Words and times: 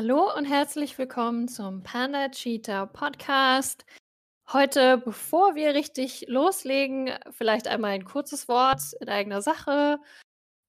Hallo 0.00 0.32
und 0.32 0.44
herzlich 0.44 0.96
willkommen 0.96 1.48
zum 1.48 1.82
Panda 1.82 2.28
Cheetah 2.28 2.86
Podcast. 2.86 3.84
Heute, 4.52 4.98
bevor 4.98 5.56
wir 5.56 5.74
richtig 5.74 6.24
loslegen, 6.28 7.10
vielleicht 7.32 7.66
einmal 7.66 7.90
ein 7.90 8.04
kurzes 8.04 8.46
Wort 8.46 8.80
in 9.00 9.08
eigener 9.08 9.42
Sache. 9.42 9.98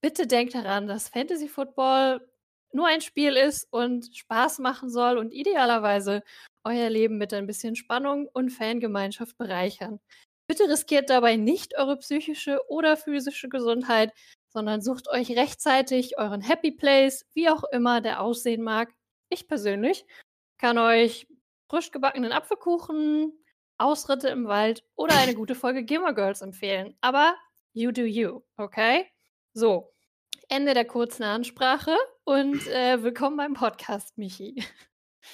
Bitte 0.01 0.25
denkt 0.25 0.55
daran, 0.55 0.87
dass 0.87 1.09
Fantasy 1.09 1.47
Football 1.47 2.27
nur 2.73 2.87
ein 2.87 3.01
Spiel 3.01 3.35
ist 3.35 3.67
und 3.71 4.09
Spaß 4.17 4.57
machen 4.57 4.89
soll 4.89 5.19
und 5.19 5.31
idealerweise 5.31 6.23
euer 6.63 6.89
Leben 6.89 7.19
mit 7.19 7.31
ein 7.31 7.45
bisschen 7.45 7.75
Spannung 7.75 8.27
und 8.33 8.49
Fangemeinschaft 8.49 9.37
bereichern. 9.37 9.99
Bitte 10.47 10.67
riskiert 10.67 11.11
dabei 11.11 11.35
nicht 11.35 11.77
eure 11.77 11.97
psychische 11.97 12.61
oder 12.67 12.97
physische 12.97 13.47
Gesundheit, 13.47 14.11
sondern 14.51 14.81
sucht 14.81 15.07
euch 15.07 15.29
rechtzeitig 15.37 16.17
euren 16.17 16.41
Happy 16.41 16.71
Place, 16.71 17.27
wie 17.35 17.47
auch 17.51 17.63
immer 17.65 18.01
der 18.01 18.21
aussehen 18.21 18.63
mag, 18.63 18.91
ich 19.29 19.47
persönlich 19.47 20.05
kann 20.57 20.77
euch 20.77 21.27
frisch 21.69 21.91
gebackenen 21.91 22.31
Apfelkuchen, 22.31 23.33
Ausritte 23.77 24.27
im 24.29 24.47
Wald 24.47 24.83
oder 24.95 25.17
eine 25.17 25.35
gute 25.35 25.55
Folge 25.55 25.83
Gilmore 25.83 26.15
Girls 26.15 26.41
empfehlen. 26.41 26.95
Aber 27.01 27.35
you 27.73 27.91
do 27.91 28.01
you, 28.01 28.41
okay? 28.57 29.05
So, 29.53 29.93
Ende 30.49 30.73
der 30.73 30.85
kurzen 30.85 31.23
Ansprache 31.23 31.95
und 32.23 32.67
äh, 32.67 33.01
willkommen 33.03 33.37
beim 33.37 33.53
Podcast, 33.53 34.17
Michi. 34.17 34.63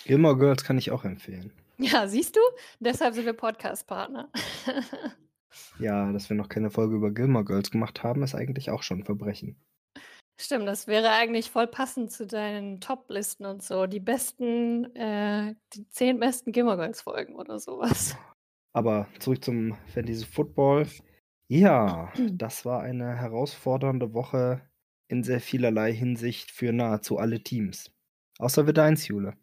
Gilmore 0.06 0.38
Girls 0.38 0.64
kann 0.64 0.78
ich 0.78 0.92
auch 0.92 1.06
empfehlen. 1.06 1.52
Ja, 1.78 2.08
siehst 2.08 2.36
du? 2.36 2.40
Deshalb 2.80 3.16
sind 3.16 3.26
wir 3.26 3.34
Podcast-Partner. 3.34 4.32
ja, 5.80 6.12
dass 6.12 6.30
wir 6.30 6.38
noch 6.38 6.50
keine 6.50 6.70
Folge 6.70 6.96
über 6.96 7.12
Gilmore 7.12 7.46
Girls 7.46 7.72
gemacht 7.72 8.04
haben, 8.04 8.24
ist 8.24 8.36
eigentlich 8.36 8.70
auch 8.70 8.84
schon 8.84 9.00
ein 9.00 9.06
Verbrechen. 9.06 9.58
Stimmt, 10.38 10.68
das 10.68 10.88
wäre 10.88 11.12
eigentlich 11.12 11.50
voll 11.50 11.68
passend 11.68 12.12
zu 12.12 12.28
deinen 12.28 12.82
Top-Listen 12.82 13.46
und 13.46 13.64
so. 13.64 13.86
Die 13.86 14.02
besten, 14.02 14.94
äh, 14.96 15.56
die 15.74 15.88
zehn 15.90 16.20
besten 16.20 16.52
Gilmore 16.52 16.78
Girls 16.78 17.02
Folgen 17.02 17.36
oder 17.36 17.58
sowas. 17.60 18.18
Aber 18.74 19.08
zurück 19.20 19.44
zum 19.44 19.78
Fantasy 19.94 20.26
Football. 20.26 20.88
Ja, 21.48 22.12
das 22.32 22.66
war 22.66 22.82
eine 22.82 23.16
herausfordernde 23.16 24.14
Woche 24.14 24.62
in 25.08 25.24
sehr 25.24 25.40
vielerlei 25.40 25.94
Hinsicht 25.94 26.52
für 26.52 26.74
nahezu 26.74 27.18
alle 27.18 27.42
Teams. 27.42 27.92
Außer 28.40 28.68
wieder 28.68 28.84
eins, 28.84 29.08
Jule. 29.08 29.38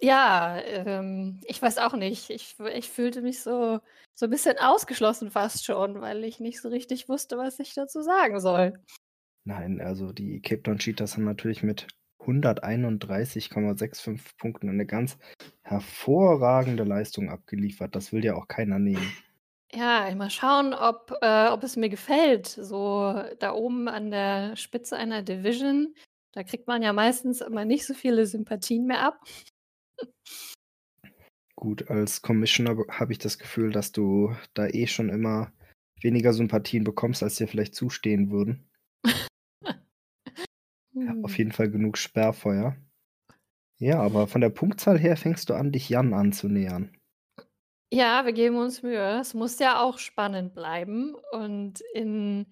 Ja, 0.00 0.60
ähm, 0.60 1.40
ich 1.44 1.60
weiß 1.60 1.78
auch 1.78 1.94
nicht. 1.94 2.30
Ich, 2.30 2.56
ich 2.74 2.88
fühlte 2.88 3.22
mich 3.22 3.42
so, 3.42 3.80
so 4.14 4.26
ein 4.26 4.30
bisschen 4.30 4.58
ausgeschlossen 4.58 5.30
fast 5.30 5.64
schon, 5.64 6.00
weil 6.00 6.24
ich 6.24 6.40
nicht 6.40 6.60
so 6.60 6.68
richtig 6.68 7.08
wusste, 7.08 7.38
was 7.38 7.58
ich 7.58 7.74
dazu 7.74 8.02
sagen 8.02 8.40
soll. 8.40 8.74
Nein, 9.44 9.80
also 9.80 10.12
die 10.12 10.40
Cape 10.40 10.62
Town 10.62 10.78
Cheetahs 10.78 11.14
haben 11.14 11.24
natürlich 11.24 11.62
mit 11.62 11.86
131,65 12.20 14.20
Punkten 14.38 14.68
eine 14.68 14.86
ganz 14.86 15.18
hervorragende 15.62 16.84
Leistung 16.84 17.30
abgeliefert. 17.30 17.94
Das 17.94 18.12
will 18.12 18.24
ja 18.24 18.34
auch 18.34 18.48
keiner 18.48 18.78
nehmen. 18.78 19.12
Ja, 19.72 20.12
mal 20.16 20.30
schauen, 20.30 20.74
ob, 20.74 21.16
äh, 21.22 21.48
ob 21.48 21.62
es 21.62 21.76
mir 21.76 21.88
gefällt. 21.88 22.48
So 22.48 23.22
da 23.38 23.52
oben 23.52 23.88
an 23.88 24.10
der 24.10 24.56
Spitze 24.56 24.96
einer 24.96 25.22
Division, 25.22 25.94
da 26.32 26.42
kriegt 26.42 26.66
man 26.66 26.82
ja 26.82 26.92
meistens 26.92 27.40
immer 27.40 27.64
nicht 27.64 27.86
so 27.86 27.94
viele 27.94 28.26
Sympathien 28.26 28.86
mehr 28.86 29.02
ab. 29.02 29.20
Gut, 31.60 31.90
als 31.90 32.22
Commissioner 32.22 32.76
habe 32.88 33.12
ich 33.12 33.18
das 33.18 33.38
Gefühl, 33.38 33.70
dass 33.70 33.92
du 33.92 34.34
da 34.54 34.66
eh 34.66 34.86
schon 34.86 35.10
immer 35.10 35.52
weniger 36.00 36.32
Sympathien 36.32 36.84
bekommst, 36.84 37.22
als 37.22 37.36
dir 37.36 37.48
vielleicht 37.48 37.74
zustehen 37.74 38.30
würden. 38.30 38.70
ja, 40.94 41.14
auf 41.22 41.32
hm. 41.32 41.36
jeden 41.36 41.52
Fall 41.52 41.70
genug 41.70 41.98
Sperrfeuer. 41.98 42.76
Ja, 43.78 44.00
aber 44.00 44.26
von 44.26 44.40
der 44.40 44.50
Punktzahl 44.50 44.98
her 44.98 45.16
fängst 45.16 45.50
du 45.50 45.54
an, 45.54 45.72
dich 45.72 45.88
Jan 45.88 46.12
anzunähern. 46.12 46.96
Ja, 47.92 48.24
wir 48.24 48.32
geben 48.32 48.56
uns 48.56 48.82
Mühe. 48.82 49.20
Es 49.20 49.34
muss 49.34 49.58
ja 49.58 49.82
auch 49.82 49.98
spannend 49.98 50.54
bleiben. 50.54 51.16
Und 51.32 51.80
in, 51.92 52.46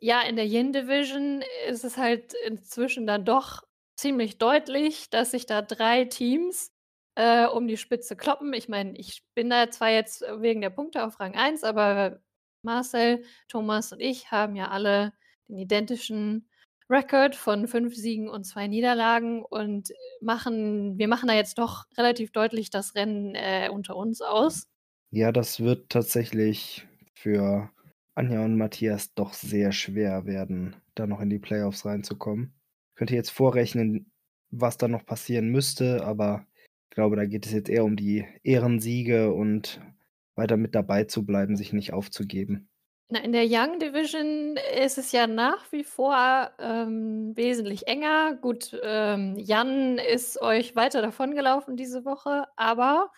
ja, 0.00 0.22
in 0.22 0.36
der 0.36 0.46
Yin 0.46 0.72
Division 0.72 1.42
ist 1.68 1.84
es 1.84 1.96
halt 1.96 2.34
inzwischen 2.46 3.06
dann 3.06 3.24
doch 3.24 3.62
ziemlich 3.98 4.38
deutlich, 4.38 5.10
dass 5.10 5.32
sich 5.32 5.46
da 5.46 5.62
drei 5.62 6.04
Teams 6.04 6.73
äh, 7.16 7.46
um 7.46 7.66
die 7.68 7.76
Spitze 7.76 8.16
kloppen. 8.16 8.52
Ich 8.52 8.68
meine, 8.68 8.96
ich 8.98 9.24
bin 9.34 9.50
da 9.50 9.70
zwar 9.70 9.90
jetzt 9.90 10.22
wegen 10.40 10.60
der 10.60 10.70
Punkte 10.70 11.04
auf 11.04 11.20
Rang 11.20 11.34
1, 11.34 11.64
aber 11.64 12.20
Marcel, 12.62 13.24
Thomas 13.48 13.92
und 13.92 14.00
ich 14.00 14.30
haben 14.30 14.56
ja 14.56 14.68
alle 14.68 15.12
den 15.48 15.58
identischen 15.58 16.48
Rekord 16.90 17.34
von 17.34 17.66
fünf 17.66 17.94
Siegen 17.94 18.28
und 18.28 18.44
zwei 18.44 18.66
Niederlagen 18.66 19.42
und 19.42 19.92
machen, 20.20 20.98
wir 20.98 21.08
machen 21.08 21.28
da 21.28 21.34
jetzt 21.34 21.58
doch 21.58 21.84
relativ 21.96 22.30
deutlich 22.32 22.70
das 22.70 22.94
Rennen 22.94 23.34
äh, 23.34 23.70
unter 23.72 23.96
uns 23.96 24.20
aus. 24.20 24.66
Ja, 25.10 25.32
das 25.32 25.60
wird 25.60 25.90
tatsächlich 25.90 26.86
für 27.14 27.70
Anja 28.14 28.44
und 28.44 28.56
Matthias 28.56 29.14
doch 29.14 29.32
sehr 29.32 29.72
schwer 29.72 30.26
werden, 30.26 30.76
da 30.94 31.06
noch 31.06 31.20
in 31.20 31.30
die 31.30 31.38
Playoffs 31.38 31.84
reinzukommen. 31.84 32.54
Ich 32.90 32.96
könnte 32.96 33.14
jetzt 33.14 33.30
vorrechnen, 33.30 34.10
was 34.50 34.76
da 34.76 34.88
noch 34.88 35.06
passieren 35.06 35.48
müsste, 35.48 36.04
aber 36.04 36.46
ich 36.94 36.96
glaube, 36.96 37.16
da 37.16 37.26
geht 37.26 37.44
es 37.44 37.50
jetzt 37.50 37.68
eher 37.68 37.84
um 37.84 37.96
die 37.96 38.24
Ehrensiege 38.44 39.32
und 39.32 39.80
weiter 40.36 40.56
mit 40.56 40.76
dabei 40.76 41.02
zu 41.02 41.26
bleiben, 41.26 41.56
sich 41.56 41.72
nicht 41.72 41.92
aufzugeben. 41.92 42.68
Na, 43.08 43.18
in 43.18 43.32
der 43.32 43.46
Young 43.48 43.80
Division 43.80 44.56
ist 44.80 44.96
es 44.96 45.10
ja 45.10 45.26
nach 45.26 45.72
wie 45.72 45.82
vor 45.82 46.52
ähm, 46.60 47.32
wesentlich 47.36 47.88
enger. 47.88 48.36
Gut, 48.36 48.78
ähm, 48.84 49.36
Jan 49.36 49.98
ist 49.98 50.40
euch 50.40 50.76
weiter 50.76 51.02
davongelaufen 51.02 51.76
diese 51.76 52.04
Woche, 52.04 52.46
aber 52.54 53.10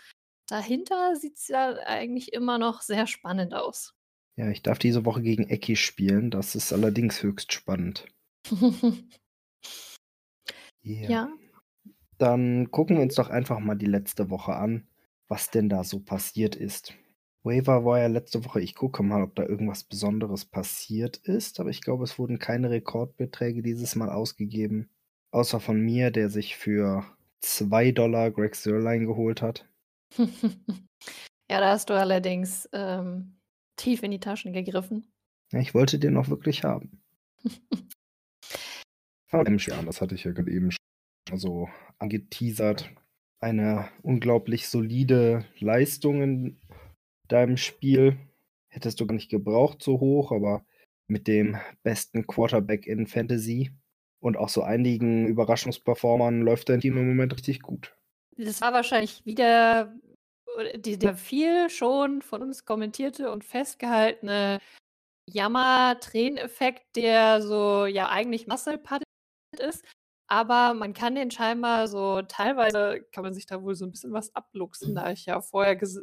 dahinter 0.48 1.15
sieht 1.15 1.36
es 1.36 1.48
ja 1.48 1.75
eigentlich 1.84 2.32
immer 2.32 2.56
noch 2.56 2.81
sehr 2.81 3.06
spannend 3.06 3.53
aus. 3.53 3.92
Ja, 4.36 4.48
ich 4.48 4.62
darf 4.62 4.78
diese 4.78 5.04
Woche 5.04 5.20
gegen 5.20 5.50
Eki 5.50 5.76
spielen. 5.76 6.31
Das 6.31 6.54
ist 6.54 6.72
allerdings 6.72 7.22
höchst 7.22 7.53
spannend. 7.53 8.06
yeah. 8.50 9.03
Ja. 11.10 11.28
Dann 12.19 12.71
gucken 12.71 12.97
wir 12.97 13.03
uns 13.03 13.15
doch 13.15 13.28
einfach 13.28 13.59
mal 13.59 13.75
die 13.75 13.87
letzte 13.87 14.31
Woche 14.31 14.54
an, 14.54 14.87
was 15.28 15.50
denn 15.50 15.69
da 15.69 15.84
so 15.84 16.00
passiert 16.00 16.56
ist. 16.56 16.94
Waiver 17.43 17.84
war 17.84 18.00
ja 18.00 18.09
letzte 18.09 18.44
Woche, 18.44 18.60
ich 18.60 18.75
gucke 18.75 19.03
mal, 19.03 19.22
ob 19.22 19.37
da 19.37 19.44
irgendwas 19.44 19.84
Besonderes 19.84 20.44
passiert 20.44 21.19
ist, 21.19 21.60
aber 21.60 21.71
ich 21.71 21.81
glaube, 21.81 22.04
es 22.04 22.19
wurden 22.19 22.38
keine 22.38 22.71
Rekordbeträge 22.71 23.62
dieses 23.62 23.94
Mal 23.94 24.10
ausgegeben. 24.10 24.91
Außer 25.31 25.60
von 25.60 25.81
mir, 25.81 26.10
der 26.10 26.28
sich 26.28 26.56
für 26.56 27.04
2 27.41 27.93
Dollar 27.93 28.31
Greg 28.31 28.56
Sirline 28.56 29.06
geholt 29.06 29.43
hat. 29.43 29.69
ja, 30.19 31.60
da 31.60 31.71
hast 31.71 31.91
du 31.91 31.94
allerdings 31.94 32.69
ähm, 32.72 33.37
tief 33.77 34.03
in 34.03 34.10
die 34.10 34.21
Taschen 34.21 34.53
gegriffen. 34.53 35.06
Ja, 35.53 35.60
ich 35.60 35.75
wollte 35.75 35.98
den 35.98 36.15
noch 36.15 36.28
wirklich 36.28 36.65
haben. 36.65 37.00
das 39.87 40.00
hatte 40.00 40.15
ich 40.15 40.25
ja 40.25 40.33
gerade 40.33 40.50
eben 40.50 40.71
schon 40.71 40.85
so 41.34 41.69
angeteasert. 41.98 42.91
Eine 43.41 43.88
unglaublich 44.03 44.69
solide 44.69 45.44
Leistung 45.59 46.22
in 46.22 46.60
deinem 47.28 47.56
Spiel. 47.56 48.16
Hättest 48.69 49.00
du 49.00 49.06
gar 49.06 49.14
nicht 49.14 49.31
gebraucht 49.31 49.82
so 49.82 50.00
hoch, 50.00 50.33
aber 50.33 50.65
mit 51.09 51.28
dem 51.28 51.56
besten 51.83 52.27
Quarterback 52.27 52.86
in 52.86 53.06
Fantasy 53.06 53.71
und 54.21 54.36
auch 54.36 54.48
so 54.48 54.62
einigen 54.62 55.27
Überraschungsperformern 55.27 56.42
läuft 56.42 56.68
dein 56.68 56.80
Team 56.80 56.97
im 56.97 57.09
Moment 57.09 57.34
richtig 57.34 57.60
gut. 57.62 57.95
Das 58.36 58.60
war 58.60 58.72
wahrscheinlich 58.72 59.24
wieder 59.24 59.95
der 60.74 61.15
viel 61.16 61.68
schon 61.71 62.22
von 62.22 62.42
uns 62.42 62.65
kommentierte 62.65 63.30
und 63.30 63.45
festgehaltene 63.45 64.59
Jammer-Träneneffekt, 65.28 66.97
der 66.97 67.42
so 67.42 67.86
ja 67.86 68.09
eigentlich 68.09 68.47
Muscle 68.47 68.80
ist, 69.59 69.84
aber 70.28 70.74
man 70.74 70.92
kann 70.92 71.14
den 71.14 71.30
scheinbar 71.30 71.88
so 71.88 72.22
teilweise 72.22 73.02
kann 73.12 73.24
man 73.24 73.34
sich 73.34 73.46
da 73.46 73.62
wohl 73.62 73.74
so 73.74 73.84
ein 73.84 73.92
bisschen 73.92 74.12
was 74.12 74.34
abluchsen, 74.34 74.94
da 74.94 75.10
ich 75.12 75.26
ja 75.26 75.40
vorher 75.40 75.76
ges 75.76 76.02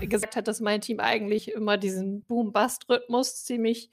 gesagt 0.00 0.36
habe, 0.36 0.44
dass 0.44 0.60
mein 0.60 0.80
Team 0.80 1.00
eigentlich 1.00 1.52
immer 1.52 1.76
diesen 1.76 2.22
Boom-Bust-Rhythmus 2.24 3.44
ziemlich 3.44 3.90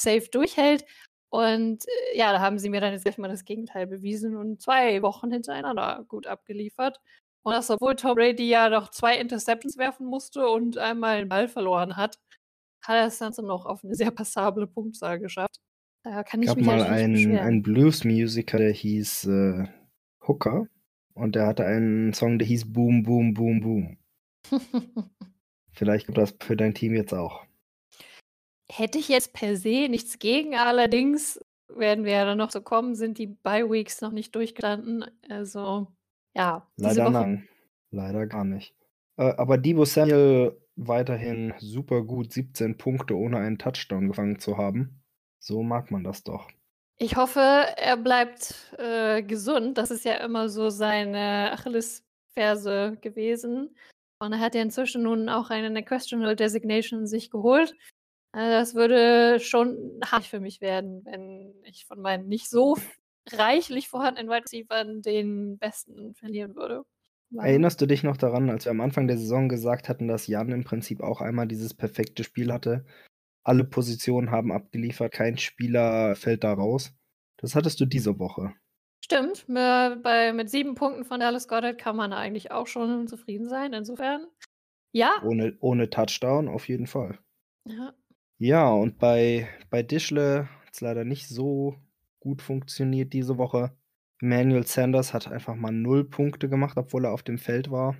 safe 0.00 0.28
durchhält. 0.30 0.84
Und 1.30 1.84
äh, 1.86 2.18
ja, 2.18 2.32
da 2.32 2.40
haben 2.40 2.58
sie 2.58 2.70
mir 2.70 2.80
dann 2.80 2.92
jetzt 2.92 3.04
gleich 3.04 3.18
mal 3.18 3.28
das 3.28 3.44
Gegenteil 3.44 3.86
bewiesen 3.86 4.36
und 4.36 4.60
zwei 4.62 5.02
Wochen 5.02 5.30
hintereinander 5.30 6.04
gut 6.08 6.26
abgeliefert. 6.26 7.00
Und 7.44 7.52
das, 7.52 7.70
obwohl 7.70 7.94
Tom 7.96 8.16
Brady 8.16 8.48
ja 8.48 8.68
noch 8.68 8.90
zwei 8.90 9.18
Interceptions 9.18 9.76
werfen 9.78 10.06
musste 10.06 10.48
und 10.48 10.78
einmal 10.78 11.18
den 11.18 11.28
Ball 11.28 11.48
verloren 11.48 11.96
hat, 11.96 12.18
hat 12.82 12.96
er 12.96 13.06
es 13.06 13.18
dann 13.18 13.32
noch 13.46 13.66
auf 13.66 13.84
eine 13.84 13.94
sehr 13.94 14.10
passable 14.10 14.66
Punktzahl 14.66 15.20
geschafft. 15.20 15.60
Da 16.06 16.22
kann 16.22 16.40
ich 16.40 16.46
gab 16.46 16.56
mich 16.56 16.66
mal 16.66 16.84
einen, 16.84 17.36
einen 17.36 17.62
Blues-Musiker, 17.62 18.58
der 18.58 18.70
hieß 18.70 19.26
äh, 19.26 19.64
Hooker. 20.26 20.68
Und 21.14 21.34
der 21.34 21.48
hatte 21.48 21.66
einen 21.66 22.12
Song, 22.12 22.38
der 22.38 22.46
hieß 22.46 22.72
Boom, 22.72 23.02
Boom, 23.02 23.34
Boom, 23.34 23.60
Boom. 23.60 23.98
Vielleicht 25.72 26.06
gibt 26.06 26.16
das 26.16 26.36
für 26.40 26.56
dein 26.56 26.74
Team 26.74 26.94
jetzt 26.94 27.12
auch. 27.12 27.44
Hätte 28.70 28.98
ich 28.98 29.08
jetzt 29.08 29.32
per 29.32 29.56
se 29.56 29.88
nichts 29.88 30.20
gegen, 30.20 30.54
allerdings 30.54 31.40
werden 31.68 32.04
wir 32.04 32.12
ja 32.12 32.24
dann 32.24 32.38
noch 32.38 32.52
so 32.52 32.60
kommen, 32.60 32.94
sind 32.94 33.18
die 33.18 33.26
Bye-Weeks 33.26 34.00
noch 34.00 34.12
nicht 34.12 34.32
durchgestanden. 34.36 35.06
Also, 35.28 35.88
ja. 36.36 36.68
Leider 36.76 37.10
nein. 37.10 37.48
Leider 37.90 38.28
gar 38.28 38.44
nicht. 38.44 38.76
Äh, 39.16 39.34
aber 39.36 39.58
Debo 39.58 39.84
Samuel 39.84 40.56
weiterhin 40.76 41.52
super 41.58 42.04
gut, 42.04 42.32
17 42.32 42.78
Punkte 42.78 43.16
ohne 43.16 43.38
einen 43.38 43.58
Touchdown 43.58 44.06
gefangen 44.06 44.38
zu 44.38 44.56
haben. 44.56 45.02
So 45.38 45.62
mag 45.62 45.90
man 45.90 46.04
das 46.04 46.24
doch. 46.24 46.48
Ich 46.98 47.16
hoffe, 47.16 47.40
er 47.40 47.96
bleibt 47.96 48.72
äh, 48.78 49.22
gesund. 49.22 49.76
Das 49.76 49.90
ist 49.90 50.04
ja 50.04 50.14
immer 50.14 50.48
so 50.48 50.70
seine 50.70 51.52
Achillesferse 51.52 52.96
gewesen. 53.00 53.76
Und 54.18 54.32
er 54.32 54.40
hat 54.40 54.54
ja 54.54 54.62
inzwischen 54.62 55.02
nun 55.02 55.28
auch 55.28 55.50
eine 55.50 55.84
Questionable 55.84 56.36
Designation 56.36 57.06
sich 57.06 57.30
geholt. 57.30 57.74
Also 58.32 58.50
das 58.50 58.74
würde 58.74 59.40
schon 59.40 60.00
hart 60.04 60.24
für 60.24 60.40
mich 60.40 60.60
werden, 60.60 61.04
wenn 61.04 61.54
ich 61.64 61.86
von 61.86 62.00
meinen 62.00 62.28
nicht 62.28 62.48
so 62.48 62.76
reichlich 63.32 63.88
vorhandenen 63.88 64.30
Wide 64.30 64.44
Receivers 64.44 65.02
den 65.02 65.58
besten 65.58 66.14
verlieren 66.14 66.54
würde. 66.54 66.84
Erinnerst 67.36 67.80
du 67.80 67.86
dich 67.86 68.02
noch 68.02 68.16
daran, 68.16 68.50
als 68.50 68.64
wir 68.66 68.70
am 68.70 68.80
Anfang 68.80 69.08
der 69.08 69.18
Saison 69.18 69.48
gesagt 69.48 69.88
hatten, 69.88 70.06
dass 70.06 70.28
Jan 70.28 70.50
im 70.50 70.64
Prinzip 70.64 71.02
auch 71.02 71.20
einmal 71.20 71.48
dieses 71.48 71.74
perfekte 71.74 72.24
Spiel 72.24 72.52
hatte? 72.52 72.84
Alle 73.46 73.62
Positionen 73.62 74.32
haben 74.32 74.50
abgeliefert, 74.50 75.12
kein 75.12 75.38
Spieler 75.38 76.16
fällt 76.16 76.42
da 76.42 76.52
raus. 76.52 76.92
Das 77.36 77.54
hattest 77.54 77.78
du 77.78 77.86
diese 77.86 78.18
Woche. 78.18 78.52
Stimmt, 79.04 79.48
mit, 79.48 80.02
bei, 80.02 80.32
mit 80.32 80.50
sieben 80.50 80.74
Punkten 80.74 81.04
von 81.04 81.20
Dallas 81.20 81.46
Goddard 81.46 81.78
kann 81.78 81.94
man 81.94 82.12
eigentlich 82.12 82.50
auch 82.50 82.66
schon 82.66 83.06
zufrieden 83.06 83.48
sein. 83.48 83.72
Insofern, 83.72 84.26
ja. 84.90 85.12
Ohne, 85.22 85.56
ohne 85.60 85.88
Touchdown 85.90 86.48
auf 86.48 86.66
jeden 86.66 86.88
Fall. 86.88 87.20
Ja. 87.68 87.94
Ja, 88.38 88.68
und 88.68 88.98
bei, 88.98 89.48
bei 89.70 89.84
Dischle 89.84 90.48
hat 90.64 90.74
es 90.74 90.80
leider 90.80 91.04
nicht 91.04 91.28
so 91.28 91.76
gut 92.18 92.42
funktioniert 92.42 93.12
diese 93.12 93.38
Woche. 93.38 93.76
Emmanuel 94.20 94.66
Sanders 94.66 95.14
hat 95.14 95.30
einfach 95.30 95.54
mal 95.54 95.70
null 95.70 96.02
Punkte 96.02 96.48
gemacht, 96.48 96.76
obwohl 96.76 97.04
er 97.04 97.12
auf 97.12 97.22
dem 97.22 97.38
Feld 97.38 97.70
war. 97.70 97.96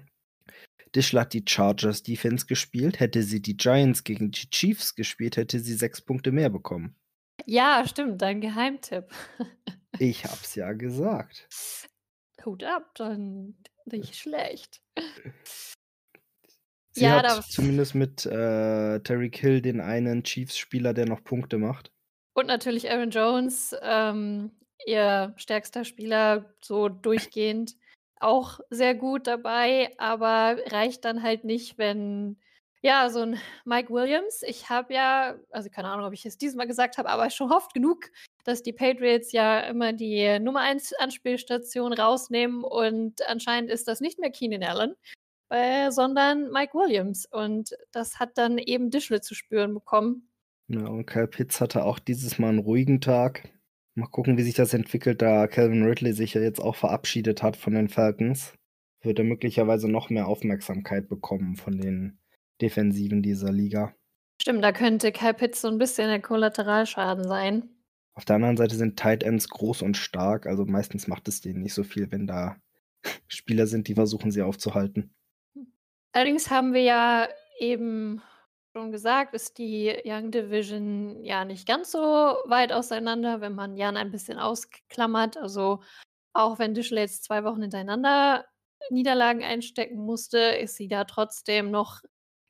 Dischle 0.95 1.21
hat 1.21 1.33
die 1.33 1.45
Chargers 1.47 2.03
Defense 2.03 2.47
gespielt. 2.47 3.01
Hätte 3.01 3.23
sie 3.23 3.43
die 3.43 3.57
Giants 3.57 4.05
gegen 4.05 4.31
die 4.31 4.49
Chiefs 4.51 4.95
gespielt, 4.95 5.37
hätte 5.37 5.61
sie 5.61 5.75
sechs 5.75 6.01
Punkte 6.01 6.33
mehr 6.33 6.51
bekommen. 6.51 6.97
Ja, 7.45 7.85
stimmt, 7.87 8.23
dein 8.23 8.41
Geheimtipp. 8.41 9.11
ich 9.99 10.25
hab's 10.25 10.55
ja 10.55 10.73
gesagt. 10.73 11.49
Hut 12.45 12.65
ab, 12.65 12.95
dann 12.95 13.57
nicht 13.85 14.17
schlecht. 14.17 14.81
Sie 16.93 17.05
ja, 17.05 17.23
hat 17.23 17.45
zumindest 17.45 17.95
mit 17.95 18.25
äh, 18.25 19.01
Terry 19.01 19.31
Kill 19.31 19.61
den 19.61 19.81
einen 19.81 20.23
Chiefs-Spieler, 20.23 20.95
der 20.95 21.07
noch 21.07 21.23
Punkte 21.23 21.59
macht. 21.59 21.93
Und 22.33 22.47
natürlich 22.47 22.91
Aaron 22.91 23.11
Jones, 23.11 23.77
ähm, 23.83 24.53
ihr 24.87 25.35
stärkster 25.37 25.85
Spieler, 25.85 26.55
so 26.63 26.89
durchgehend 26.89 27.77
auch 28.21 28.61
sehr 28.71 28.95
gut 28.95 29.27
dabei, 29.27 29.93
aber 29.99 30.57
reicht 30.71 31.05
dann 31.05 31.23
halt 31.23 31.45
nicht, 31.45 31.79
wenn 31.79 32.39
ja, 32.83 33.11
so 33.11 33.21
ein 33.21 33.37
Mike 33.65 33.93
Williams. 33.93 34.43
Ich 34.43 34.71
habe 34.71 34.95
ja, 34.95 35.37
also 35.51 35.69
keine 35.71 35.89
Ahnung, 35.89 36.07
ob 36.07 36.13
ich 36.13 36.25
es 36.25 36.39
diesmal 36.39 36.67
gesagt 36.67 36.99
habe, 36.99 37.09
aber 37.09 37.31
schon 37.31 37.53
oft 37.53 37.75
genug, 37.75 38.11
dass 38.45 38.63
die 38.63 38.73
Patriots 38.73 39.33
ja 39.33 39.61
immer 39.61 39.93
die 39.93 40.39
Nummer 40.39 40.61
1 40.61 40.95
Anspielstation 40.95 41.93
rausnehmen 41.93 42.63
und 42.65 43.27
anscheinend 43.29 43.71
ist 43.71 43.89
das 43.89 44.01
nicht 44.01 44.19
mehr 44.19 44.31
Keenan 44.31 44.63
Allen, 44.63 44.95
äh, 45.49 45.91
sondern 45.91 46.51
Mike 46.53 46.75
Williams. 46.75 47.27
Und 47.27 47.77
das 47.93 48.21
hat 48.21 48.39
dann 48.39 48.59
eben 48.59 48.91
Dischle 48.91 49.21
zu 49.21 49.35
spüren 49.35 49.75
bekommen. 49.75 50.29
Ja, 50.69 50.87
und 50.87 51.07
Kyle 51.07 51.29
Pitts 51.29 51.61
hatte 51.61 51.85
auch 51.85 51.99
dieses 51.99 52.39
Mal 52.39 52.51
einen 52.51 52.59
ruhigen 52.59 53.01
Tag. 53.01 53.49
Mal 53.99 54.09
gucken, 54.09 54.37
wie 54.37 54.43
sich 54.43 54.53
das 54.53 54.75
entwickelt, 54.75 55.23
da 55.23 55.47
Calvin 55.47 55.83
Ridley 55.83 56.13
sich 56.13 56.35
ja 56.35 56.43
jetzt 56.43 56.61
auch 56.61 56.77
verabschiedet 56.77 57.43
hat 57.43 57.57
von 57.57 57.73
den 57.73 57.89
Falcons. 57.89 58.53
Wird 59.01 59.19
er 59.19 59.25
möglicherweise 59.25 59.89
noch 59.91 60.11
mehr 60.11 60.29
Aufmerksamkeit 60.29 61.09
bekommen 61.09 61.57
von 61.57 61.79
den 61.79 62.19
Defensiven 62.61 63.23
dieser 63.23 63.51
Liga. 63.51 63.95
Stimmt, 64.43 64.63
da 64.63 64.73
könnte 64.73 65.13
Kyle 65.13 65.33
Pitts 65.33 65.63
so 65.63 65.69
ein 65.69 65.79
bisschen 65.79 66.09
der 66.09 66.21
Kollateralschaden 66.21 67.25
sein. 67.25 67.71
Auf 68.13 68.27
der 68.27 68.37
anderen 68.37 68.59
Seite 68.59 68.77
sind 68.77 68.99
Tight 68.99 69.23
Ends 69.23 69.49
groß 69.49 69.81
und 69.81 69.97
stark, 69.97 70.47
also 70.47 70.67
meistens 70.67 71.07
macht 71.07 71.27
es 71.29 71.41
denen 71.41 71.63
nicht 71.63 71.73
so 71.73 71.83
viel, 71.83 72.13
wenn 72.13 72.27
da 72.27 72.57
Spieler 73.29 73.67
sind, 73.67 73.89
die 73.89 73.95
versuchen, 73.95 74.31
sie 74.31 74.43
aufzuhalten. 74.43 75.15
Allerdings 76.13 76.51
haben 76.51 76.75
wir 76.75 76.83
ja 76.83 77.29
eben 77.61 78.21
schon 78.77 78.93
gesagt, 78.93 79.33
ist 79.33 79.57
die 79.57 79.91
Young 80.05 80.31
Division 80.31 81.25
ja 81.25 81.47
nicht 81.47 81.67
ganz 81.67 81.93
so 81.93 81.99
weit 81.99 82.73
auseinander, 82.73 83.41
wenn 83.41 83.55
man 83.55 83.75
Jan 83.75 83.97
ein 83.97 84.11
bisschen 84.11 84.39
ausklammert. 84.39 85.39
Also 85.39 85.81
auch 86.35 86.59
wenn 86.59 86.75
Dischle 86.75 87.01
jetzt 87.01 87.25
zwei 87.25 87.43
Wochen 87.43 87.63
hintereinander 87.63 88.45
Niederlagen 88.91 89.43
einstecken 89.43 89.97
musste, 89.97 90.39
ist 90.39 90.77
sie 90.77 90.89
da 90.89 91.05
trotzdem 91.05 91.71
noch 91.71 92.03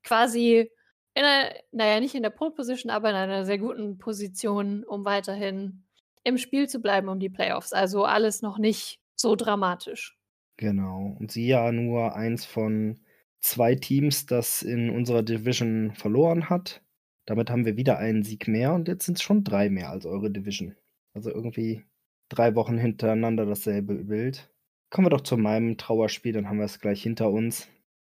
quasi 0.02 0.68
in 1.14 1.22
einer, 1.22 1.54
naja, 1.70 2.00
nicht 2.00 2.16
in 2.16 2.24
der 2.24 2.30
Pole 2.30 2.50
Position, 2.50 2.90
aber 2.90 3.10
in 3.10 3.16
einer 3.16 3.44
sehr 3.44 3.58
guten 3.58 3.96
Position, 3.96 4.82
um 4.82 5.04
weiterhin 5.04 5.84
im 6.24 6.38
Spiel 6.38 6.68
zu 6.68 6.80
bleiben 6.80 7.08
um 7.08 7.20
die 7.20 7.30
Playoffs. 7.30 7.72
Also 7.72 8.04
alles 8.04 8.42
noch 8.42 8.58
nicht 8.58 8.98
so 9.14 9.36
dramatisch. 9.36 10.18
Genau. 10.56 11.16
Und 11.20 11.30
sie 11.30 11.46
ja 11.46 11.70
nur 11.70 12.16
eins 12.16 12.44
von 12.44 12.98
zwei 13.46 13.74
Teams, 13.74 14.26
das 14.26 14.62
in 14.62 14.90
unserer 14.90 15.22
Division 15.22 15.92
verloren 15.94 16.50
hat. 16.50 16.82
Damit 17.26 17.50
haben 17.50 17.64
wir 17.64 17.76
wieder 17.76 17.98
einen 17.98 18.22
Sieg 18.22 18.48
mehr 18.48 18.74
und 18.74 18.88
jetzt 18.88 19.06
sind 19.06 19.18
es 19.18 19.22
schon 19.22 19.44
drei 19.44 19.70
mehr 19.70 19.90
als 19.90 20.06
eure 20.06 20.30
Division. 20.30 20.76
Also 21.14 21.30
irgendwie 21.30 21.84
drei 22.28 22.54
Wochen 22.54 22.78
hintereinander 22.78 23.46
dasselbe 23.46 23.94
Bild. 24.04 24.52
Kommen 24.90 25.06
wir 25.06 25.10
doch 25.10 25.22
zu 25.22 25.36
meinem 25.36 25.76
Trauerspiel, 25.76 26.32
dann 26.32 26.48
haben 26.48 26.58
wir 26.58 26.64
es 26.64 26.80
gleich 26.80 27.02
hinter 27.02 27.30
uns. 27.30 27.68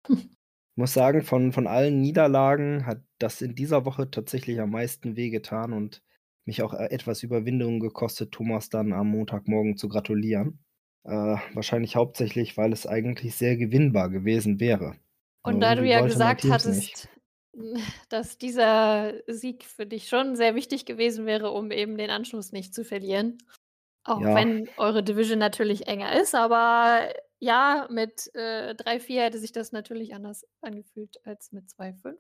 Ich 0.09 0.17
muss 0.77 0.93
sagen, 0.93 1.23
von, 1.23 1.53
von 1.53 1.67
allen 1.67 2.01
Niederlagen 2.01 2.85
hat 2.87 3.03
das 3.19 3.41
in 3.41 3.55
dieser 3.55 3.85
Woche 3.85 4.11
tatsächlich 4.11 4.61
am 4.61 4.71
meisten 4.71 5.17
wehgetan 5.17 5.73
und 5.73 6.03
mich 6.45 6.63
auch 6.63 6.75
äh, 6.75 6.91
etwas 6.91 7.23
Überwindung 7.23 7.81
gekostet, 7.81 8.33
Thomas 8.33 8.69
dann 8.69 8.93
am 8.93 9.09
Montagmorgen 9.11 9.77
zu 9.77 9.89
gratulieren. 9.89 10.61
Äh, 11.05 11.37
wahrscheinlich 11.55 11.97
hauptsächlich, 11.97 12.57
weil 12.57 12.73
es 12.73 12.87
eigentlich 12.87 13.35
sehr 13.37 13.57
gewinnbar 13.57 14.11
gewesen 14.11 14.61
wäre. 14.61 14.97
Und 15.47 15.61
da 15.61 15.75
du 15.75 15.85
ja 15.85 16.01
gesagt 16.01 16.45
hattest, 16.49 17.09
nicht. 17.55 17.89
dass 18.09 18.39
dieser 18.39 19.15
Sieg 19.27 19.65
für 19.65 19.87
dich 19.87 20.09
schon 20.09 20.37
sehr 20.37 20.55
wichtig 20.55 20.87
gewesen 20.87 21.27
wäre, 21.27 21.53
um 21.53 21.71
eben 21.71 21.97
den 21.97 22.11
Anschluss 22.11 22.53
nicht 22.53 22.75
zu 22.75 22.85
verlieren. 22.85 23.39
Auch 24.05 24.21
ja. 24.21 24.35
wenn 24.35 24.69
eure 24.77 25.03
Division 25.03 25.39
natürlich 25.39 25.89
enger 25.89 26.21
ist, 26.21 26.35
aber 26.35 27.09
ja, 27.39 27.89
mit 27.91 28.31
äh, 28.35 28.75
3-4 28.75 29.21
hätte 29.21 29.39
sich 29.39 29.53
das 29.53 29.73
natürlich 29.73 30.15
anders 30.15 30.47
angefühlt 30.61 31.17
als 31.25 31.53
mit 31.53 31.65
2-5. 31.71 32.15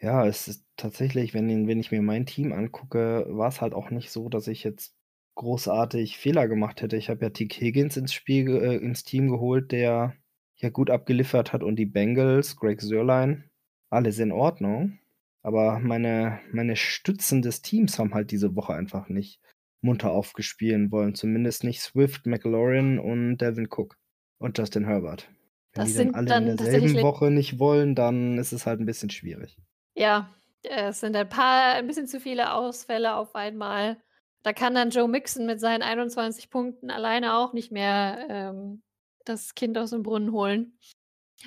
Ja, 0.00 0.26
es 0.26 0.48
ist 0.48 0.64
tatsächlich, 0.76 1.34
wenn, 1.34 1.68
wenn 1.68 1.78
ich 1.78 1.92
mir 1.92 2.02
mein 2.02 2.26
Team 2.26 2.52
angucke, 2.52 3.26
war 3.28 3.48
es 3.48 3.60
halt 3.60 3.74
auch 3.74 3.90
nicht 3.90 4.10
so, 4.10 4.28
dass 4.28 4.48
ich 4.48 4.64
jetzt 4.64 4.94
großartig 5.34 6.18
Fehler 6.18 6.48
gemacht 6.48 6.82
hätte. 6.82 6.96
Ich 6.96 7.08
habe 7.08 7.24
ja 7.24 7.30
Tick 7.30 7.54
Higgins 7.54 7.96
ins 7.96 8.12
Spiel, 8.12 8.56
äh, 8.56 8.76
ins 8.76 9.04
Team 9.04 9.28
geholt, 9.28 9.72
der 9.72 10.16
ja 10.62 10.70
gut 10.70 10.90
abgeliefert 10.90 11.52
hat 11.52 11.62
und 11.62 11.76
die 11.76 11.86
Bengals, 11.86 12.56
Greg 12.56 12.80
Sörlein, 12.80 13.50
alles 13.90 14.18
in 14.18 14.32
Ordnung. 14.32 14.98
Aber 15.42 15.80
meine, 15.80 16.40
meine 16.52 16.76
Stützen 16.76 17.42
des 17.42 17.62
Teams 17.62 17.98
haben 17.98 18.14
halt 18.14 18.30
diese 18.30 18.54
Woche 18.54 18.74
einfach 18.74 19.08
nicht 19.08 19.40
munter 19.80 20.12
aufgespielen 20.12 20.92
wollen. 20.92 21.14
Zumindest 21.14 21.64
nicht 21.64 21.80
Swift, 21.80 22.26
McLaurin 22.26 23.00
und 23.00 23.38
Devin 23.38 23.66
Cook 23.68 23.96
und 24.38 24.56
Justin 24.56 24.86
Herbert. 24.86 25.28
Wenn 25.72 25.84
das 25.84 25.92
die 25.92 25.98
dann 25.98 26.14
alle 26.14 26.26
dann 26.26 26.46
in 26.46 26.56
derselben 26.56 27.02
Woche 27.02 27.30
nicht 27.30 27.58
wollen, 27.58 27.94
dann 27.94 28.38
ist 28.38 28.52
es 28.52 28.66
halt 28.66 28.80
ein 28.80 28.86
bisschen 28.86 29.10
schwierig. 29.10 29.58
Ja, 29.94 30.32
es 30.62 31.00
sind 31.00 31.16
ein 31.16 31.28
paar, 31.28 31.74
ein 31.74 31.86
bisschen 31.88 32.06
zu 32.06 32.20
viele 32.20 32.52
Ausfälle 32.52 33.16
auf 33.16 33.34
einmal. 33.34 33.96
Da 34.44 34.52
kann 34.52 34.74
dann 34.74 34.90
Joe 34.90 35.08
Mixon 35.08 35.46
mit 35.46 35.60
seinen 35.60 35.82
21 35.82 36.50
Punkten 36.50 36.90
alleine 36.90 37.36
auch 37.36 37.52
nicht 37.52 37.72
mehr 37.72 38.26
ähm, 38.28 38.82
das 39.24 39.54
Kind 39.54 39.78
aus 39.78 39.90
dem 39.90 40.02
Brunnen 40.02 40.32
holen. 40.32 40.78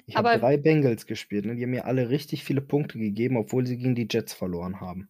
Ich 0.06 0.16
habe 0.16 0.38
drei 0.40 0.58
Bengals 0.58 1.06
gespielt, 1.06 1.46
ne? 1.46 1.56
die 1.56 1.64
haben 1.64 1.72
mir 1.72 1.86
alle 1.86 2.10
richtig 2.10 2.44
viele 2.44 2.62
Punkte 2.62 2.98
gegeben, 2.98 3.38
obwohl 3.38 3.66
sie 3.66 3.78
gegen 3.78 3.96
die 3.96 4.08
Jets 4.10 4.34
verloren 4.34 4.82
haben. 4.82 5.10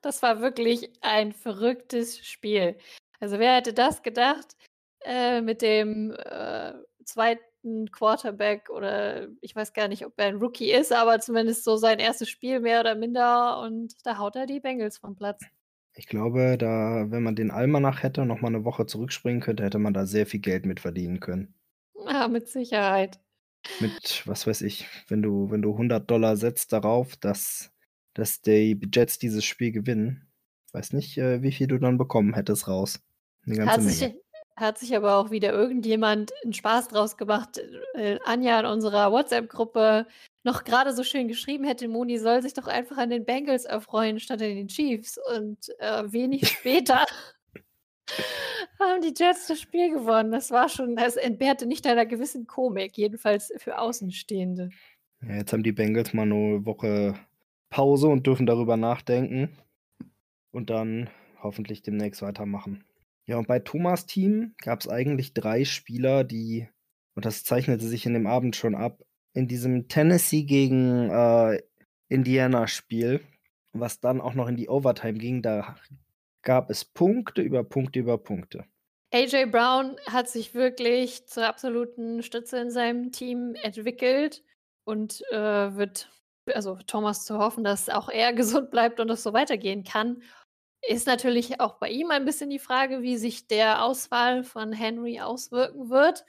Das 0.00 0.22
war 0.22 0.40
wirklich 0.40 0.90
ein 1.00 1.32
verrücktes 1.32 2.26
Spiel. 2.26 2.76
Also 3.20 3.38
wer 3.38 3.56
hätte 3.56 3.74
das 3.74 4.02
gedacht 4.02 4.56
äh, 5.04 5.40
mit 5.40 5.60
dem 5.62 6.12
äh, 6.12 6.72
zweiten 7.04 7.90
Quarterback 7.90 8.70
oder 8.70 9.28
ich 9.40 9.54
weiß 9.54 9.72
gar 9.72 9.88
nicht, 9.88 10.06
ob 10.06 10.14
er 10.16 10.26
ein 10.26 10.36
Rookie 10.36 10.72
ist, 10.72 10.92
aber 10.92 11.20
zumindest 11.20 11.64
so 11.64 11.76
sein 11.76 11.98
erstes 11.98 12.28
Spiel 12.28 12.60
mehr 12.60 12.80
oder 12.80 12.94
minder 12.94 13.60
und 13.60 13.94
da 14.04 14.18
haut 14.18 14.36
er 14.36 14.46
die 14.46 14.60
Bengals 14.60 14.98
vom 14.98 15.14
Platz. 15.14 15.42
Ich 15.94 16.06
glaube, 16.06 16.56
da, 16.58 17.10
wenn 17.10 17.22
man 17.22 17.36
den 17.36 17.50
Almanach 17.50 18.02
hätte 18.02 18.22
und 18.22 18.28
nochmal 18.28 18.54
eine 18.54 18.64
Woche 18.64 18.86
zurückspringen 18.86 19.42
könnte, 19.42 19.62
hätte 19.62 19.78
man 19.78 19.92
da 19.92 20.06
sehr 20.06 20.26
viel 20.26 20.40
Geld 20.40 20.64
mit 20.64 20.80
verdienen 20.80 21.20
können. 21.20 21.54
Ja, 22.22 22.28
mit 22.28 22.48
Sicherheit. 22.48 23.18
Mit, 23.80 24.22
was 24.26 24.46
weiß 24.46 24.62
ich, 24.62 24.86
wenn 25.08 25.22
du, 25.22 25.50
wenn 25.50 25.60
du 25.60 25.72
100 25.72 26.08
Dollar 26.08 26.36
setzt 26.36 26.72
darauf, 26.72 27.16
dass, 27.16 27.72
dass 28.14 28.40
die 28.42 28.80
Jets 28.92 29.18
dieses 29.18 29.44
Spiel 29.44 29.72
gewinnen, 29.72 30.28
weiß 30.72 30.92
nicht, 30.92 31.18
äh, 31.18 31.42
wie 31.42 31.50
viel 31.50 31.66
du 31.66 31.78
dann 31.78 31.98
bekommen 31.98 32.34
hättest 32.34 32.68
raus. 32.68 33.00
Eine 33.44 33.56
ganze 33.56 33.72
Hat 33.72 33.80
Menge. 33.80 33.90
sich, 33.90 34.14
hat 34.54 34.78
sich 34.78 34.94
aber 34.94 35.16
auch 35.16 35.32
wieder 35.32 35.52
irgendjemand 35.52 36.32
einen 36.44 36.52
Spaß 36.52 36.88
draus 36.88 37.16
gemacht. 37.16 37.60
Äh, 37.94 38.20
Anja 38.24 38.60
in 38.60 38.66
unserer 38.66 39.10
WhatsApp-Gruppe 39.10 40.06
noch 40.44 40.62
gerade 40.62 40.92
so 40.92 41.02
schön 41.02 41.26
geschrieben 41.26 41.64
hätte, 41.64 41.88
Moni 41.88 42.18
soll 42.18 42.40
sich 42.42 42.54
doch 42.54 42.68
einfach 42.68 42.98
an 42.98 43.10
den 43.10 43.24
Bengals 43.24 43.64
erfreuen 43.64 44.20
statt 44.20 44.42
an 44.42 44.54
den 44.54 44.68
Chiefs. 44.68 45.18
Und 45.34 45.58
äh, 45.80 46.04
wenig 46.06 46.46
später 46.48 47.04
haben 48.78 49.00
die 49.00 49.14
Jets 49.16 49.46
das 49.46 49.60
Spiel 49.60 49.92
gewonnen. 49.92 50.32
Das 50.32 50.50
war 50.50 50.68
schon, 50.68 50.96
das 50.96 51.16
entbehrte 51.16 51.66
nicht 51.66 51.86
einer 51.86 52.06
gewissen 52.06 52.46
Komik, 52.46 52.96
jedenfalls 52.96 53.52
für 53.58 53.78
Außenstehende. 53.78 54.70
Ja, 55.22 55.36
jetzt 55.36 55.52
haben 55.52 55.62
die 55.62 55.72
Bengals 55.72 56.12
mal 56.12 56.22
eine 56.22 56.64
Woche 56.66 57.14
Pause 57.70 58.08
und 58.08 58.26
dürfen 58.26 58.46
darüber 58.46 58.76
nachdenken 58.76 59.56
und 60.50 60.70
dann 60.70 61.08
hoffentlich 61.42 61.82
demnächst 61.82 62.22
weitermachen. 62.22 62.84
Ja, 63.26 63.38
und 63.38 63.46
bei 63.46 63.60
Thomas 63.60 64.06
Team 64.06 64.54
gab 64.58 64.80
es 64.80 64.88
eigentlich 64.88 65.32
drei 65.32 65.64
Spieler, 65.64 66.24
die, 66.24 66.68
und 67.14 67.24
das 67.24 67.44
zeichnete 67.44 67.86
sich 67.86 68.04
in 68.04 68.14
dem 68.14 68.26
Abend 68.26 68.56
schon 68.56 68.74
ab, 68.74 69.02
in 69.32 69.48
diesem 69.48 69.88
Tennessee 69.88 70.42
gegen 70.42 71.08
äh, 71.08 71.62
Indiana-Spiel, 72.08 73.20
was 73.72 74.00
dann 74.00 74.20
auch 74.20 74.34
noch 74.34 74.48
in 74.48 74.56
die 74.56 74.68
Overtime 74.68 75.18
ging, 75.18 75.40
da 75.40 75.76
gab 76.42 76.70
es 76.70 76.84
Punkte 76.84 77.42
über 77.42 77.64
Punkte 77.64 78.00
über 78.00 78.18
Punkte. 78.18 78.64
AJ 79.12 79.46
Brown 79.46 79.96
hat 80.06 80.28
sich 80.28 80.54
wirklich 80.54 81.26
zur 81.26 81.46
absoluten 81.46 82.22
Stütze 82.22 82.58
in 82.58 82.70
seinem 82.70 83.12
Team 83.12 83.54
entwickelt 83.62 84.42
und 84.84 85.22
äh, 85.30 85.76
wird, 85.76 86.10
also 86.46 86.78
Thomas 86.86 87.26
zu 87.26 87.38
hoffen, 87.38 87.62
dass 87.62 87.88
auch 87.88 88.08
er 88.08 88.32
gesund 88.34 88.70
bleibt 88.70 89.00
und 89.00 89.10
es 89.10 89.22
so 89.22 89.32
weitergehen 89.32 89.84
kann. 89.84 90.22
Ist 90.88 91.06
natürlich 91.06 91.60
auch 91.60 91.74
bei 91.78 91.90
ihm 91.90 92.10
ein 92.10 92.24
bisschen 92.24 92.50
die 92.50 92.58
Frage, 92.58 93.02
wie 93.02 93.16
sich 93.16 93.46
der 93.46 93.84
Auswahl 93.84 94.42
von 94.42 94.72
Henry 94.72 95.20
auswirken 95.20 95.90
wird. 95.90 96.24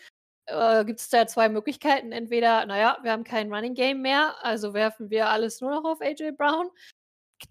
Äh, 0.46 0.84
Gibt 0.86 1.00
es 1.00 1.10
da 1.10 1.26
zwei 1.26 1.50
Möglichkeiten? 1.50 2.12
Entweder, 2.12 2.66
naja, 2.66 2.98
wir 3.02 3.12
haben 3.14 3.24
kein 3.24 3.52
Running 3.52 3.74
Game 3.74 4.02
mehr, 4.02 4.36
also 4.44 4.74
werfen 4.74 5.10
wir 5.10 5.30
alles 5.30 5.62
nur 5.62 5.72
noch 5.72 5.86
auf 5.86 6.02
AJ 6.02 6.34
Brown. 6.34 6.70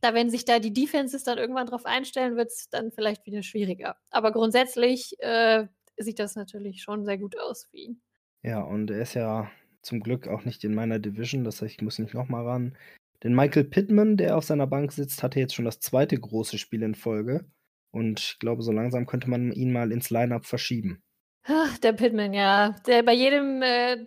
Da, 0.00 0.14
wenn 0.14 0.30
sich 0.30 0.44
da 0.44 0.58
die 0.58 0.72
Defenses 0.72 1.24
dann 1.24 1.38
irgendwann 1.38 1.66
drauf 1.66 1.86
einstellen, 1.86 2.36
wird 2.36 2.48
es 2.48 2.68
dann 2.70 2.92
vielleicht 2.92 3.26
wieder 3.26 3.42
schwieriger. 3.42 3.96
Aber 4.10 4.32
grundsätzlich 4.32 5.16
äh, 5.20 5.66
sieht 5.98 6.18
das 6.18 6.34
natürlich 6.34 6.82
schon 6.82 7.04
sehr 7.04 7.18
gut 7.18 7.38
aus 7.38 7.64
für 7.70 7.76
ihn. 7.76 8.00
Ja, 8.42 8.62
und 8.62 8.90
er 8.90 9.02
ist 9.02 9.14
ja 9.14 9.50
zum 9.82 10.00
Glück 10.00 10.28
auch 10.28 10.44
nicht 10.44 10.64
in 10.64 10.74
meiner 10.74 10.98
Division, 10.98 11.44
das 11.44 11.60
heißt, 11.60 11.74
ich 11.74 11.82
muss 11.82 11.98
nicht 11.98 12.14
nochmal 12.14 12.46
ran. 12.46 12.76
Denn 13.22 13.34
Michael 13.34 13.64
Pittman, 13.64 14.16
der 14.16 14.36
auf 14.36 14.44
seiner 14.44 14.66
Bank 14.66 14.92
sitzt, 14.92 15.22
hatte 15.22 15.38
jetzt 15.38 15.54
schon 15.54 15.64
das 15.64 15.78
zweite 15.80 16.18
große 16.18 16.58
Spiel 16.58 16.82
in 16.82 16.94
Folge. 16.94 17.44
Und 17.92 18.18
ich 18.18 18.38
glaube, 18.38 18.62
so 18.62 18.72
langsam 18.72 19.06
könnte 19.06 19.30
man 19.30 19.52
ihn 19.52 19.72
mal 19.72 19.92
ins 19.92 20.10
Lineup 20.10 20.46
verschieben. 20.46 21.02
Ach, 21.44 21.78
der 21.78 21.92
Pittman, 21.92 22.32
ja. 22.34 22.70
Der 22.86 23.02
bei 23.02 23.12
jedem 23.12 23.62
äh, 23.62 24.06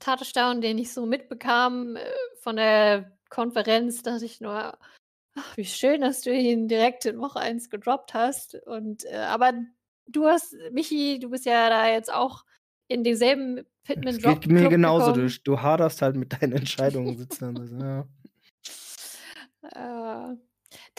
Touchdown, 0.00 0.60
den 0.60 0.78
ich 0.78 0.92
so 0.92 1.04
mitbekam 1.04 1.96
äh, 1.96 2.04
von 2.40 2.56
der 2.56 3.18
Konferenz, 3.28 4.02
dachte 4.02 4.24
ich 4.24 4.40
nur, 4.40 4.78
ach, 5.34 5.56
wie 5.56 5.64
schön, 5.64 6.00
dass 6.00 6.22
du 6.22 6.32
ihn 6.32 6.68
direkt 6.68 7.04
in 7.06 7.18
Woche 7.18 7.40
1 7.40 7.70
gedroppt 7.70 8.14
hast. 8.14 8.54
Und 8.66 9.04
äh, 9.04 9.16
aber 9.16 9.52
du 10.06 10.26
hast, 10.26 10.56
Michi, 10.72 11.18
du 11.18 11.30
bist 11.30 11.44
ja 11.44 11.68
da 11.68 11.88
jetzt 11.88 12.12
auch 12.12 12.44
in 12.88 13.04
demselben 13.04 13.64
Pittman 13.84 14.18
Drop. 14.18 14.40
Geht 14.40 14.52
mir 14.52 14.68
genauso, 14.68 15.12
du, 15.12 15.28
du 15.28 15.60
haderst 15.60 16.02
halt 16.02 16.16
mit 16.16 16.40
deinen 16.40 16.52
Entscheidungen, 16.56 17.16
sitzt 17.16 17.42
dann. 17.42 17.80
Ja. 17.80 18.08
Äh, 19.72 20.36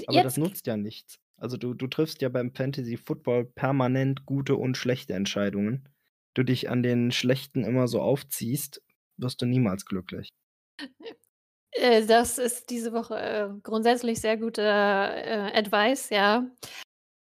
Aber 0.07 0.23
das 0.23 0.37
nutzt 0.37 0.67
ja 0.67 0.77
nichts. 0.77 1.19
Also 1.37 1.57
du, 1.57 1.73
du 1.73 1.87
triffst 1.87 2.21
ja 2.21 2.29
beim 2.29 2.53
Fantasy 2.53 2.97
Football 2.97 3.45
permanent 3.45 4.25
gute 4.25 4.55
und 4.55 4.77
schlechte 4.77 5.13
Entscheidungen. 5.13 5.89
Du 6.33 6.43
dich 6.43 6.69
an 6.69 6.81
den 6.81 7.11
schlechten 7.11 7.63
immer 7.63 7.87
so 7.87 8.01
aufziehst, 8.01 8.81
wirst 9.17 9.41
du 9.41 9.45
niemals 9.45 9.85
glücklich. 9.85 10.29
äh, 11.75 12.05
das 12.05 12.37
ist 12.37 12.69
diese 12.69 12.93
Woche 12.93 13.19
äh, 13.19 13.49
grundsätzlich 13.63 14.21
sehr 14.21 14.37
guter 14.37 14.63
äh, 14.63 15.57
Advice, 15.57 16.09
ja. 16.09 16.49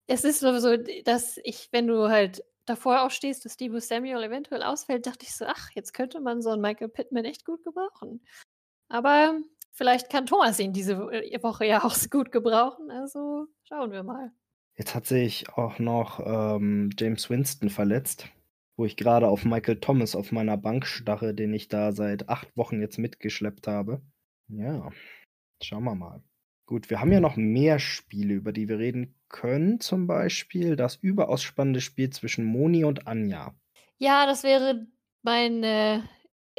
Es 0.07 0.23
ist 0.23 0.41
nur 0.43 0.59
so, 0.59 0.75
dass 1.05 1.37
ich, 1.43 1.69
wenn 1.71 1.87
du 1.87 2.09
halt 2.09 2.43
davor 2.65 3.03
auch 3.03 3.11
stehst, 3.11 3.45
dass 3.45 3.57
Debo 3.57 3.79
Samuel 3.79 4.23
eventuell 4.23 4.63
ausfällt, 4.63 5.05
dachte 5.05 5.25
ich 5.25 5.35
so, 5.35 5.45
ach, 5.45 5.69
jetzt 5.73 5.93
könnte 5.93 6.19
man 6.19 6.41
so 6.41 6.49
einen 6.49 6.61
Michael 6.61 6.89
Pittman 6.89 7.25
echt 7.25 7.45
gut 7.45 7.63
gebrauchen. 7.63 8.21
Aber 8.89 9.39
vielleicht 9.71 10.09
kann 10.09 10.25
Thomas 10.25 10.59
ihn 10.59 10.73
diese 10.73 10.97
Woche 10.97 11.65
ja 11.65 11.83
auch 11.83 11.95
gut 12.09 12.31
gebrauchen. 12.31 12.91
Also 12.91 13.47
schauen 13.63 13.91
wir 13.91 14.03
mal. 14.03 14.31
Jetzt 14.75 14.95
hat 14.95 15.05
sich 15.05 15.49
auch 15.49 15.79
noch 15.79 16.19
ähm, 16.25 16.89
James 16.97 17.29
Winston 17.29 17.69
verletzt, 17.69 18.27
wo 18.77 18.85
ich 18.85 18.97
gerade 18.97 19.27
auf 19.27 19.45
Michael 19.45 19.79
Thomas 19.79 20.15
auf 20.15 20.31
meiner 20.31 20.57
Bank 20.57 20.85
starre, 20.85 21.33
den 21.33 21.53
ich 21.53 21.67
da 21.67 21.91
seit 21.91 22.29
acht 22.29 22.55
Wochen 22.57 22.81
jetzt 22.81 22.97
mitgeschleppt 22.97 23.67
habe. 23.67 24.01
Ja, 24.51 24.91
schauen 25.63 25.83
wir 25.83 25.95
mal. 25.95 26.23
Gut, 26.65 26.89
wir 26.89 26.99
haben 27.01 27.11
ja 27.11 27.19
noch 27.19 27.35
mehr 27.35 27.79
Spiele, 27.79 28.33
über 28.33 28.51
die 28.53 28.67
wir 28.67 28.79
reden 28.79 29.19
können. 29.29 29.79
Zum 29.79 30.07
Beispiel 30.07 30.75
das 30.75 30.95
überaus 30.95 31.43
spannende 31.43 31.81
Spiel 31.81 32.09
zwischen 32.11 32.45
Moni 32.45 32.83
und 32.83 33.07
Anja. 33.07 33.55
Ja, 33.97 34.25
das 34.25 34.43
wäre 34.43 34.87
mein 35.21 35.63
äh, 35.63 36.01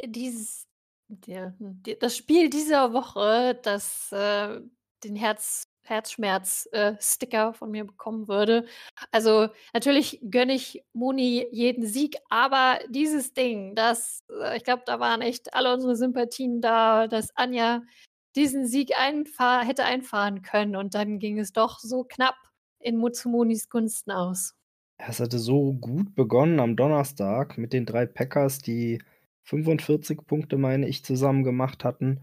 dieses 0.05 0.67
die- 1.07 1.97
das 1.99 2.17
Spiel 2.17 2.49
dieser 2.49 2.93
Woche, 2.93 3.59
das 3.61 4.11
äh, 4.11 4.61
den 5.03 5.15
Herz, 5.15 5.63
Herzschmerz-Sticker 5.83 7.53
von 7.53 7.71
mir 7.71 7.85
bekommen 7.85 8.27
würde. 8.27 8.65
Also 9.11 9.49
natürlich 9.73 10.19
gönne 10.23 10.53
ich 10.53 10.83
Moni 10.93 11.47
jeden 11.51 11.85
Sieg, 11.85 12.17
aber 12.29 12.79
dieses 12.89 13.33
Ding, 13.33 13.75
das, 13.75 14.23
äh, 14.29 14.57
ich 14.57 14.63
glaube, 14.63 14.83
da 14.85 14.99
waren 14.99 15.21
echt 15.21 15.53
alle 15.53 15.73
unsere 15.73 15.95
Sympathien 15.95 16.61
da, 16.61 17.07
dass 17.07 17.35
Anja 17.35 17.81
diesen 18.35 18.65
Sieg 18.67 18.97
einfahr 18.97 19.63
hätte 19.63 19.83
einfahren 19.83 20.41
können 20.41 20.75
und 20.75 20.95
dann 20.95 21.19
ging 21.19 21.39
es 21.39 21.53
doch 21.53 21.79
so 21.79 22.03
knapp 22.03 22.35
in 22.79 22.97
Mutsumonis 22.97 23.69
Gunsten 23.69 24.11
aus. 24.11 24.55
Es 24.97 25.19
hatte 25.19 25.39
so 25.39 25.73
gut 25.73 26.15
begonnen 26.15 26.59
am 26.59 26.75
Donnerstag 26.75 27.57
mit 27.57 27.73
den 27.73 27.85
drei 27.85 28.05
Packers, 28.05 28.59
die 28.59 29.01
45 29.43 30.25
Punkte, 30.25 30.57
meine 30.57 30.87
ich, 30.87 31.03
zusammen 31.03 31.43
gemacht 31.43 31.83
hatten, 31.83 32.21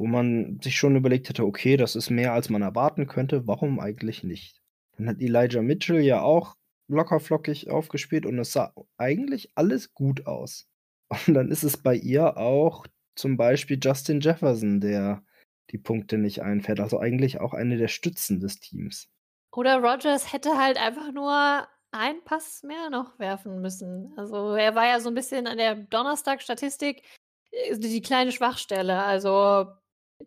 wo 0.00 0.06
man 0.06 0.58
sich 0.62 0.76
schon 0.76 0.96
überlegt 0.96 1.28
hätte, 1.28 1.44
okay, 1.44 1.76
das 1.76 1.94
ist 1.94 2.08
mehr, 2.08 2.32
als 2.32 2.48
man 2.48 2.62
erwarten 2.62 3.06
könnte, 3.06 3.46
warum 3.46 3.78
eigentlich 3.78 4.24
nicht? 4.24 4.62
Dann 4.96 5.06
hat 5.06 5.20
Elijah 5.20 5.60
Mitchell 5.60 6.00
ja 6.00 6.22
auch 6.22 6.56
lockerflockig 6.88 7.68
aufgespielt 7.68 8.24
und 8.24 8.38
es 8.38 8.50
sah 8.50 8.72
eigentlich 8.96 9.52
alles 9.56 9.92
gut 9.92 10.26
aus. 10.26 10.66
Und 11.26 11.34
dann 11.34 11.50
ist 11.50 11.64
es 11.64 11.76
bei 11.76 11.96
ihr 11.96 12.36
auch 12.38 12.86
zum 13.14 13.36
Beispiel 13.36 13.78
Justin 13.82 14.20
Jefferson, 14.20 14.80
der 14.80 15.22
die 15.70 15.78
Punkte 15.78 16.18
nicht 16.18 16.40
einfährt. 16.40 16.80
Also 16.80 16.98
eigentlich 16.98 17.40
auch 17.40 17.52
eine 17.52 17.76
der 17.76 17.88
Stützen 17.88 18.40
des 18.40 18.60
Teams. 18.60 19.08
Oder 19.52 19.78
Rogers 19.78 20.32
hätte 20.32 20.56
halt 20.56 20.78
einfach 20.78 21.12
nur 21.12 21.66
einen 21.90 22.24
Pass 22.24 22.62
mehr 22.62 22.88
noch 22.90 23.18
werfen 23.18 23.60
müssen. 23.60 24.14
Also 24.16 24.54
er 24.54 24.74
war 24.76 24.86
ja 24.86 25.00
so 25.00 25.10
ein 25.10 25.14
bisschen 25.14 25.46
an 25.46 25.58
der 25.58 25.74
Donnerstag-Statistik 25.74 27.02
äh, 27.50 27.76
die 27.76 28.00
kleine 28.00 28.30
Schwachstelle. 28.32 29.02
Also 29.02 29.66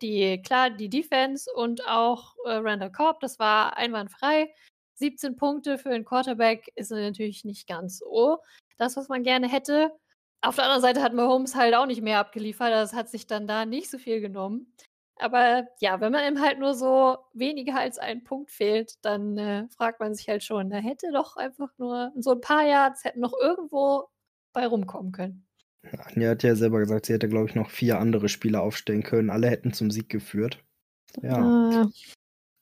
die, 0.02 0.40
klar, 0.42 0.70
die 0.70 0.88
Defense 0.88 1.50
und 1.52 1.86
auch 1.86 2.34
äh, 2.44 2.52
Randall 2.54 2.92
Cobb, 2.92 3.20
das 3.20 3.38
war 3.38 3.76
einwandfrei. 3.76 4.52
17 4.96 5.36
Punkte 5.36 5.78
für 5.78 5.90
einen 5.90 6.04
Quarterback 6.04 6.70
ist 6.76 6.90
natürlich 6.90 7.44
nicht 7.44 7.66
ganz 7.66 7.98
so 7.98 8.38
das, 8.78 8.96
was 8.96 9.08
man 9.08 9.22
gerne 9.22 9.48
hätte. 9.48 9.92
Auf 10.42 10.56
der 10.56 10.64
anderen 10.64 10.82
Seite 10.82 11.02
hat 11.02 11.14
Mahomes 11.14 11.54
halt 11.54 11.74
auch 11.74 11.86
nicht 11.86 12.02
mehr 12.02 12.18
abgeliefert. 12.18 12.70
Das 12.70 12.92
hat 12.92 13.08
sich 13.08 13.26
dann 13.26 13.46
da 13.46 13.66
nicht 13.66 13.90
so 13.90 13.98
viel 13.98 14.20
genommen. 14.20 14.72
Aber 15.16 15.66
ja, 15.80 16.00
wenn 16.00 16.12
man 16.12 16.26
ihm 16.26 16.40
halt 16.42 16.58
nur 16.58 16.74
so 16.74 17.18
weniger 17.32 17.78
als 17.78 17.98
ein 17.98 18.24
Punkt 18.24 18.50
fehlt, 18.50 18.94
dann 19.02 19.38
äh, 19.38 19.68
fragt 19.70 20.00
man 20.00 20.14
sich 20.14 20.28
halt 20.28 20.42
schon, 20.42 20.70
da 20.70 20.76
hätte 20.78 21.12
doch 21.12 21.36
einfach 21.36 21.70
nur 21.78 22.12
so 22.16 22.32
ein 22.32 22.40
paar 22.40 22.66
Yards 22.66 23.04
hätten 23.04 23.20
noch 23.20 23.32
irgendwo 23.40 24.08
bei 24.52 24.66
rumkommen 24.66 25.12
können. 25.12 25.43
Anja 25.92 26.30
hat 26.30 26.42
ja 26.42 26.54
selber 26.56 26.78
gesagt, 26.80 27.06
sie 27.06 27.12
hätte, 27.12 27.28
glaube 27.28 27.48
ich, 27.48 27.54
noch 27.54 27.70
vier 27.70 27.98
andere 27.98 28.28
Spieler 28.28 28.62
aufstellen 28.62 29.02
können. 29.02 29.30
Alle 29.30 29.48
hätten 29.50 29.72
zum 29.72 29.90
Sieg 29.90 30.08
geführt. 30.08 30.64
Ja, 31.22 31.82
Äh, 31.82 31.86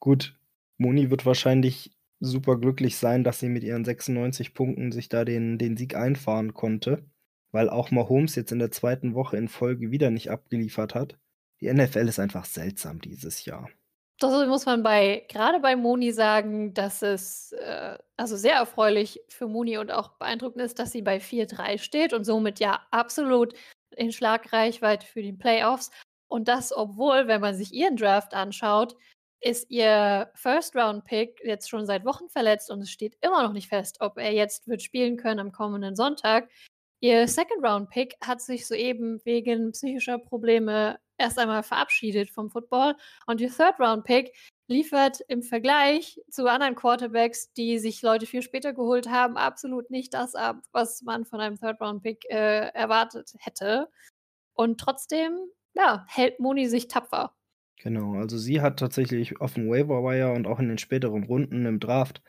gut. 0.01 0.39
Moni 0.79 1.11
wird 1.11 1.27
wahrscheinlich 1.27 1.93
super 2.21 2.59
glücklich 2.59 2.97
sein, 2.97 3.25
dass 3.25 3.41
sie 3.41 3.49
mit 3.49 3.65
ihren 3.65 3.85
96 3.85 4.55
Punkten 4.55 4.93
sich 4.93 5.09
da 5.09 5.25
den, 5.25 5.59
den 5.59 5.77
Sieg 5.77 5.97
einfahren 5.97 6.55
konnte, 6.55 7.05
weil 7.51 7.69
auch 7.69 7.91
Mahomes 7.91 8.37
jetzt 8.37 8.53
in 8.53 8.59
der 8.59 8.71
zweiten 8.71 9.15
Woche 9.15 9.37
in 9.37 9.49
Folge 9.49 9.91
wieder 9.91 10.11
nicht 10.11 10.31
abgeliefert 10.31 10.95
hat. 10.95 11.19
Die 11.61 11.73
NFL 11.73 12.09
ist 12.09 12.19
einfach 12.19 12.45
seltsam 12.45 13.01
dieses 13.01 13.45
Jahr. 13.45 13.69
Das 14.23 14.49
muss 14.49 14.67
man 14.67 14.83
bei, 14.83 15.25
gerade 15.29 15.61
bei 15.61 15.77
Moni 15.77 16.13
sagen, 16.13 16.75
dass 16.75 17.03
es 17.03 17.53
äh, 17.53 17.99
also 18.17 18.37
sehr 18.37 18.55
erfreulich 18.55 19.21
für 19.29 19.47
Moni 19.47 19.79
und 19.79 19.91
auch 19.91 20.11
beeindruckend 20.19 20.63
ist, 20.63 20.79
dass 20.79 20.93
sie 20.93 21.03
bei 21.03 21.19
4-3 21.19 21.79
steht 21.79 22.13
und 22.13 22.25
somit 22.25 22.61
ja 22.61 22.81
absolut 22.91 23.55
in 23.97 24.13
Schlagreichweite 24.13 25.07
für 25.07 25.23
die 25.23 25.33
Playoffs. 25.33 25.91
Und 26.29 26.49
das, 26.49 26.75
obwohl, 26.75 27.29
wenn 27.29 27.41
man 27.41 27.55
sich 27.55 27.73
ihren 27.75 27.97
Draft 27.97 28.35
anschaut, 28.35 28.97
ist 29.41 29.71
ihr 29.71 30.31
First-Round-Pick 30.35 31.41
jetzt 31.45 31.69
schon 31.69 31.85
seit 31.85 32.05
Wochen 32.05 32.29
verletzt 32.29 32.71
und 32.71 32.81
es 32.81 32.91
steht 32.91 33.17
immer 33.21 33.43
noch 33.43 33.53
nicht 33.53 33.69
fest, 33.69 33.99
ob 34.01 34.19
er 34.19 34.33
jetzt 34.33 34.69
wird 34.69 34.83
spielen 34.83 35.17
können 35.17 35.41
am 35.41 35.53
kommenden 35.53 35.97
Sonntag. 35.97 36.49
Ihr 37.01 37.27
Second-Round-Pick 37.27 38.17
hat 38.25 38.41
sich 38.41 38.67
soeben 38.67 39.21
wegen 39.25 39.73
psychischer 39.73 40.19
Probleme 40.19 40.99
erst 41.23 41.39
einmal 41.39 41.63
verabschiedet 41.63 42.31
vom 42.31 42.51
Football 42.51 42.95
und 43.27 43.41
ihr 43.41 43.51
Third-Round-Pick 43.51 44.33
liefert 44.69 45.21
im 45.29 45.43
Vergleich 45.43 46.21
zu 46.31 46.47
anderen 46.47 46.75
Quarterbacks, 46.75 47.53
die 47.53 47.79
sich 47.79 48.03
Leute 48.03 48.27
viel 48.27 48.43
später 48.43 48.73
geholt 48.73 49.09
haben, 49.09 49.37
absolut 49.37 49.91
nicht 49.91 50.13
das 50.15 50.35
ab, 50.35 50.63
was 50.73 51.03
man 51.03 51.25
von 51.25 51.41
einem 51.41 51.59
Third-Round-Pick 51.59 52.25
äh, 52.31 52.69
erwartet 52.75 53.33
hätte. 53.39 53.89
Und 54.55 54.79
trotzdem, 54.79 55.39
ja, 55.75 56.05
hält 56.09 56.41
Moni 56.41 56.69
sich 56.69 56.89
tapfer. 56.89 57.35
Genau, 57.79 58.15
also 58.15 58.39
sie 58.39 58.61
hat 58.61 58.79
tatsächlich 58.79 59.41
auf 59.41 59.55
dem 59.55 59.69
Waiver 59.69 60.03
Wire 60.03 60.33
und 60.33 60.47
auch 60.47 60.59
in 60.61 60.69
den 60.69 60.79
späteren 60.79 61.25
Runden 61.25 61.67
im 61.67 61.81
Draft 61.81 62.23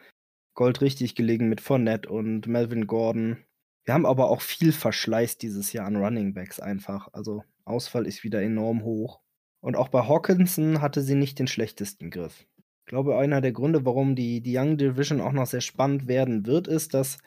Gold 0.55 0.81
richtig 0.81 1.15
gelegen 1.15 1.49
mit 1.49 1.61
Fournette 1.61 2.09
und 2.09 2.47
Melvin 2.47 2.87
Gordon. 2.87 3.43
Wir 3.85 3.93
haben 3.93 4.05
aber 4.05 4.29
auch 4.29 4.41
viel 4.41 4.71
Verschleiß 4.71 5.37
dieses 5.37 5.73
Jahr 5.73 5.87
an 5.87 5.95
Running 5.95 6.33
Backs 6.33 6.59
einfach. 6.59 7.09
Also 7.11 7.43
Ausfall 7.65 8.07
ist 8.07 8.23
wieder 8.23 8.41
enorm 8.41 8.83
hoch. 8.83 9.21
Und 9.61 9.75
auch 9.77 9.87
bei 9.87 10.07
Hawkinson 10.07 10.81
hatte 10.81 11.01
sie 11.01 11.15
nicht 11.15 11.39
den 11.39 11.47
schlechtesten 11.47 12.09
Griff. 12.09 12.45
Ich 12.57 12.89
glaube, 12.89 13.17
einer 13.17 13.39
der 13.39 13.53
Gründe, 13.53 13.85
warum 13.85 14.15
die, 14.15 14.41
die 14.41 14.57
Young 14.57 14.77
Division 14.77 15.21
auch 15.21 15.31
noch 15.31 15.45
sehr 15.45 15.61
spannend 15.61 16.07
werden 16.07 16.45
wird, 16.45 16.67
ist, 16.67 16.93
dass 16.93 17.19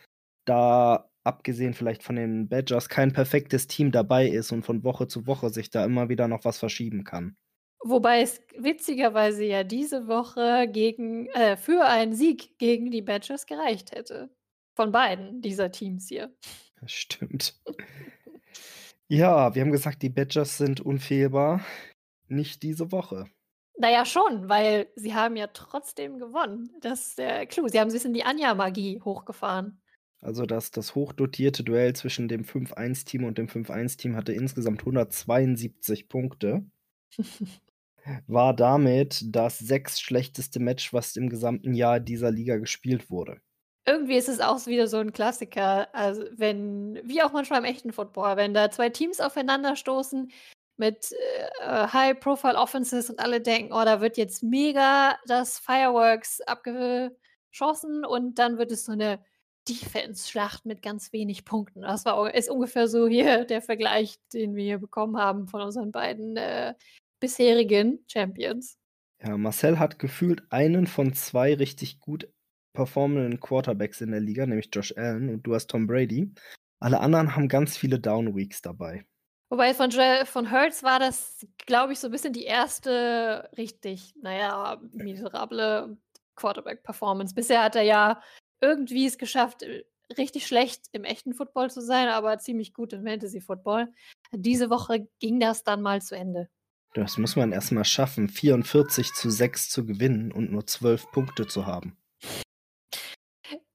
da, 0.44 1.10
abgesehen 1.24 1.72
vielleicht 1.72 2.02
von 2.02 2.16
den 2.16 2.48
Badgers, 2.48 2.90
kein 2.90 3.12
perfektes 3.12 3.66
Team 3.66 3.90
dabei 3.90 4.28
ist 4.28 4.52
und 4.52 4.64
von 4.64 4.84
Woche 4.84 5.08
zu 5.08 5.26
Woche 5.26 5.48
sich 5.48 5.70
da 5.70 5.84
immer 5.84 6.10
wieder 6.10 6.28
noch 6.28 6.44
was 6.44 6.58
verschieben 6.58 7.04
kann. 7.04 7.36
Wobei 7.82 8.20
es 8.20 8.40
witzigerweise 8.58 9.44
ja 9.44 9.64
diese 9.64 10.06
Woche 10.06 10.68
gegen, 10.70 11.28
äh, 11.28 11.56
für 11.56 11.86
einen 11.86 12.12
Sieg 12.12 12.58
gegen 12.58 12.90
die 12.90 13.02
Badgers 13.02 13.46
gereicht 13.46 13.92
hätte. 13.92 14.28
Von 14.74 14.92
beiden 14.92 15.40
dieser 15.40 15.70
Teams 15.70 16.08
hier. 16.08 16.34
Das 16.80 16.92
stimmt. 16.92 17.58
ja, 19.08 19.54
wir 19.54 19.62
haben 19.62 19.72
gesagt, 19.72 20.02
die 20.02 20.08
Badgers 20.08 20.58
sind 20.58 20.80
unfehlbar. 20.80 21.64
Nicht 22.28 22.62
diese 22.62 22.90
Woche. 22.92 23.26
Naja, 23.78 24.04
schon, 24.04 24.48
weil 24.48 24.88
sie 24.96 25.14
haben 25.14 25.36
ja 25.36 25.48
trotzdem 25.48 26.18
gewonnen. 26.18 26.70
Das 26.80 27.08
ist 27.08 27.18
der 27.18 27.46
Clou. 27.46 27.68
Sie 27.68 27.78
haben 27.78 27.90
sich 27.90 28.04
in 28.04 28.14
die 28.14 28.24
Anja-Magie 28.24 29.00
hochgefahren. 29.04 29.80
Also 30.20 30.46
das, 30.46 30.70
das 30.70 30.94
hochdotierte 30.94 31.62
Duell 31.62 31.94
zwischen 31.94 32.26
dem 32.26 32.42
5-1-Team 32.42 33.24
und 33.24 33.38
dem 33.38 33.48
5-1-Team 33.48 34.16
hatte 34.16 34.32
insgesamt 34.32 34.80
172 34.80 36.08
Punkte. 36.08 36.64
War 38.26 38.54
damit 38.54 39.24
das 39.26 39.58
sechs 39.58 40.00
schlechteste 40.00 40.58
Match, 40.58 40.92
was 40.92 41.16
im 41.16 41.28
gesamten 41.28 41.74
Jahr 41.74 42.00
dieser 42.00 42.30
Liga 42.30 42.56
gespielt 42.56 43.10
wurde. 43.10 43.40
Irgendwie 43.86 44.16
ist 44.16 44.28
es 44.28 44.40
auch 44.40 44.66
wieder 44.66 44.88
so 44.88 44.98
ein 44.98 45.12
Klassiker, 45.12 45.94
also 45.94 46.24
wenn, 46.32 47.00
wie 47.04 47.22
auch 47.22 47.32
manchmal 47.32 47.60
im 47.60 47.64
echten 47.64 47.92
Football, 47.92 48.36
wenn 48.36 48.52
da 48.52 48.70
zwei 48.70 48.88
Teams 48.88 49.20
aufeinanderstoßen, 49.20 50.32
mit 50.76 51.12
äh, 51.62 51.86
High-Profile-Offenses 51.88 53.10
und 53.10 53.20
alle 53.20 53.40
denken, 53.40 53.72
oh, 53.72 53.84
da 53.84 54.00
wird 54.00 54.16
jetzt 54.16 54.42
mega 54.42 55.16
das 55.26 55.58
Fireworks 55.58 56.40
abgeschossen 56.42 58.04
und 58.04 58.38
dann 58.38 58.58
wird 58.58 58.72
es 58.72 58.84
so 58.84 58.92
eine 58.92 59.20
Defense-Schlacht 59.68 60.66
mit 60.66 60.82
ganz 60.82 61.12
wenig 61.12 61.44
Punkten. 61.44 61.82
Das 61.82 62.04
war, 62.04 62.32
ist 62.34 62.50
ungefähr 62.50 62.88
so 62.88 63.08
hier 63.08 63.44
der 63.46 63.62
Vergleich, 63.62 64.18
den 64.32 64.54
wir 64.54 64.64
hier 64.64 64.78
bekommen 64.78 65.16
haben 65.16 65.48
von 65.48 65.62
unseren 65.62 65.92
beiden 65.92 66.36
äh, 66.36 66.74
bisherigen 67.20 68.04
Champions. 68.06 68.78
Ja, 69.22 69.36
Marcel 69.38 69.78
hat 69.78 69.98
gefühlt 69.98 70.42
einen 70.50 70.86
von 70.86 71.14
zwei 71.14 71.54
richtig 71.54 72.00
gut 72.00 72.28
performenden 72.76 73.40
Quarterbacks 73.40 74.00
in 74.00 74.12
der 74.12 74.20
Liga, 74.20 74.46
nämlich 74.46 74.68
Josh 74.72 74.94
Allen 74.96 75.30
und 75.30 75.42
du 75.42 75.54
hast 75.54 75.68
Tom 75.68 75.88
Brady. 75.88 76.32
Alle 76.78 77.00
anderen 77.00 77.34
haben 77.34 77.48
ganz 77.48 77.76
viele 77.76 77.98
Down 77.98 78.36
Weeks 78.36 78.62
dabei. 78.62 79.04
Wobei 79.48 79.74
von, 79.74 79.90
von 79.90 80.50
Hertz 80.50 80.82
war 80.82 80.98
das, 80.98 81.46
glaube 81.66 81.92
ich, 81.92 82.00
so 82.00 82.08
ein 82.08 82.10
bisschen 82.10 82.32
die 82.32 82.44
erste 82.44 83.48
richtig, 83.56 84.14
naja, 84.20 84.80
miserable 84.92 85.96
Quarterback-Performance. 86.34 87.34
Bisher 87.34 87.62
hat 87.62 87.76
er 87.76 87.82
ja 87.82 88.20
irgendwie 88.60 89.06
es 89.06 89.18
geschafft, 89.18 89.62
äh, 89.62 89.84
richtig 90.18 90.46
schlecht 90.46 90.86
im 90.92 91.04
echten 91.04 91.32
Football 91.32 91.70
zu 91.70 91.80
sein, 91.80 92.08
aber 92.08 92.38
ziemlich 92.38 92.74
gut 92.74 92.92
im 92.92 93.04
Fantasy-Football. 93.04 93.92
Diese 94.32 94.68
Woche 94.68 95.08
ging 95.20 95.40
das 95.40 95.64
dann 95.64 95.80
mal 95.80 96.02
zu 96.02 96.16
Ende. 96.16 96.48
Das 96.94 97.18
muss 97.18 97.36
man 97.36 97.52
erstmal 97.52 97.84
schaffen, 97.84 98.28
44 98.28 99.12
zu 99.12 99.30
6 99.30 99.70
zu 99.70 99.86
gewinnen 99.86 100.32
und 100.32 100.50
nur 100.50 100.66
12 100.66 101.10
Punkte 101.12 101.46
zu 101.46 101.66
haben. 101.66 101.96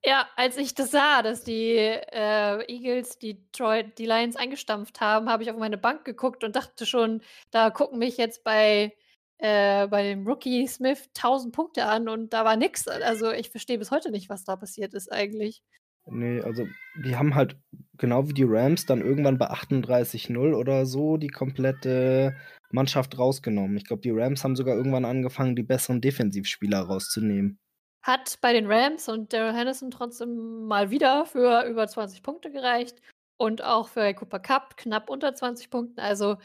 Ja, 0.04 0.28
als 0.36 0.58
ich 0.58 0.74
das 0.74 0.92
sah, 0.92 1.22
dass 1.22 1.44
die 1.44 1.76
äh, 1.76 2.66
Eagles 2.68 3.20
die, 3.20 3.36
Detroit, 3.36 4.00
die 4.00 4.08
Lions 4.08 4.36
eingestampft 4.36 5.00
haben, 5.00 5.30
habe 5.30 5.44
ich 5.44 5.52
auf 5.52 5.58
meine 5.58 5.78
Bank 5.78 6.06
geguckt 6.06 6.44
und 6.44 6.56
dachte 6.56 6.88
schon, 6.88 7.22
da 7.52 7.70
gucken 7.70 8.00
mich 8.00 8.18
jetzt 8.18 8.44
bei, 8.44 8.94
äh, 9.38 9.88
bei 9.88 10.02
dem 10.04 10.26
Rookie 10.28 10.68
Smith 10.68 11.10
1000 11.16 11.54
Punkte 11.54 11.86
an 11.86 12.10
und 12.10 12.34
da 12.34 12.46
war 12.46 12.56
nichts. 12.56 12.88
Also 12.88 13.32
ich 13.32 13.52
verstehe 13.52 13.78
bis 13.78 13.92
heute 13.92 14.10
nicht, 14.10 14.28
was 14.28 14.44
da 14.44 14.56
passiert 14.56 14.96
ist 14.96 15.12
eigentlich. 15.12 15.62
Nee, 16.08 16.42
also 16.42 16.68
die 17.06 17.16
haben 17.16 17.36
halt 17.36 17.58
genau 17.98 18.28
wie 18.28 18.34
die 18.34 18.46
Rams 18.48 18.88
dann 18.88 19.02
irgendwann 19.02 19.38
bei 19.38 19.52
38-0 19.52 20.56
oder 20.56 20.88
so 20.88 21.18
die 21.18 21.28
komplette 21.28 22.36
Mannschaft 22.72 23.20
rausgenommen. 23.20 23.78
Ich 23.78 23.86
glaube, 23.86 24.02
die 24.02 24.10
Rams 24.10 24.44
haben 24.44 24.56
sogar 24.56 24.76
irgendwann 24.76 25.06
angefangen, 25.06 25.56
die 25.56 25.64
besseren 25.64 26.02
Defensivspieler 26.02 26.80
rauszunehmen. 26.80 27.60
Hat 28.02 28.40
bei 28.42 28.54
den 28.54 28.72
Rams 28.72 29.10
und 29.10 29.32
Daryl 29.32 29.54
Henderson 29.54 29.92
trotzdem 29.92 30.66
mal 30.66 30.90
wieder 30.90 31.26
für 31.26 31.66
über 31.66 31.88
20 31.88 32.24
Punkte 32.24 32.52
gereicht. 32.52 33.02
Und 33.38 33.64
auch 33.64 33.88
für 33.88 34.14
Cooper 34.14 34.40
Cup 34.40 34.78
knapp 34.78 35.10
unter 35.10 35.34
20 35.34 35.72
Punkten. 35.72 36.00
Also 36.00 36.38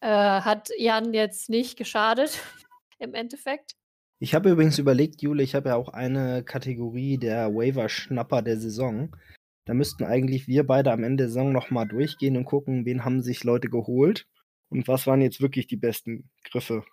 äh, 0.00 0.08
hat 0.08 0.68
Jan 0.76 1.14
jetzt 1.14 1.48
nicht 1.48 1.78
geschadet 1.78 2.40
im 2.98 3.14
Endeffekt. 3.14 3.72
Ich 4.18 4.34
habe 4.34 4.50
übrigens 4.50 4.78
überlegt, 4.78 5.22
Jule, 5.22 5.42
ich 5.42 5.54
habe 5.54 5.70
ja 5.70 5.76
auch 5.76 5.88
eine 5.88 6.44
Kategorie 6.44 7.18
der 7.18 7.54
Waiver-Schnapper 7.54 8.42
der 8.42 8.56
Saison. 8.58 9.16
Da 9.64 9.74
müssten 9.74 10.04
eigentlich 10.04 10.46
wir 10.46 10.66
beide 10.66 10.92
am 10.92 11.04
Ende 11.04 11.24
der 11.24 11.28
Saison 11.28 11.52
nochmal 11.52 11.88
durchgehen 11.88 12.36
und 12.36 12.44
gucken, 12.44 12.84
wen 12.84 13.04
haben 13.04 13.22
sich 13.22 13.44
Leute 13.44 13.68
geholt 13.68 14.26
und 14.68 14.86
was 14.88 15.06
waren 15.06 15.22
jetzt 15.22 15.40
wirklich 15.40 15.66
die 15.66 15.76
besten 15.76 16.30
Griffe. 16.44 16.84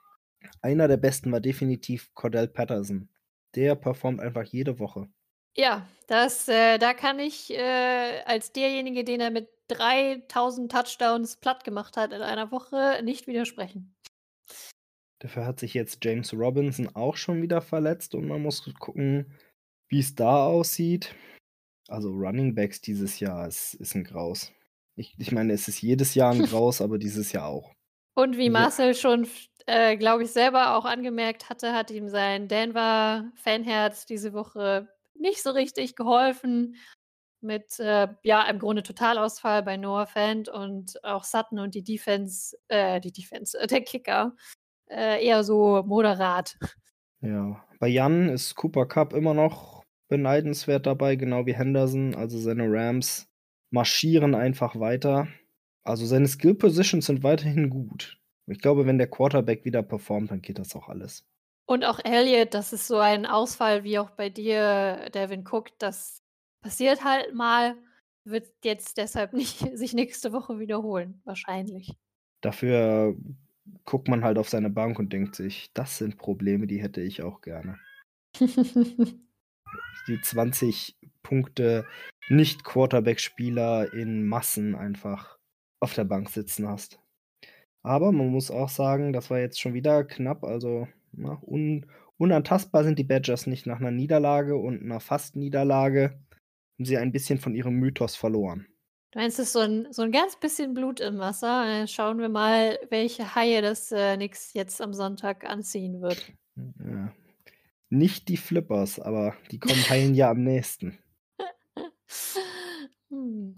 Einer 0.61 0.87
der 0.87 0.97
besten 0.97 1.31
war 1.31 1.39
definitiv 1.39 2.13
Cordell 2.13 2.47
Patterson. 2.47 3.09
Der 3.55 3.75
performt 3.75 4.19
einfach 4.19 4.43
jede 4.43 4.79
Woche. 4.79 5.09
Ja, 5.55 5.87
das, 6.07 6.47
äh, 6.47 6.77
da 6.77 6.93
kann 6.93 7.19
ich 7.19 7.51
äh, 7.51 8.21
als 8.25 8.51
derjenige, 8.51 9.03
den 9.03 9.19
er 9.19 9.31
mit 9.31 9.49
3000 9.69 10.71
Touchdowns 10.71 11.37
platt 11.37 11.63
gemacht 11.63 11.97
hat 11.97 12.13
in 12.13 12.21
einer 12.21 12.51
Woche, 12.51 13.01
nicht 13.03 13.27
widersprechen. 13.27 13.95
Dafür 15.19 15.45
hat 15.45 15.59
sich 15.59 15.73
jetzt 15.73 16.03
James 16.03 16.33
Robinson 16.33 16.95
auch 16.95 17.17
schon 17.17 17.41
wieder 17.41 17.61
verletzt 17.61 18.15
und 18.15 18.27
man 18.27 18.41
muss 18.41 18.63
gucken, 18.79 19.37
wie 19.89 19.99
es 19.99 20.15
da 20.15 20.45
aussieht. 20.45 21.13
Also 21.89 22.09
Running 22.09 22.55
Backs 22.55 22.81
dieses 22.81 23.19
Jahr 23.19 23.47
ist, 23.47 23.73
ist 23.75 23.95
ein 23.95 24.03
Graus. 24.03 24.53
Ich, 24.95 25.15
ich 25.17 25.31
meine, 25.31 25.53
es 25.53 25.67
ist 25.67 25.81
jedes 25.81 26.15
Jahr 26.15 26.31
ein 26.31 26.43
Graus, 26.45 26.81
aber 26.81 26.97
dieses 26.97 27.31
Jahr 27.31 27.47
auch. 27.47 27.73
Und 28.15 28.37
wie 28.37 28.49
Marcel 28.49 28.87
ja. 28.87 28.93
schon, 28.93 29.27
äh, 29.69 29.97
glaube 29.97 30.23
ich, 30.23 30.31
selber 30.31 30.75
auch 30.75 30.85
angemerkt 30.85 31.49
hatte, 31.49 31.73
hat 31.73 31.91
ihm 31.91 32.09
sein 32.09 32.47
Denver-Fanherz 32.47 34.05
diese 34.07 34.33
Woche 34.33 34.87
nicht 35.13 35.43
so 35.43 35.51
richtig 35.51 35.95
geholfen. 35.95 36.75
Mit, 37.41 37.79
äh, 37.79 38.07
ja, 38.23 38.49
im 38.49 38.59
Grunde 38.59 38.83
Totalausfall 38.83 39.63
bei 39.63 39.77
Noah 39.77 40.07
Fant 40.07 40.49
und 40.49 41.01
auch 41.05 41.23
Sutton 41.23 41.59
und 41.59 41.73
die 41.73 41.83
Defense, 41.83 42.57
äh, 42.67 42.99
die 42.99 43.13
Defense, 43.13 43.57
äh, 43.57 43.67
der 43.67 43.81
Kicker 43.81 44.35
äh, 44.89 45.25
eher 45.25 45.43
so 45.45 45.83
moderat. 45.85 46.57
Ja, 47.21 47.63
bei 47.79 47.87
Jan 47.87 48.27
ist 48.29 48.55
Cooper 48.55 48.87
Cup 48.87 49.13
immer 49.13 49.33
noch 49.33 49.83
beneidenswert 50.09 50.85
dabei, 50.85 51.15
genau 51.15 51.45
wie 51.45 51.55
Henderson. 51.55 52.15
Also 52.15 52.39
seine 52.39 52.65
Rams 52.67 53.29
marschieren 53.71 54.35
einfach 54.35 54.79
weiter. 54.79 55.27
Also 55.83 56.05
seine 56.05 56.27
Skill 56.27 56.55
Positions 56.55 57.05
sind 57.05 57.23
weiterhin 57.23 57.69
gut. 57.69 58.18
Ich 58.49 58.59
glaube, 58.59 58.85
wenn 58.85 58.97
der 58.97 59.09
Quarterback 59.09 59.65
wieder 59.65 59.83
performt, 59.83 60.31
dann 60.31 60.41
geht 60.41 60.59
das 60.59 60.75
auch 60.75 60.89
alles. 60.89 61.25
Und 61.65 61.85
auch 61.85 61.99
Elliott, 62.03 62.53
das 62.53 62.73
ist 62.73 62.87
so 62.87 62.97
ein 62.97 63.25
Ausfall 63.25 63.83
wie 63.83 63.99
auch 63.99 64.09
bei 64.09 64.29
dir, 64.29 65.09
Devin 65.13 65.45
Cook. 65.47 65.67
Das 65.77 66.23
passiert 66.61 67.03
halt 67.03 67.35
mal, 67.35 67.75
wird 68.23 68.51
jetzt 68.63 68.97
deshalb 68.97 69.33
nicht 69.33 69.77
sich 69.77 69.93
nächste 69.93 70.33
Woche 70.33 70.59
wiederholen, 70.59 71.21
wahrscheinlich. 71.25 71.95
Dafür 72.41 73.15
guckt 73.85 74.07
man 74.07 74.23
halt 74.23 74.37
auf 74.37 74.49
seine 74.49 74.69
Bank 74.69 74.97
und 74.97 75.13
denkt 75.13 75.35
sich, 75.35 75.71
das 75.73 75.97
sind 75.97 76.17
Probleme, 76.17 76.65
die 76.65 76.81
hätte 76.81 77.01
ich 77.01 77.21
auch 77.21 77.41
gerne. 77.41 77.77
die 80.07 80.21
20 80.21 80.97
Punkte 81.21 81.85
Nicht-Quarterback-Spieler 82.29 83.93
in 83.93 84.27
Massen 84.27 84.75
einfach 84.75 85.37
auf 85.79 85.93
der 85.93 86.05
Bank 86.05 86.29
sitzen 86.29 86.67
hast. 86.67 86.99
Aber 87.81 88.11
man 88.11 88.29
muss 88.29 88.51
auch 88.51 88.69
sagen, 88.69 89.13
das 89.13 89.29
war 89.29 89.39
jetzt 89.39 89.59
schon 89.59 89.73
wieder 89.73 90.03
knapp, 90.03 90.43
also 90.43 90.87
na, 91.11 91.41
un 91.41 91.85
unantastbar 92.17 92.83
sind 92.83 92.99
die 92.99 93.05
Badgers 93.05 93.47
nicht 93.47 93.65
nach 93.65 93.79
einer 93.79 93.91
Niederlage 93.91 94.57
und 94.57 94.83
einer 94.83 94.99
Fast-Niederlage 94.99 96.19
haben 96.77 96.85
sie 96.85 96.97
ein 96.97 97.13
bisschen 97.13 97.39
von 97.39 97.55
ihrem 97.55 97.75
Mythos 97.75 98.15
verloren. 98.15 98.67
Du 99.11 99.19
meinst, 99.19 99.39
es 99.39 99.47
ist 99.47 99.53
so 99.53 99.59
ein, 99.59 99.87
so 99.91 100.03
ein 100.03 100.11
ganz 100.11 100.35
bisschen 100.35 100.73
Blut 100.73 100.99
im 100.99 101.17
Wasser. 101.17 101.65
Dann 101.65 101.87
schauen 101.87 102.19
wir 102.19 102.29
mal, 102.29 102.77
welche 102.89 103.33
Haie 103.35 103.61
das 103.61 103.91
äh, 103.91 104.17
Nix 104.17 104.53
jetzt 104.53 104.81
am 104.81 104.93
Sonntag 104.93 105.45
anziehen 105.49 106.01
wird. 106.01 106.31
Ja. 106.55 107.11
Nicht 107.89 108.27
die 108.27 108.37
Flippers, 108.37 108.99
aber 108.99 109.35
die 109.49 109.59
kommen 109.59 109.89
Haien 109.89 110.13
ja 110.13 110.29
am 110.29 110.43
nächsten. 110.43 110.99
hm. 113.09 113.55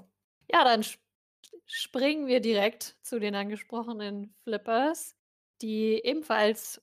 Ja, 0.50 0.64
dann 0.64 0.84
springen 1.72 2.28
wir 2.28 2.42
direkt 2.42 2.98
zu 3.02 3.20
den 3.20 3.34
angesprochenen 3.34 4.36
Flippers, 4.44 5.16
die 5.62 6.02
ebenfalls 6.04 6.82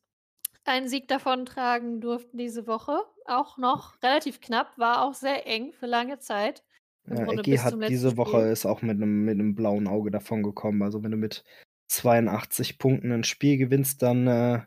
einen 0.64 0.88
Sieg 0.88 1.08
davontragen 1.08 2.00
durften 2.00 2.38
diese 2.38 2.66
Woche. 2.66 2.98
Auch 3.26 3.58
noch 3.58 4.02
relativ 4.02 4.40
knapp, 4.40 4.78
war 4.78 5.02
auch 5.02 5.14
sehr 5.14 5.46
eng 5.46 5.72
für 5.72 5.86
lange 5.86 6.18
Zeit. 6.18 6.64
Ja, 7.06 7.26
Eggy 7.26 7.56
hat 7.56 7.74
diese 7.88 8.16
Woche 8.16 8.40
ist 8.48 8.66
auch 8.66 8.82
mit 8.82 8.96
einem, 8.96 9.24
mit 9.24 9.34
einem 9.34 9.54
blauen 9.54 9.86
Auge 9.86 10.10
davon 10.10 10.42
gekommen. 10.42 10.82
Also 10.82 11.02
wenn 11.02 11.10
du 11.10 11.16
mit 11.16 11.44
82 11.88 12.78
Punkten 12.78 13.12
ein 13.12 13.24
Spiel 13.24 13.56
gewinnst, 13.58 14.02
dann 14.02 14.26
äh, 14.26 14.60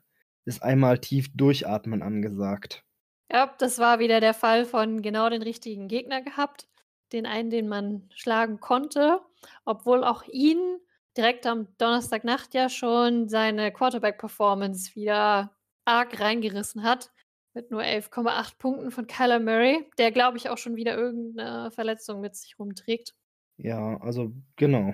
ist 0.46 0.64
einmal 0.64 1.00
tief 1.00 1.30
durchatmen 1.36 2.02
angesagt. 2.02 2.84
Ja, 3.32 3.54
das 3.60 3.80
war 3.80 4.00
wieder 4.00 4.20
der 4.20 4.34
Fall 4.34 4.66
von 4.66 5.02
genau 5.02 5.30
den 5.30 5.42
richtigen 5.42 5.88
Gegner 5.88 6.22
gehabt. 6.22 6.68
Den 7.14 7.26
einen, 7.26 7.50
den 7.50 7.68
man 7.68 8.10
schlagen 8.14 8.60
konnte, 8.60 9.22
obwohl 9.66 10.04
auch 10.04 10.24
ihn 10.28 10.78
direkt 11.18 11.46
am 11.46 11.68
Donnerstagnacht 11.78 12.54
ja 12.54 12.70
schon 12.70 13.28
seine 13.28 13.72
Quarterback-Performance 13.72 14.96
wieder 14.96 15.56
arg 15.86 16.20
reingerissen 16.20 16.84
hat. 16.84 17.12
Mit 17.54 17.70
nur 17.70 17.82
11,8 17.82 18.58
Punkten 18.60 18.92
von 18.92 19.08
Kyler 19.08 19.40
Murray, 19.40 19.86
der, 19.98 20.12
glaube 20.12 20.38
ich, 20.38 20.50
auch 20.50 20.58
schon 20.58 20.78
wieder 20.78 20.96
irgendeine 20.96 21.70
Verletzung 21.72 22.22
mit 22.22 22.34
sich 22.36 22.58
rumträgt. 22.58 23.14
Ja, 23.58 23.98
also 24.00 24.32
genau. 24.56 24.94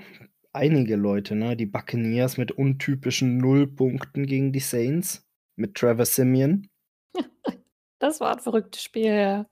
Einige 0.54 0.96
Leute, 0.96 1.36
ne? 1.36 1.56
Die 1.56 1.68
Buccaneers 1.68 2.38
mit 2.38 2.52
untypischen 2.52 3.38
Nullpunkten 3.38 4.26
gegen 4.26 4.54
die 4.54 4.60
Saints. 4.60 5.24
Mit 5.56 5.76
Trevor 5.76 6.06
Simeon. 6.06 6.68
das 8.00 8.20
war 8.20 8.34
ein 8.34 8.40
verrücktes 8.40 8.82
Spiel, 8.82 9.14
ja. 9.14 9.46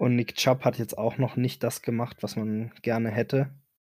Und 0.00 0.16
Nick 0.16 0.34
Chubb 0.34 0.64
hat 0.64 0.78
jetzt 0.78 0.96
auch 0.96 1.18
noch 1.18 1.36
nicht 1.36 1.62
das 1.62 1.82
gemacht, 1.82 2.22
was 2.22 2.34
man 2.34 2.72
gerne 2.80 3.10
hätte. 3.10 3.50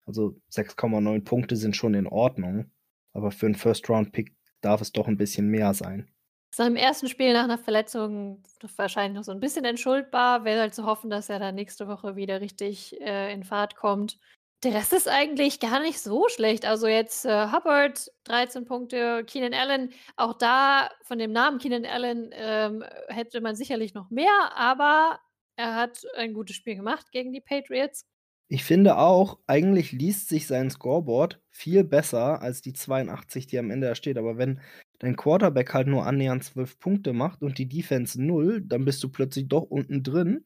Also 0.06 0.39
6,9 0.52 1.24
Punkte 1.24 1.56
sind 1.56 1.76
schon 1.76 1.96
in 1.96 2.06
Ordnung. 2.06 2.70
Aber 3.13 3.32
für 3.32 3.48
einen 3.48 3.56
First-Round-Pick 3.56 4.36
darf 4.62 4.82
es 4.82 4.91
doch 4.91 5.08
ein 5.08 5.18
bisschen 5.18 5.48
mehr 5.48 5.74
sein. 5.74 6.08
Seinem 6.54 6.76
ersten 6.76 7.08
Spiel 7.08 7.34
nach 7.34 7.46
einer 7.46 7.58
Verletzung 7.58 8.44
wahrscheinlich 8.76 9.15
noch 9.15 9.24
so 9.24 9.32
ein 9.32 9.39
bisschen 9.39 9.65
entschuldbar. 9.65 10.44
Wäre 10.44 10.62
halt 10.62 10.76
zu 10.76 10.86
hoffen, 10.86 11.10
dass 11.10 11.28
er 11.30 11.39
dann 11.39 11.56
nächste 11.56 11.88
Woche 11.88 12.15
wieder 12.15 12.39
richtig 12.39 13.02
äh, 13.02 13.34
in 13.34 13.44
Fahrt 13.44 13.76
kommt. 13.76 14.20
Der 14.63 14.76
Rest 14.76 14.94
ist 14.94 15.08
eigentlich 15.08 15.60
gar 15.60 15.80
nicht 15.80 16.00
so 16.00 16.28
schlecht. 16.30 16.65
Also 16.65 16.86
jetzt 16.86 17.26
äh, 17.26 17.48
Hubbard, 17.52 18.12
13 18.26 18.65
Punkte, 18.65 19.24
Keenan 19.26 19.56
Allen, 19.56 19.91
auch 20.18 20.38
da 20.38 20.91
von 21.02 21.18
dem 21.18 21.32
Namen 21.32 21.58
Keenan 21.58 21.86
Allen 21.88 22.30
ähm, 22.34 22.84
hätte 23.08 23.41
man 23.41 23.56
sicherlich 23.56 23.96
noch 23.96 24.12
mehr, 24.12 24.56
aber 24.56 25.20
er 25.56 25.76
hat 25.76 26.06
ein 26.15 26.34
gutes 26.34 26.56
Spiel 26.56 26.76
gemacht 26.76 27.12
gegen 27.12 27.32
die 27.32 27.41
Patriots. 27.41 28.06
Ich 28.48 28.63
finde 28.63 28.98
auch, 28.98 29.39
eigentlich 29.48 29.91
liest 29.91 30.30
sich 30.30 30.46
sein 30.46 30.70
Scoreboard 30.70 31.41
viel 31.50 31.84
besser 31.84 32.41
als 32.41 32.62
die 32.62 32.74
82, 32.74 33.48
die 33.48 33.58
am 33.58 33.72
Ende 33.72 33.88
da 33.88 33.96
steht. 33.96 34.18
Aber 34.18 34.38
wenn 34.38 34.62
dein 35.00 35.15
Quarterback 35.15 35.74
halt 35.74 35.88
nur 35.88 36.06
annähernd 36.06 36.44
12 36.44 36.78
Punkte 36.78 37.13
macht 37.13 37.41
und 37.41 37.58
die 37.58 37.68
Defense 37.68 38.22
0, 38.22 38.62
dann 38.62 38.86
bist 38.86 39.04
du 39.04 39.10
plötzlich 39.10 39.48
doch 39.48 39.63
unten 39.63 40.04
drin, 40.04 40.44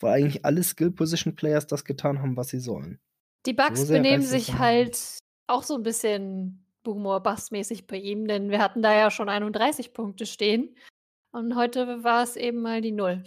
weil 0.00 0.20
eigentlich 0.20 0.44
alle 0.44 0.62
Skill-Position-Players 0.62 1.66
das 1.66 1.84
getan 1.84 2.20
haben, 2.20 2.36
was 2.36 2.48
sie 2.48 2.60
sollen. 2.60 3.00
Die 3.46 3.54
Bugs 3.54 3.86
so 3.86 3.94
benehmen 3.94 4.22
sich 4.22 4.58
halt 4.58 5.18
auch 5.46 5.62
so 5.62 5.76
ein 5.76 5.82
bisschen 5.82 6.66
Boomer 6.82 7.20
Bass-mäßig 7.20 7.86
bei 7.86 7.96
ihm, 7.96 8.28
denn 8.28 8.50
wir 8.50 8.58
hatten 8.58 8.82
da 8.82 8.94
ja 8.94 9.10
schon 9.10 9.30
31 9.30 9.94
Punkte 9.94 10.26
stehen. 10.26 10.76
Und 11.32 11.56
heute 11.56 12.04
war 12.04 12.22
es 12.22 12.36
eben 12.36 12.60
mal 12.60 12.82
die 12.82 12.92
Null. 12.92 13.22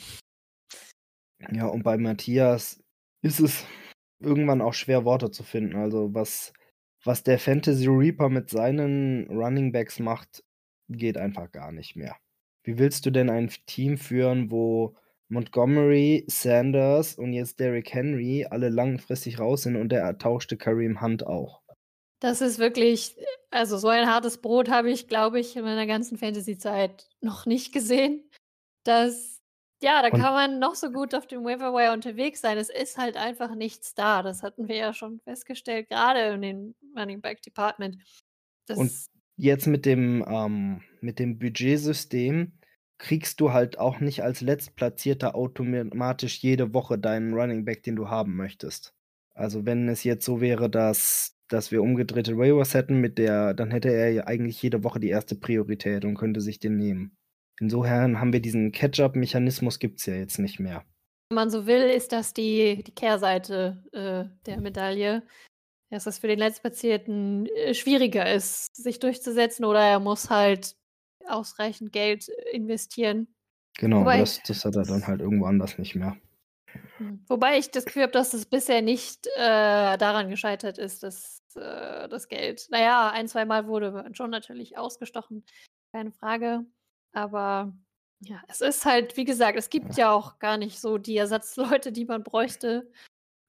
Ja, 1.51 1.67
und 1.67 1.83
bei 1.83 1.97
Matthias 1.97 2.83
ist 3.21 3.39
es 3.39 3.65
irgendwann 4.19 4.61
auch 4.61 4.73
schwer, 4.73 5.05
Worte 5.05 5.31
zu 5.31 5.43
finden. 5.43 5.75
Also, 5.75 6.13
was, 6.13 6.53
was 7.03 7.23
der 7.23 7.39
Fantasy 7.39 7.87
Reaper 7.87 8.29
mit 8.29 8.49
seinen 8.49 9.27
Running 9.29 9.71
Backs 9.71 9.99
macht, 9.99 10.43
geht 10.89 11.17
einfach 11.17 11.51
gar 11.51 11.71
nicht 11.71 11.95
mehr. 11.95 12.15
Wie 12.63 12.77
willst 12.77 13.05
du 13.05 13.11
denn 13.11 13.29
ein 13.29 13.49
Team 13.65 13.97
führen, 13.97 14.51
wo 14.51 14.95
Montgomery, 15.29 16.25
Sanders 16.27 17.15
und 17.15 17.33
jetzt 17.33 17.59
Derrick 17.59 17.93
Henry 17.93 18.45
alle 18.49 18.69
langfristig 18.69 19.39
raus 19.39 19.63
sind 19.63 19.77
und 19.77 19.89
der 19.89 20.01
ertauschte 20.01 20.57
Kareem 20.57 21.01
Hunt 21.01 21.25
auch? 21.25 21.61
Das 22.19 22.41
ist 22.41 22.59
wirklich, 22.59 23.15
also 23.49 23.77
so 23.77 23.87
ein 23.87 24.07
hartes 24.07 24.37
Brot 24.37 24.69
habe 24.69 24.91
ich, 24.91 25.07
glaube 25.07 25.39
ich, 25.39 25.55
in 25.55 25.63
meiner 25.63 25.87
ganzen 25.87 26.17
Fantasy-Zeit 26.17 27.09
noch 27.21 27.47
nicht 27.47 27.73
gesehen. 27.73 28.29
Das, 28.83 29.40
ja, 29.81 30.01
da 30.01 30.09
und 30.09 30.19
kann 30.19 30.33
man 30.33 30.59
noch 30.59 30.75
so 30.75 30.91
gut 30.91 31.15
auf 31.15 31.27
dem 31.27 31.43
Waiver 31.43 31.93
unterwegs 31.93 32.41
sein. 32.41 32.57
Es 32.57 32.69
ist 32.69 32.97
halt 32.97 33.17
einfach 33.17 33.55
nichts 33.55 33.93
da. 33.93 34.21
Das 34.21 34.43
hatten 34.43 34.67
wir 34.67 34.75
ja 34.75 34.93
schon 34.93 35.19
festgestellt, 35.19 35.89
gerade 35.89 36.19
in 36.35 36.41
dem 36.41 36.75
Running 36.97 37.21
Back 37.21 37.41
Department. 37.41 37.97
Das 38.67 38.77
und 38.77 38.91
jetzt 39.37 39.67
mit 39.67 39.85
dem, 39.85 40.23
ähm, 40.27 40.81
mit 41.01 41.19
dem 41.19 41.39
Budgetsystem 41.39 42.53
kriegst 42.99 43.41
du 43.41 43.51
halt 43.51 43.79
auch 43.79 43.99
nicht 43.99 44.21
als 44.23 44.41
Letztplatzierter 44.41 45.33
automatisch 45.33 46.37
jede 46.43 46.73
Woche 46.73 46.99
deinen 46.99 47.33
Running 47.33 47.65
Back, 47.65 47.81
den 47.81 47.95
du 47.95 48.09
haben 48.09 48.35
möchtest. 48.35 48.93
Also 49.33 49.65
wenn 49.65 49.89
es 49.89 50.03
jetzt 50.03 50.23
so 50.23 50.39
wäre, 50.41 50.69
dass, 50.69 51.35
dass 51.47 51.71
wir 51.71 51.81
umgedrehte 51.81 52.37
Waivers 52.37 52.75
hätten 52.75 53.01
mit 53.01 53.17
der, 53.17 53.55
dann 53.55 53.71
hätte 53.71 53.89
er 53.89 54.11
ja 54.11 54.27
eigentlich 54.27 54.61
jede 54.61 54.83
Woche 54.83 54.99
die 54.99 55.09
erste 55.09 55.35
Priorität 55.35 56.05
und 56.05 56.15
könnte 56.15 56.41
sich 56.41 56.59
den 56.59 56.77
nehmen. 56.77 57.17
Insofern 57.61 58.19
haben 58.19 58.33
wir 58.33 58.41
diesen 58.41 58.71
Catch-up-Mechanismus 58.71 59.79
gibt's 59.79 60.05
ja 60.05 60.15
jetzt 60.15 60.39
nicht 60.39 60.59
mehr. 60.59 60.83
Wenn 61.29 61.35
man 61.35 61.49
so 61.49 61.65
will, 61.65 61.83
ist 61.83 62.11
das 62.11 62.33
die, 62.33 62.83
die 62.83 62.91
Kehrseite 62.91 63.83
äh, 63.93 64.25
der 64.45 64.59
Medaille 64.59 65.23
dass 65.91 66.05
es 66.05 66.19
für 66.19 66.27
den 66.27 66.39
Letztplatzierten 66.39 67.47
äh, 67.47 67.73
schwieriger 67.73 68.33
ist, 68.33 68.75
sich 68.75 68.99
durchzusetzen 68.99 69.65
oder 69.65 69.81
er 69.81 69.99
muss 69.99 70.29
halt 70.29 70.75
ausreichend 71.27 71.91
Geld 71.91 72.29
investieren. 72.51 73.27
Genau, 73.77 74.01
Wobei, 74.01 74.19
das, 74.19 74.41
das 74.43 74.65
hat 74.65 74.75
er 74.75 74.83
dann 74.83 75.05
halt 75.05 75.21
irgendwo 75.21 75.45
anders 75.45 75.77
nicht 75.77 75.95
mehr. 75.95 76.17
Hm, 76.97 77.23
wobei 77.27 77.57
ich 77.57 77.71
das 77.71 77.85
Gefühl 77.85 78.03
habe, 78.03 78.13
dass 78.13 78.33
es 78.33 78.45
bisher 78.45 78.81
nicht 78.81 79.27
äh, 79.35 79.97
daran 79.97 80.29
gescheitert 80.29 80.77
ist, 80.77 81.03
dass 81.03 81.43
äh, 81.55 82.07
das 82.07 82.29
Geld, 82.29 82.67
naja, 82.71 83.11
ein, 83.11 83.27
zwei 83.27 83.43
Mal 83.43 83.67
wurde 83.67 84.09
schon 84.13 84.29
natürlich 84.29 84.77
ausgestochen, 84.77 85.45
keine 85.91 86.11
Frage. 86.13 86.65
Aber 87.13 87.73
ja, 88.19 88.41
es 88.47 88.61
ist 88.61 88.85
halt, 88.85 89.17
wie 89.17 89.25
gesagt, 89.25 89.57
es 89.57 89.69
gibt 89.69 89.97
ja, 89.97 90.11
auch 90.11 90.39
gar 90.39 90.57
nicht 90.57 90.79
so 90.79 90.97
die 90.97 91.17
Ersatzleute, 91.17 91.91
die 91.91 92.05
man 92.05 92.23
bräuchte, 92.23 92.89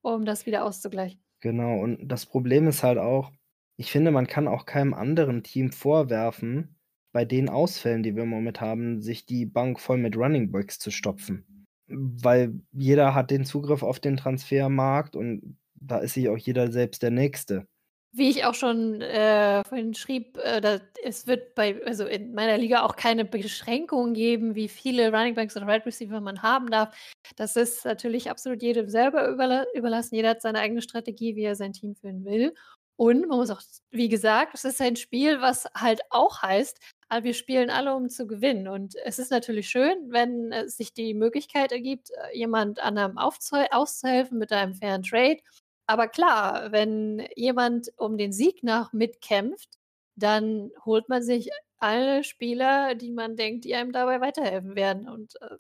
um 0.03 0.25
das 0.25 0.47
wieder 0.47 0.65
auszugleichen. 0.65 1.23
Genau, 1.41 1.81
und 1.81 2.09
das 2.09 2.27
Problem 2.27 2.69
ist 2.69 2.83
halt 2.83 2.99
auch, 2.99 3.33
ich 3.77 3.91
finde, 3.91 4.11
man 4.11 4.27
kann 4.27 4.49
auch 4.49 4.65
keinem 4.65 4.95
anderen 4.95 5.43
Team 5.43 5.73
vorwerfen, 5.73 6.77
bei 7.13 7.25
den 7.25 7.49
Ausfällen, 7.49 8.03
die 8.03 8.17
wir 8.17 8.23
im 8.23 8.31
Moment 8.31 8.61
haben, 8.61 9.03
sich 9.03 9.27
die 9.27 9.45
Bank 9.45 9.79
voll 9.79 9.99
mit 9.99 10.17
Running 10.17 10.51
Backs 10.51 10.79
zu 10.79 10.91
stopfen. 10.91 11.67
Weil 11.87 12.59
jeder 12.73 13.15
hat 13.15 13.31
den 13.31 13.45
Zugriff 13.45 13.83
auf 13.83 14.01
den 14.01 14.17
Transfermarkt 14.17 15.15
und 15.15 15.59
da 15.75 15.99
ist 15.99 16.15
sich 16.15 16.29
auch 16.29 16.39
jeder 16.39 16.73
selbst 16.73 17.03
der 17.03 17.11
Nächste. 17.11 17.67
Wie 18.15 18.29
ich 18.29 18.45
auch 18.45 18.53
schon 18.55 19.01
äh, 19.01 19.65
vorhin 19.65 19.95
schrieb, 19.95 20.37
äh, 20.37 20.61
da, 20.61 20.81
es 21.03 21.27
wird 21.27 21.55
bei, 21.55 21.81
also 21.87 22.05
in 22.05 22.35
meiner 22.35 22.59
Liga 22.59 22.83
auch 22.83 22.95
keine 22.97 23.25
Beschränkungen 23.25 24.13
geben, 24.13 24.55
wie 24.55 24.69
viele 24.69 25.11
Running 25.11 25.35
Backs 25.35 25.57
oder 25.57 25.67
Wide 25.67 25.87
Receiver 25.87 26.21
man 26.21 26.43
haben 26.43 26.71
darf. 26.71 26.95
Das 27.37 27.57
ist 27.57 27.87
natürlich 27.87 28.29
absolut 28.31 28.63
jedem 28.63 28.91
selber 28.91 29.27
überla 29.29 29.65
überlassen. 29.75 30.15
Jeder 30.15 30.31
hat 30.31 30.43
seine 30.43 30.59
eigene 30.59 30.83
Strategie, 30.83 31.37
wie 31.37 31.45
er 31.45 31.57
sein 31.57 31.73
Team 31.73 31.95
führen 31.95 32.27
will. 32.27 32.53
Und 32.97 33.27
man 33.29 33.39
muss 33.39 33.51
auch, 33.51 33.63
wie 33.91 34.09
gesagt, 34.11 34.55
es 34.55 34.65
ist 34.65 34.81
ein 34.83 34.97
Spiel, 34.97 35.41
was 35.41 35.67
halt 35.75 36.03
auch 36.11 36.43
heißt, 36.43 36.79
ah, 37.09 37.23
wir 37.23 37.33
spielen 37.35 37.71
alle, 37.71 37.95
um 37.95 38.11
zu 38.11 38.27
gewinnen. 38.27 38.69
Und 38.69 38.95
es 39.05 39.19
ist 39.19 39.31
natürlich 39.31 39.71
schön, 39.71 39.97
wenn 40.11 40.53
es 40.53 40.77
sich 40.77 40.93
die 40.93 41.15
Möglichkeit 41.15 41.73
ergibt, 41.73 42.11
äh, 42.11 42.37
jemand 42.39 42.79
anderem 42.81 43.17
auszuhelfen 43.17 44.39
mit 44.39 44.53
einem 44.53 44.75
fairen 44.75 45.03
Trade 45.03 45.39
aber 45.87 46.09
klar, 46.09 46.73
wenn 46.73 47.27
jemand 47.37 47.93
um 47.97 48.17
den 48.17 48.33
Sieg 48.33 48.63
nach 48.63 48.93
mitkämpft, 48.93 49.79
dann 50.17 50.71
holt 50.85 51.09
man 51.09 51.23
sich 51.23 51.51
alle 51.79 52.23
Spieler, 52.23 52.95
die 52.95 53.11
man 53.11 53.37
denkt, 53.37 53.65
die 53.65 53.75
einem 53.75 53.93
dabei 53.93 54.21
weiterhelfen 54.21 54.77
werden. 54.77 55.09
Und 55.09 55.35
äh, 55.41 55.57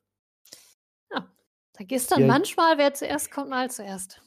ja, 1.12 1.28
da 1.72 1.84
gehst 1.84 2.12
dann 2.12 2.20
ja. 2.20 2.26
manchmal, 2.26 2.78
wer 2.78 2.94
zuerst 2.94 3.30
kommt, 3.30 3.50
mal 3.50 3.70
zuerst. 3.70 4.22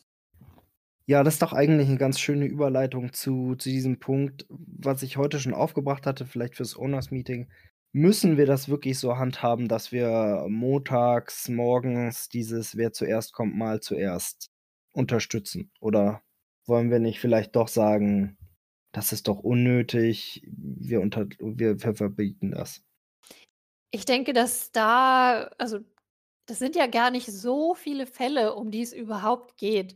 Ja, 1.07 1.23
das 1.23 1.35
ist 1.35 1.41
doch 1.43 1.53
eigentlich 1.53 1.87
eine 1.87 1.99
ganz 1.99 2.19
schöne 2.19 2.45
Überleitung 2.45 3.13
zu, 3.13 3.55
zu 3.55 3.69
diesem 3.69 3.99
Punkt, 3.99 4.45
was 4.49 5.03
ich 5.03 5.17
heute 5.17 5.39
schon 5.39 5.53
aufgebracht 5.53 6.07
hatte, 6.07 6.25
vielleicht 6.25 6.55
fürs 6.55 6.75
Owners 6.75 7.11
Meeting 7.11 7.47
müssen 7.95 8.35
wir 8.35 8.45
das 8.45 8.67
wirklich 8.67 8.99
so 8.99 9.17
handhaben, 9.17 9.69
dass 9.69 9.93
wir 9.93 10.47
montags, 10.49 11.47
morgens 11.47 12.27
dieses 12.27 12.75
Wer 12.75 12.91
zuerst 12.91 13.31
kommt, 13.31 13.55
mal 13.55 13.79
zuerst 13.79 14.51
unterstützen? 14.95 15.71
Oder 15.79 16.21
wollen 16.65 16.89
wir 16.89 16.99
nicht 16.99 17.19
vielleicht 17.19 17.55
doch 17.55 17.67
sagen, 17.67 18.37
das 18.91 19.11
ist 19.11 19.27
doch 19.27 19.39
unnötig, 19.39 20.47
wir, 20.47 21.01
unter, 21.01 21.27
wir, 21.39 21.81
wir 21.81 21.95
verbieten 21.95 22.51
das? 22.51 22.81
Ich 23.91 24.05
denke, 24.05 24.33
dass 24.33 24.71
da, 24.71 25.51
also 25.57 25.79
das 26.47 26.59
sind 26.59 26.75
ja 26.75 26.87
gar 26.87 27.11
nicht 27.11 27.27
so 27.27 27.75
viele 27.75 28.07
Fälle, 28.07 28.55
um 28.55 28.71
die 28.71 28.81
es 28.81 28.93
überhaupt 28.93 29.57
geht. 29.57 29.95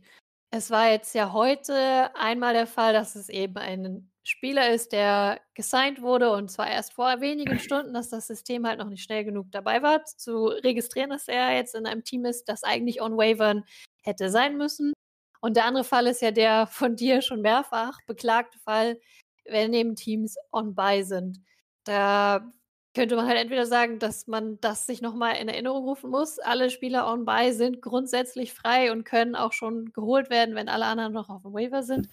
Es 0.52 0.70
war 0.70 0.90
jetzt 0.90 1.14
ja 1.14 1.32
heute 1.32 2.14
einmal 2.14 2.54
der 2.54 2.66
Fall, 2.66 2.92
dass 2.92 3.14
es 3.14 3.28
eben 3.28 3.56
ein 3.56 4.10
Spieler 4.30 4.70
ist, 4.70 4.92
der 4.92 5.40
gesigned 5.54 6.00
wurde 6.02 6.30
und 6.30 6.50
zwar 6.50 6.70
erst 6.70 6.94
vor 6.94 7.20
wenigen 7.20 7.58
Stunden, 7.58 7.92
dass 7.92 8.10
das 8.10 8.28
System 8.28 8.66
halt 8.66 8.78
noch 8.78 8.88
nicht 8.88 9.02
schnell 9.02 9.24
genug 9.24 9.50
dabei 9.50 9.82
war, 9.82 10.04
zu 10.04 10.46
registrieren, 10.46 11.10
dass 11.10 11.28
er 11.28 11.54
jetzt 11.54 11.74
in 11.74 11.84
einem 11.86 12.04
Team 12.04 12.24
ist, 12.24 12.44
das 12.48 12.62
eigentlich 12.62 13.02
on 13.02 13.16
Wavern 13.16 13.64
hätte 14.02 14.30
sein 14.30 14.56
müssen. 14.56 14.92
Und 15.40 15.56
der 15.56 15.64
andere 15.64 15.84
Fall 15.84 16.06
ist 16.06 16.22
ja 16.22 16.30
der 16.30 16.66
von 16.68 16.96
dir 16.96 17.22
schon 17.22 17.40
mehrfach 17.40 17.98
beklagte 18.06 18.58
Fall, 18.60 19.00
wenn 19.46 19.74
eben 19.74 19.96
Teams 19.96 20.36
on 20.52 20.74
buy 20.74 21.02
sind. 21.02 21.40
Da 21.84 22.52
könnte 22.94 23.16
man 23.16 23.26
halt 23.26 23.38
entweder 23.38 23.66
sagen, 23.66 23.98
dass 23.98 24.26
man 24.26 24.60
das 24.60 24.86
sich 24.86 25.00
nochmal 25.02 25.36
in 25.36 25.48
Erinnerung 25.48 25.84
rufen 25.84 26.10
muss. 26.10 26.38
Alle 26.38 26.70
Spieler 26.70 27.10
on 27.10 27.24
buy 27.24 27.52
sind 27.52 27.82
grundsätzlich 27.82 28.52
frei 28.52 28.92
und 28.92 29.04
können 29.04 29.34
auch 29.34 29.52
schon 29.52 29.92
geholt 29.92 30.30
werden, 30.30 30.54
wenn 30.54 30.68
alle 30.68 30.86
anderen 30.86 31.12
noch 31.12 31.30
auf 31.30 31.42
dem 31.42 31.52
Waiver 31.52 31.82
sind. 31.82 32.08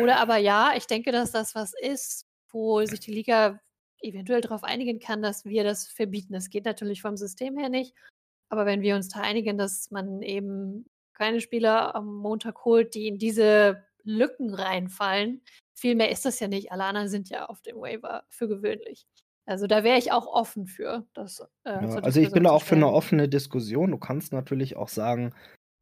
Oder 0.00 0.18
aber 0.18 0.36
ja, 0.36 0.72
ich 0.76 0.86
denke, 0.86 1.12
dass 1.12 1.32
das 1.32 1.54
was 1.54 1.72
ist, 1.74 2.26
wo 2.50 2.84
sich 2.84 3.00
die 3.00 3.12
Liga 3.12 3.60
eventuell 4.00 4.40
darauf 4.40 4.64
einigen 4.64 5.00
kann, 5.00 5.22
dass 5.22 5.44
wir 5.44 5.64
das 5.64 5.86
verbieten. 5.86 6.32
Das 6.32 6.50
geht 6.50 6.64
natürlich 6.64 7.02
vom 7.02 7.16
System 7.16 7.56
her 7.56 7.68
nicht. 7.68 7.94
Aber 8.48 8.66
wenn 8.66 8.82
wir 8.82 8.94
uns 8.94 9.08
da 9.08 9.20
einigen, 9.20 9.58
dass 9.58 9.90
man 9.90 10.22
eben 10.22 10.86
keine 11.14 11.40
Spieler 11.40 11.94
am 11.94 12.14
Montag 12.16 12.64
holt, 12.64 12.94
die 12.94 13.08
in 13.08 13.18
diese 13.18 13.84
Lücken 14.02 14.54
reinfallen, 14.54 15.42
viel 15.74 15.94
mehr 15.94 16.10
ist 16.10 16.24
das 16.24 16.38
ja 16.40 16.48
nicht. 16.48 16.70
Alle 16.70 16.84
anderen 16.84 17.08
sind 17.08 17.30
ja 17.30 17.46
auf 17.46 17.62
dem 17.62 17.76
Waiver 17.76 18.24
für 18.28 18.48
gewöhnlich. 18.48 19.06
Also 19.46 19.66
da 19.66 19.84
wäre 19.84 19.98
ich 19.98 20.12
auch 20.12 20.26
offen 20.26 20.66
für. 20.66 21.06
Das, 21.14 21.40
äh, 21.64 21.72
ja, 21.72 21.94
also 22.02 22.20
ich 22.20 22.30
bin 22.30 22.44
da 22.44 22.50
auch 22.50 22.62
für 22.62 22.76
eine 22.76 22.90
offene 22.90 23.28
Diskussion. 23.28 23.90
Du 23.90 23.98
kannst 23.98 24.32
natürlich 24.32 24.76
auch 24.76 24.88
sagen, 24.88 25.34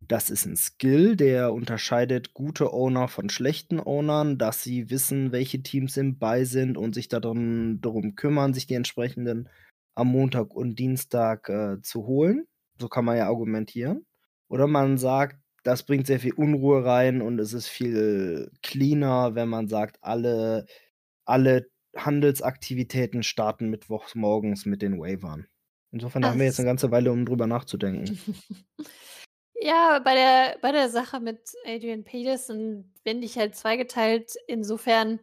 das 0.09 0.31
ist 0.31 0.47
ein 0.47 0.57
Skill, 0.57 1.17
der 1.17 1.53
unterscheidet 1.53 2.35
gute 2.35 2.73
Owner 2.73 3.09
von 3.09 3.31
schlechten 3.31 3.81
Ownern, 3.81 4.39
dass 4.39 4.63
sie 4.63 4.91
wissen, 4.91 5.33
welche 5.33 5.63
Teams 5.63 5.97
im 5.97 6.19
Bei 6.19 6.45
sind 6.45 6.77
und 6.77 6.95
sich 6.95 7.09
darum, 7.09 7.81
darum 7.81 8.15
kümmern, 8.15 8.55
sich 8.55 8.67
die 8.67 8.75
entsprechenden 8.75 9.49
am 9.95 10.09
Montag 10.09 10.55
und 10.55 10.79
Dienstag 10.79 11.49
äh, 11.49 11.81
zu 11.83 12.07
holen. 12.07 12.47
So 12.81 12.89
kann 12.89 13.05
man 13.05 13.17
ja 13.17 13.27
argumentieren. 13.27 14.07
Oder 14.49 14.67
man 14.67 14.99
sagt, 14.99 15.39
das 15.63 15.85
bringt 15.85 16.07
sehr 16.07 16.21
viel 16.21 16.35
Unruhe 16.35 16.85
rein 16.85 17.23
und 17.23 17.39
es 17.39 17.53
ist 17.53 17.69
viel 17.69 18.51
cleaner, 18.63 19.35
wenn 19.35 19.49
man 19.49 19.69
sagt, 19.69 19.99
alle, 20.03 20.67
alle 21.25 21.67
Handelsaktivitäten 21.97 23.23
starten 23.23 23.69
mittwochs 23.69 24.15
morgens 24.15 24.67
mit 24.67 24.83
den 24.83 24.99
Wavern. 24.99 25.47
Insofern 25.93 26.25
haben 26.25 26.39
wir 26.39 26.47
jetzt 26.47 26.59
eine 26.59 26.67
ganze 26.67 26.91
Weile, 26.91 27.13
um 27.13 27.27
drüber 27.27 27.47
nachzudenken. 27.47 28.19
Ja, 29.65 30.01
bei 30.01 30.17
der, 30.17 30.59
bei 30.61 30.73
der 30.73 30.89
Sache 30.89 31.21
mit 31.21 31.39
Adrian 31.65 32.03
Peterson 32.03 32.93
bin 33.05 33.23
ich 33.23 33.39
halt 33.39 33.55
zweigeteilt, 33.55 34.35
insofern, 34.49 35.21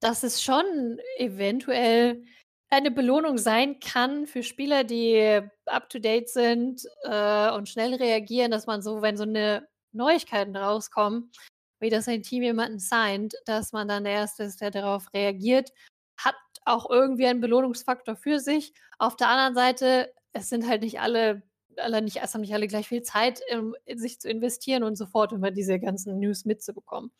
dass 0.00 0.22
es 0.22 0.40
schon 0.40 1.00
eventuell 1.18 2.22
eine 2.70 2.92
Belohnung 2.92 3.36
sein 3.36 3.80
kann 3.80 4.28
für 4.28 4.44
Spieler, 4.44 4.84
die 4.84 5.40
up 5.66 5.90
to 5.90 5.98
date 5.98 6.28
sind 6.28 6.86
äh, 7.02 7.50
und 7.50 7.68
schnell 7.68 7.94
reagieren, 7.94 8.52
dass 8.52 8.68
man 8.68 8.80
so, 8.80 9.02
wenn 9.02 9.16
so 9.16 9.24
eine 9.24 9.66
Neuigkeiten 9.90 10.54
rauskommen, 10.54 11.32
wie 11.80 11.90
das 11.90 12.06
ein 12.06 12.22
Team 12.22 12.44
jemanden 12.44 12.78
signed, 12.78 13.34
dass 13.44 13.72
man 13.72 13.88
dann 13.88 14.04
der 14.04 14.12
Erste 14.12 14.44
ist, 14.44 14.60
der 14.60 14.70
darauf 14.70 15.12
reagiert, 15.12 15.72
hat 16.16 16.36
auch 16.64 16.88
irgendwie 16.88 17.26
einen 17.26 17.40
Belohnungsfaktor 17.40 18.14
für 18.14 18.38
sich. 18.38 18.72
Auf 19.00 19.16
der 19.16 19.30
anderen 19.30 19.56
Seite, 19.56 20.14
es 20.32 20.48
sind 20.48 20.68
halt 20.68 20.82
nicht 20.82 21.00
alle 21.00 21.42
alle 21.78 22.02
nicht, 22.02 22.16
erst 22.16 22.34
haben 22.34 22.40
nicht 22.40 22.54
alle 22.54 22.66
gleich 22.66 22.88
viel 22.88 23.02
Zeit, 23.02 23.40
um, 23.52 23.74
in 23.84 23.98
sich 23.98 24.20
zu 24.20 24.28
investieren 24.28 24.82
und 24.82 24.96
sofort 24.96 25.32
immer 25.32 25.50
diese 25.50 25.78
ganzen 25.78 26.18
News 26.18 26.44
mitzubekommen. 26.44 27.10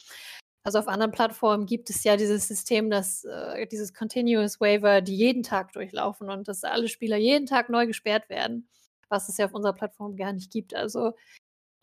Also 0.64 0.78
auf 0.78 0.88
anderen 0.88 1.12
Plattformen 1.12 1.66
gibt 1.66 1.90
es 1.90 2.04
ja 2.04 2.16
dieses 2.16 2.48
System, 2.48 2.88
dass 2.88 3.24
äh, 3.24 3.66
dieses 3.66 3.92
Continuous 3.92 4.60
Waiver, 4.60 5.02
die 5.02 5.14
jeden 5.14 5.42
Tag 5.42 5.72
durchlaufen 5.72 6.30
und 6.30 6.48
dass 6.48 6.64
alle 6.64 6.88
Spieler 6.88 7.18
jeden 7.18 7.46
Tag 7.46 7.68
neu 7.68 7.86
gesperrt 7.86 8.30
werden, 8.30 8.66
was 9.10 9.28
es 9.28 9.36
ja 9.36 9.44
auf 9.44 9.52
unserer 9.52 9.74
Plattform 9.74 10.16
gar 10.16 10.32
nicht 10.32 10.50
gibt. 10.50 10.74
Also 10.74 11.12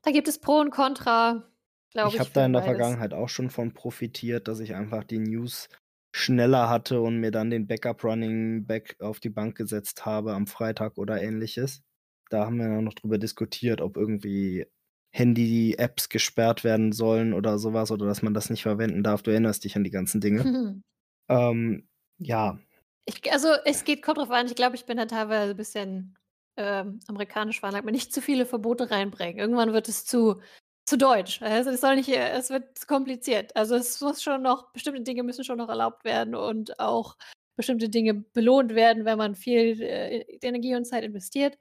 da 0.01 0.11
gibt 0.11 0.27
es 0.27 0.39
Pro 0.39 0.59
und 0.59 0.71
Contra, 0.71 1.47
glaube 1.91 2.09
ich. 2.09 2.15
Ich 2.15 2.19
habe 2.19 2.31
da 2.33 2.45
in 2.45 2.53
der 2.53 2.61
beides. 2.61 2.75
Vergangenheit 2.75 3.13
auch 3.13 3.29
schon 3.29 3.51
von 3.51 3.71
profitiert, 3.71 4.47
dass 4.47 4.59
ich 4.59 4.73
einfach 4.73 5.03
die 5.03 5.19
News 5.19 5.69
schneller 6.13 6.67
hatte 6.67 7.01
und 7.01 7.17
mir 7.17 7.31
dann 7.31 7.51
den 7.51 7.67
Backup 7.67 8.03
Running 8.03 8.65
Back 8.65 8.95
auf 8.99 9.19
die 9.19 9.29
Bank 9.29 9.55
gesetzt 9.55 10.05
habe 10.05 10.33
am 10.33 10.47
Freitag 10.47 10.97
oder 10.97 11.21
ähnliches. 11.21 11.83
Da 12.31 12.45
haben 12.45 12.57
wir 12.57 12.67
noch 12.81 12.93
drüber 12.93 13.17
diskutiert, 13.17 13.81
ob 13.81 13.97
irgendwie 13.97 14.65
Handy-Apps 15.13 16.09
gesperrt 16.09 16.63
werden 16.63 16.93
sollen 16.93 17.33
oder 17.33 17.59
sowas 17.59 17.91
oder 17.91 18.05
dass 18.05 18.21
man 18.21 18.33
das 18.33 18.49
nicht 18.49 18.63
verwenden 18.63 19.03
darf. 19.03 19.21
Du 19.21 19.31
erinnerst 19.31 19.63
dich 19.65 19.75
an 19.75 19.83
die 19.83 19.91
ganzen 19.91 20.21
Dinge. 20.21 20.43
Mhm. 20.43 20.83
Ähm, 21.29 21.87
ja. 22.17 22.59
Ich, 23.05 23.31
also 23.31 23.47
es 23.63 23.85
geht, 23.85 24.01
kommt 24.01 24.17
drauf 24.17 24.31
an, 24.31 24.47
ich 24.47 24.55
glaube, 24.55 24.75
ich 24.75 24.85
bin 24.85 24.97
da 24.97 25.05
teilweise 25.05 25.51
ein 25.51 25.55
bisschen 25.55 26.17
ähm, 26.57 26.99
amerikanisch 27.07 27.61
veranlagt, 27.61 27.85
mir 27.85 27.93
nicht 27.93 28.11
zu 28.11 28.21
viele 28.21 28.45
Verbote 28.45 28.91
reinbringen. 28.91 29.39
Irgendwann 29.39 29.71
wird 29.71 29.87
es 29.87 30.03
zu, 30.03 30.41
zu 30.85 30.97
deutsch. 30.97 31.41
Also 31.41 31.69
es 31.69 31.79
soll 31.79 31.95
nicht, 31.95 32.09
es 32.09 32.49
wird 32.49 32.85
kompliziert. 32.85 33.55
Also 33.55 33.75
es 33.75 34.01
muss 34.01 34.21
schon 34.21 34.41
noch, 34.41 34.73
bestimmte 34.73 35.03
Dinge 35.03 35.23
müssen 35.23 35.45
schon 35.45 35.59
noch 35.59 35.69
erlaubt 35.69 36.03
werden 36.03 36.35
und 36.35 36.77
auch 36.81 37.15
bestimmte 37.55 37.87
Dinge 37.87 38.13
belohnt 38.13 38.75
werden, 38.75 39.05
wenn 39.05 39.17
man 39.17 39.35
viel 39.35 39.81
äh, 39.81 40.25
Energie 40.41 40.75
und 40.75 40.83
Zeit 40.85 41.05
investiert. 41.05 41.57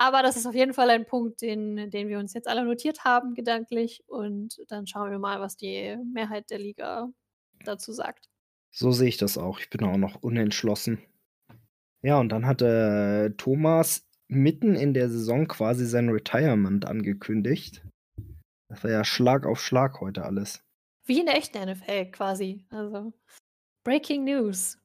Aber 0.00 0.22
das 0.22 0.38
ist 0.38 0.46
auf 0.46 0.54
jeden 0.54 0.72
Fall 0.72 0.88
ein 0.88 1.04
Punkt, 1.04 1.42
den, 1.42 1.90
den 1.90 2.08
wir 2.08 2.18
uns 2.18 2.32
jetzt 2.32 2.48
alle 2.48 2.64
notiert 2.64 3.04
haben, 3.04 3.34
gedanklich. 3.34 4.02
Und 4.06 4.58
dann 4.68 4.86
schauen 4.86 5.10
wir 5.10 5.18
mal, 5.18 5.40
was 5.40 5.58
die 5.58 5.94
Mehrheit 6.14 6.48
der 6.48 6.58
Liga 6.58 7.12
dazu 7.66 7.92
sagt. 7.92 8.30
So 8.70 8.92
sehe 8.92 9.08
ich 9.08 9.18
das 9.18 9.36
auch. 9.36 9.60
Ich 9.60 9.68
bin 9.68 9.84
auch 9.84 9.98
noch 9.98 10.22
unentschlossen. 10.22 11.02
Ja, 12.00 12.18
und 12.18 12.30
dann 12.30 12.46
hatte 12.46 13.34
Thomas 13.36 14.08
mitten 14.26 14.74
in 14.74 14.94
der 14.94 15.10
Saison 15.10 15.46
quasi 15.46 15.84
sein 15.84 16.08
Retirement 16.08 16.86
angekündigt. 16.86 17.84
Das 18.70 18.82
war 18.82 18.90
ja 18.90 19.04
Schlag 19.04 19.44
auf 19.44 19.60
Schlag 19.60 20.00
heute 20.00 20.24
alles. 20.24 20.64
Wie 21.04 21.20
in 21.20 21.26
der 21.26 21.36
echten 21.36 21.58
NFL 21.58 22.06
quasi. 22.06 22.64
Also 22.70 23.12
Breaking 23.84 24.24
News. 24.24 24.78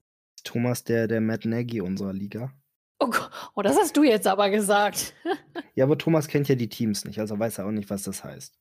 Thomas 0.44 0.84
der, 0.84 1.08
der 1.08 1.22
Matt 1.22 1.46
Nagy 1.46 1.80
unserer 1.80 2.12
Liga. 2.12 2.52
Oh, 3.00 3.12
oh, 3.56 3.62
das 3.62 3.78
hast 3.78 3.98
du 3.98 4.04
jetzt 4.04 4.28
aber 4.28 4.50
gesagt. 4.50 5.14
ja, 5.76 5.84
aber 5.84 5.98
Thomas 5.98 6.28
kennt 6.28 6.48
ja 6.48 6.56
die 6.56 6.70
Teams 6.70 7.06
nicht, 7.06 7.20
also 7.20 7.38
weiß 7.38 7.58
er 7.58 7.66
auch 7.68 7.72
nicht, 7.72 7.90
was 7.90 8.04
das 8.04 8.24
heißt. 8.24 8.58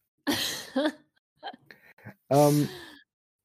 ähm, 2.30 2.68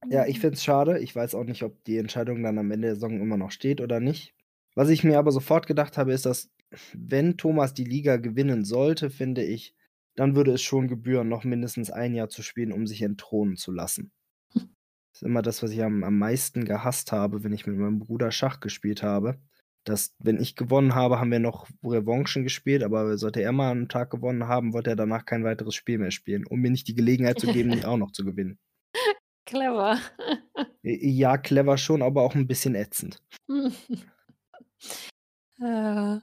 ja, 0.08 0.26
ich 0.26 0.40
finde 0.40 0.56
es 0.56 0.64
schade. 0.64 1.00
Ich 1.00 1.16
weiß 1.16 1.36
auch 1.36 1.44
nicht, 1.44 1.64
ob 1.64 1.84
die 1.84 1.98
Entscheidung 1.98 2.42
dann 2.42 2.58
am 2.58 2.72
Ende 2.72 2.88
der 2.88 2.96
Saison 2.96 3.20
immer 3.22 3.38
noch 3.38 3.52
steht 3.52 3.82
oder 3.82 4.00
nicht. 4.00 4.34
Was 4.76 4.90
ich 4.90 5.04
mir 5.04 5.20
aber 5.20 5.32
sofort 5.32 5.68
gedacht 5.68 5.98
habe, 5.98 6.14
ist, 6.14 6.26
dass 6.26 6.50
wenn 6.94 7.38
Thomas 7.38 7.74
die 7.74 7.84
Liga 7.84 8.18
gewinnen 8.18 8.64
sollte, 8.64 9.10
finde 9.10 9.44
ich, 9.44 9.76
dann 10.16 10.36
würde 10.36 10.54
es 10.54 10.62
schon 10.62 10.88
gebühren, 10.88 11.30
noch 11.30 11.44
mindestens 11.44 11.92
ein 11.92 12.14
Jahr 12.16 12.30
zu 12.30 12.42
spielen, 12.42 12.72
um 12.72 12.88
sich 12.88 13.02
entthronen 13.02 13.58
zu 13.58 13.72
lassen. 13.72 14.12
Das 15.12 15.24
ist 15.24 15.28
immer 15.28 15.42
das, 15.42 15.64
was 15.64 15.72
ich 15.72 15.84
am, 15.84 16.04
am 16.04 16.20
meisten 16.20 16.66
gehasst 16.66 17.12
habe, 17.12 17.44
wenn 17.44 17.52
ich 17.52 17.66
mit 17.66 17.76
meinem 17.76 17.98
Bruder 17.98 18.32
Schach 18.32 18.60
gespielt 18.60 19.02
habe 19.02 19.40
dass, 19.86 20.16
wenn 20.20 20.40
ich 20.40 20.56
gewonnen 20.56 20.96
habe, 20.96 21.20
haben 21.20 21.32
wir 21.32 21.40
noch 21.40 21.68
Revanchen 21.84 22.44
gespielt, 22.44 22.84
aber 22.84 23.18
sollte 23.18 23.42
er 23.42 23.52
mal 23.52 23.72
einen 23.72 23.90
Tag 23.90 24.12
gewonnen 24.12 24.48
haben, 24.48 24.74
wollte 24.74 24.92
er 24.92 24.96
danach 24.96 25.26
kein 25.26 25.44
weiteres 25.44 25.76
Spiel 25.76 25.98
mehr 25.98 26.12
spielen, 26.12 26.46
um 26.46 26.60
mir 26.60 26.72
nicht 26.72 26.88
die 26.88 26.96
Gelegenheit 26.96 27.40
zu 27.40 27.48
geben, 27.48 27.70
auch 27.86 27.98
noch 27.98 28.12
zu 28.12 28.24
gewinnen. 28.26 28.60
Clever. 29.46 30.00
ja, 30.84 31.38
clever 31.38 31.78
schon, 31.78 32.02
aber 32.04 32.22
auch 32.22 32.36
ein 32.36 32.48
bisschen 32.48 32.76
ätzend. 32.76 33.24
äh. 35.60 36.20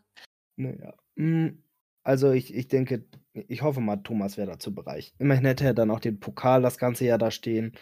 Naja. 0.59 0.95
Hm, 1.17 1.63
also 2.05 2.31
ich, 2.31 2.55
ich 2.55 2.69
denke, 2.69 3.05
ich 3.33 3.63
hoffe 3.63 3.81
mal, 3.81 3.97
Thomas 3.97 4.37
wäre 4.37 4.53
dazu 4.53 4.73
bereit. 4.73 5.13
Immerhin 5.19 5.45
hätte 5.45 5.65
er 5.65 5.75
dann 5.75 5.91
auch 5.91 6.01
den 6.01 6.21
Pokal 6.21 6.63
das 6.63 6.79
ganze 6.79 7.05
Jahr 7.05 7.19
da 7.19 7.31
stehen. 7.33 7.73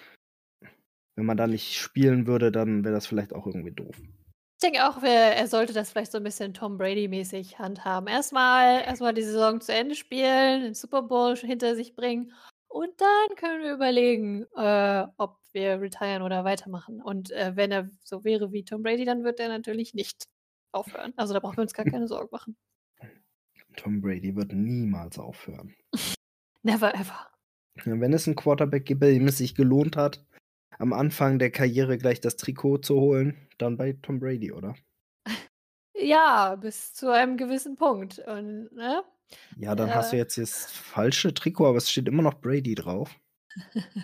Wenn 1.16 1.26
man 1.26 1.36
da 1.36 1.46
nicht 1.46 1.76
spielen 1.76 2.26
würde, 2.26 2.50
dann 2.50 2.84
wäre 2.84 2.94
das 2.94 3.06
vielleicht 3.06 3.34
auch 3.34 3.46
irgendwie 3.46 3.72
doof. 3.72 4.00
Ich 4.64 4.70
denke 4.70 4.88
auch, 4.88 5.02
er 5.02 5.46
sollte 5.46 5.74
das 5.74 5.90
vielleicht 5.90 6.10
so 6.10 6.16
ein 6.16 6.24
bisschen 6.24 6.54
Tom 6.54 6.78
Brady-mäßig 6.78 7.58
handhaben. 7.58 8.08
Erstmal, 8.08 8.80
erstmal 8.80 9.12
die 9.12 9.20
Saison 9.20 9.60
zu 9.60 9.74
Ende 9.74 9.94
spielen, 9.94 10.62
den 10.62 10.72
Super 10.72 11.02
Bowl 11.02 11.36
hinter 11.36 11.76
sich 11.76 11.94
bringen 11.94 12.32
und 12.68 12.88
dann 12.98 13.36
können 13.36 13.62
wir 13.62 13.74
überlegen, 13.74 14.46
äh, 14.56 15.06
ob 15.18 15.36
wir 15.52 15.82
retiren 15.82 16.22
oder 16.22 16.44
weitermachen. 16.44 17.02
Und 17.02 17.30
äh, 17.32 17.52
wenn 17.56 17.72
er 17.72 17.90
so 18.04 18.24
wäre 18.24 18.52
wie 18.52 18.64
Tom 18.64 18.82
Brady, 18.82 19.04
dann 19.04 19.22
wird 19.22 19.38
er 19.38 19.48
natürlich 19.48 19.92
nicht 19.92 20.28
aufhören. 20.72 21.12
Also 21.16 21.34
da 21.34 21.40
brauchen 21.40 21.58
wir 21.58 21.62
uns 21.64 21.74
gar 21.74 21.84
keine 21.84 22.08
Sorgen 22.08 22.30
machen. 22.32 22.56
Tom 23.76 24.00
Brady 24.00 24.34
wird 24.34 24.54
niemals 24.54 25.18
aufhören. 25.18 25.74
Never 26.62 26.94
ever. 26.94 27.28
Wenn 27.84 28.14
es 28.14 28.26
einen 28.26 28.36
Quarterback 28.36 28.86
gibt, 28.86 29.02
dem 29.02 29.28
es 29.28 29.36
sich 29.36 29.54
gelohnt 29.54 29.98
hat, 29.98 30.24
am 30.78 30.92
Anfang 30.92 31.38
der 31.38 31.50
Karriere 31.50 31.98
gleich 31.98 32.20
das 32.20 32.36
Trikot 32.36 32.78
zu 32.78 32.96
holen, 33.00 33.48
dann 33.58 33.76
bei 33.76 33.94
Tom 34.02 34.20
Brady, 34.20 34.52
oder? 34.52 34.74
Ja, 35.96 36.56
bis 36.56 36.92
zu 36.92 37.12
einem 37.12 37.36
gewissen 37.36 37.76
Punkt. 37.76 38.18
Und, 38.18 38.72
ne? 38.72 39.04
Ja, 39.56 39.76
dann 39.76 39.88
äh, 39.88 39.92
hast 39.92 40.12
du 40.12 40.16
jetzt 40.16 40.36
das 40.36 40.70
falsche 40.70 41.32
Trikot, 41.32 41.68
aber 41.68 41.78
es 41.78 41.88
steht 41.88 42.08
immer 42.08 42.22
noch 42.22 42.34
Brady 42.34 42.74
drauf. 42.74 43.16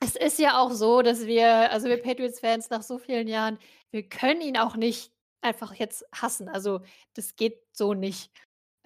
es 0.00 0.14
ist 0.14 0.38
ja 0.38 0.58
auch 0.58 0.70
so, 0.70 1.02
dass 1.02 1.26
wir, 1.26 1.70
also 1.72 1.88
wir 1.88 2.00
Patriots-Fans 2.00 2.70
nach 2.70 2.82
so 2.82 2.98
vielen 2.98 3.26
Jahren, 3.26 3.58
wir 3.90 4.08
können 4.08 4.40
ihn 4.40 4.56
auch 4.56 4.76
nicht 4.76 5.12
einfach 5.40 5.74
jetzt 5.74 6.04
hassen. 6.12 6.48
Also 6.48 6.80
das 7.14 7.36
geht 7.36 7.60
so 7.72 7.94
nicht. 7.94 8.30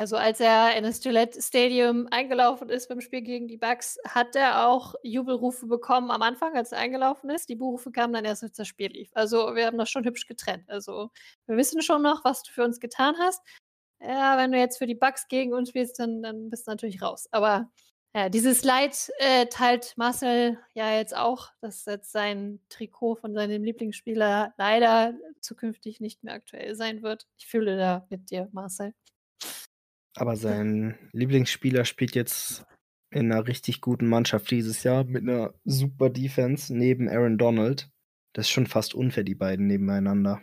Also 0.02 0.16
als 0.16 0.40
er 0.40 0.74
in 0.74 0.82
das 0.82 1.00
Gillette 1.00 1.40
Stadium 1.40 2.08
eingelaufen 2.10 2.68
ist 2.70 2.88
beim 2.88 3.00
Spiel 3.00 3.22
gegen 3.22 3.46
die 3.46 3.56
Bucks, 3.56 4.00
hat 4.04 4.34
er 4.34 4.66
auch 4.66 4.96
Jubelrufe 5.04 5.68
bekommen 5.68 6.10
am 6.10 6.22
Anfang, 6.22 6.56
als 6.56 6.72
er 6.72 6.78
eingelaufen 6.78 7.30
ist. 7.30 7.48
Die 7.48 7.54
Buchrufe 7.54 7.92
kamen 7.92 8.12
dann 8.12 8.24
erst, 8.24 8.42
als 8.42 8.56
das 8.56 8.66
Spiel 8.66 8.90
lief. 8.90 9.10
Also 9.14 9.54
wir 9.54 9.64
haben 9.64 9.78
das 9.78 9.90
schon 9.90 10.04
hübsch 10.04 10.26
getrennt. 10.26 10.68
Also 10.68 11.12
wir 11.46 11.56
wissen 11.56 11.82
schon 11.82 12.02
noch, 12.02 12.24
was 12.24 12.42
du 12.42 12.50
für 12.50 12.64
uns 12.64 12.80
getan 12.80 13.14
hast. 13.16 13.46
Ja, 14.00 14.36
wenn 14.38 14.50
du 14.50 14.58
jetzt 14.58 14.78
für 14.78 14.88
die 14.88 14.96
Bucks 14.96 15.28
gegen 15.28 15.54
uns 15.54 15.68
spielst, 15.68 16.00
dann, 16.00 16.20
dann 16.20 16.50
bist 16.50 16.66
du 16.66 16.72
natürlich 16.72 17.00
raus. 17.00 17.28
Aber 17.30 17.70
ja, 18.12 18.28
dieses 18.28 18.64
Leid 18.64 19.08
äh, 19.18 19.46
teilt 19.46 19.96
Marcel 19.96 20.58
ja 20.74 20.92
jetzt 20.96 21.16
auch, 21.16 21.52
dass 21.60 21.84
jetzt 21.84 22.10
sein 22.10 22.58
Trikot 22.70 23.14
von 23.14 23.34
seinem 23.34 23.62
Lieblingsspieler 23.62 24.52
leider 24.58 25.14
zukünftig 25.40 26.00
nicht 26.00 26.24
mehr 26.24 26.34
aktuell 26.34 26.74
sein 26.74 27.04
wird. 27.04 27.28
Ich 27.38 27.46
fühle 27.46 27.76
da 27.76 28.04
mit 28.10 28.32
dir, 28.32 28.48
Marcel. 28.50 28.94
Aber 30.16 30.36
sein 30.36 30.98
Lieblingsspieler 31.12 31.84
spielt 31.84 32.14
jetzt 32.14 32.64
in 33.10 33.30
einer 33.30 33.46
richtig 33.46 33.80
guten 33.80 34.06
Mannschaft 34.06 34.50
dieses 34.50 34.82
Jahr 34.82 35.04
mit 35.04 35.22
einer 35.22 35.54
super 35.64 36.10
Defense 36.10 36.74
neben 36.74 37.08
Aaron 37.08 37.38
Donald. 37.38 37.90
Das 38.34 38.46
ist 38.46 38.50
schon 38.50 38.66
fast 38.66 38.94
unfair, 38.94 39.24
die 39.24 39.34
beiden 39.34 39.66
nebeneinander. 39.66 40.40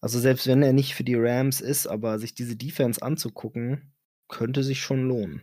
Also 0.00 0.18
selbst 0.18 0.46
wenn 0.46 0.62
er 0.62 0.72
nicht 0.72 0.94
für 0.94 1.04
die 1.04 1.16
Rams 1.16 1.60
ist, 1.60 1.86
aber 1.86 2.18
sich 2.18 2.34
diese 2.34 2.56
Defense 2.56 3.02
anzugucken, 3.02 3.92
könnte 4.28 4.62
sich 4.62 4.80
schon 4.80 5.08
lohnen. 5.08 5.42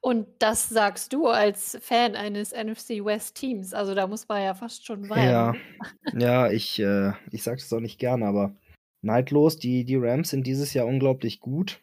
Und 0.00 0.28
das 0.38 0.68
sagst 0.68 1.12
du 1.12 1.26
als 1.26 1.76
Fan 1.80 2.14
eines 2.14 2.52
NFC 2.52 3.04
West 3.04 3.36
Teams. 3.36 3.74
Also 3.74 3.94
da 3.94 4.06
muss 4.06 4.28
man 4.28 4.42
ja 4.42 4.54
fast 4.54 4.86
schon 4.86 5.08
weinen. 5.08 5.28
Ja, 5.28 5.54
ja 6.18 6.50
ich, 6.50 6.78
äh, 6.78 7.12
ich 7.32 7.42
sage 7.42 7.58
es 7.58 7.72
auch 7.72 7.80
nicht 7.80 7.98
gerne, 7.98 8.26
aber 8.26 8.54
neidlos, 9.02 9.58
die, 9.58 9.84
die 9.84 9.96
Rams 9.96 10.30
sind 10.30 10.46
dieses 10.46 10.72
Jahr 10.74 10.86
unglaublich 10.86 11.40
gut. 11.40 11.80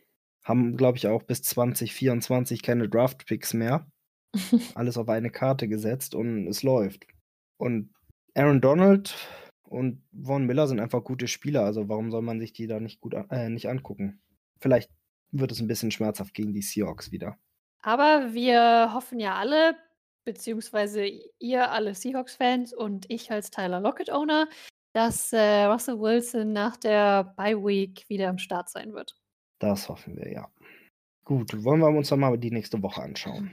Haben, 0.48 0.78
glaube 0.78 0.98
ich, 0.98 1.08
auch 1.08 1.24
bis 1.24 1.42
2024 1.42 2.64
keine 2.64 2.88
Draft-Picks 2.88 3.54
mehr. 3.54 3.86
Alles 4.76 4.98
auf 4.98 5.10
eine 5.10 5.30
Karte 5.30 5.68
gesetzt 5.68 6.16
und 6.16 6.48
es 6.48 6.64
läuft. 6.64 7.06
Und 7.58 7.94
Aaron 8.34 8.62
Donald 8.62 9.14
und 9.64 10.02
Von 10.24 10.46
Miller 10.46 10.68
sind 10.68 10.80
einfach 10.80 11.04
gute 11.04 11.28
Spieler. 11.28 11.66
Also 11.66 11.90
warum 11.90 12.12
soll 12.12 12.22
man 12.22 12.40
sich 12.40 12.54
die 12.54 12.66
da 12.66 12.80
nicht 12.80 13.02
gut 13.02 13.14
äh, 13.30 13.50
nicht 13.50 13.68
angucken? 13.68 14.22
Vielleicht 14.62 14.90
wird 15.32 15.52
es 15.52 15.60
ein 15.60 15.68
bisschen 15.68 15.92
schmerzhaft 15.92 16.34
gegen 16.34 16.54
die 16.54 16.62
Seahawks 16.62 17.12
wieder. 17.12 17.38
Aber 17.82 18.34
wir 18.34 18.94
hoffen 18.94 19.20
ja 19.20 19.36
alle, 19.36 19.76
beziehungsweise 20.24 21.06
ihr 21.40 21.72
alle 21.72 21.94
Seahawks-Fans 21.94 22.74
und 22.74 23.06
ich 23.10 23.30
als 23.32 23.52
Tyler 23.52 23.82
Lockett-Owner, 23.82 24.48
dass 24.94 25.34
äh, 25.34 25.66
Russell 25.66 26.00
Wilson 26.00 26.54
nach 26.54 26.78
der 26.78 27.34
Bye 27.36 27.62
Week 27.62 28.06
wieder 28.08 28.30
am 28.30 28.38
Start 28.38 28.70
sein 28.70 28.94
wird. 28.94 29.18
Das 29.60 29.90
hoffen 29.90 30.16
wir, 30.18 30.32
ja. 30.32 30.52
Gut, 31.24 31.64
wollen 31.64 31.80
wir 31.80 31.88
uns 31.88 32.10
doch 32.10 32.18
mal 32.18 32.38
die 32.38 32.52
nächste 32.52 32.82
Woche 32.82 33.02
anschauen. 33.02 33.52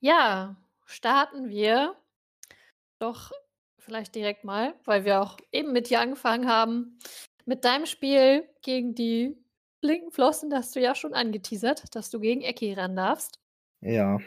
Ja, 0.00 0.56
starten 0.86 1.48
wir 1.48 1.96
doch 2.98 3.32
vielleicht 3.78 4.14
direkt 4.14 4.44
mal, 4.44 4.74
weil 4.84 5.04
wir 5.04 5.20
auch 5.20 5.38
eben 5.50 5.72
mit 5.72 5.90
dir 5.90 6.00
angefangen 6.00 6.48
haben, 6.48 6.98
mit 7.46 7.64
deinem 7.64 7.86
Spiel 7.86 8.48
gegen 8.62 8.94
die 8.94 9.36
linken 9.80 10.10
Flossen, 10.10 10.50
das 10.50 10.66
hast 10.66 10.76
du 10.76 10.80
ja 10.80 10.94
schon 10.94 11.14
angeteasert, 11.14 11.94
dass 11.94 12.10
du 12.10 12.20
gegen 12.20 12.42
Ecki 12.42 12.72
ran 12.74 12.96
darfst. 12.96 13.40
Ja, 13.80 14.18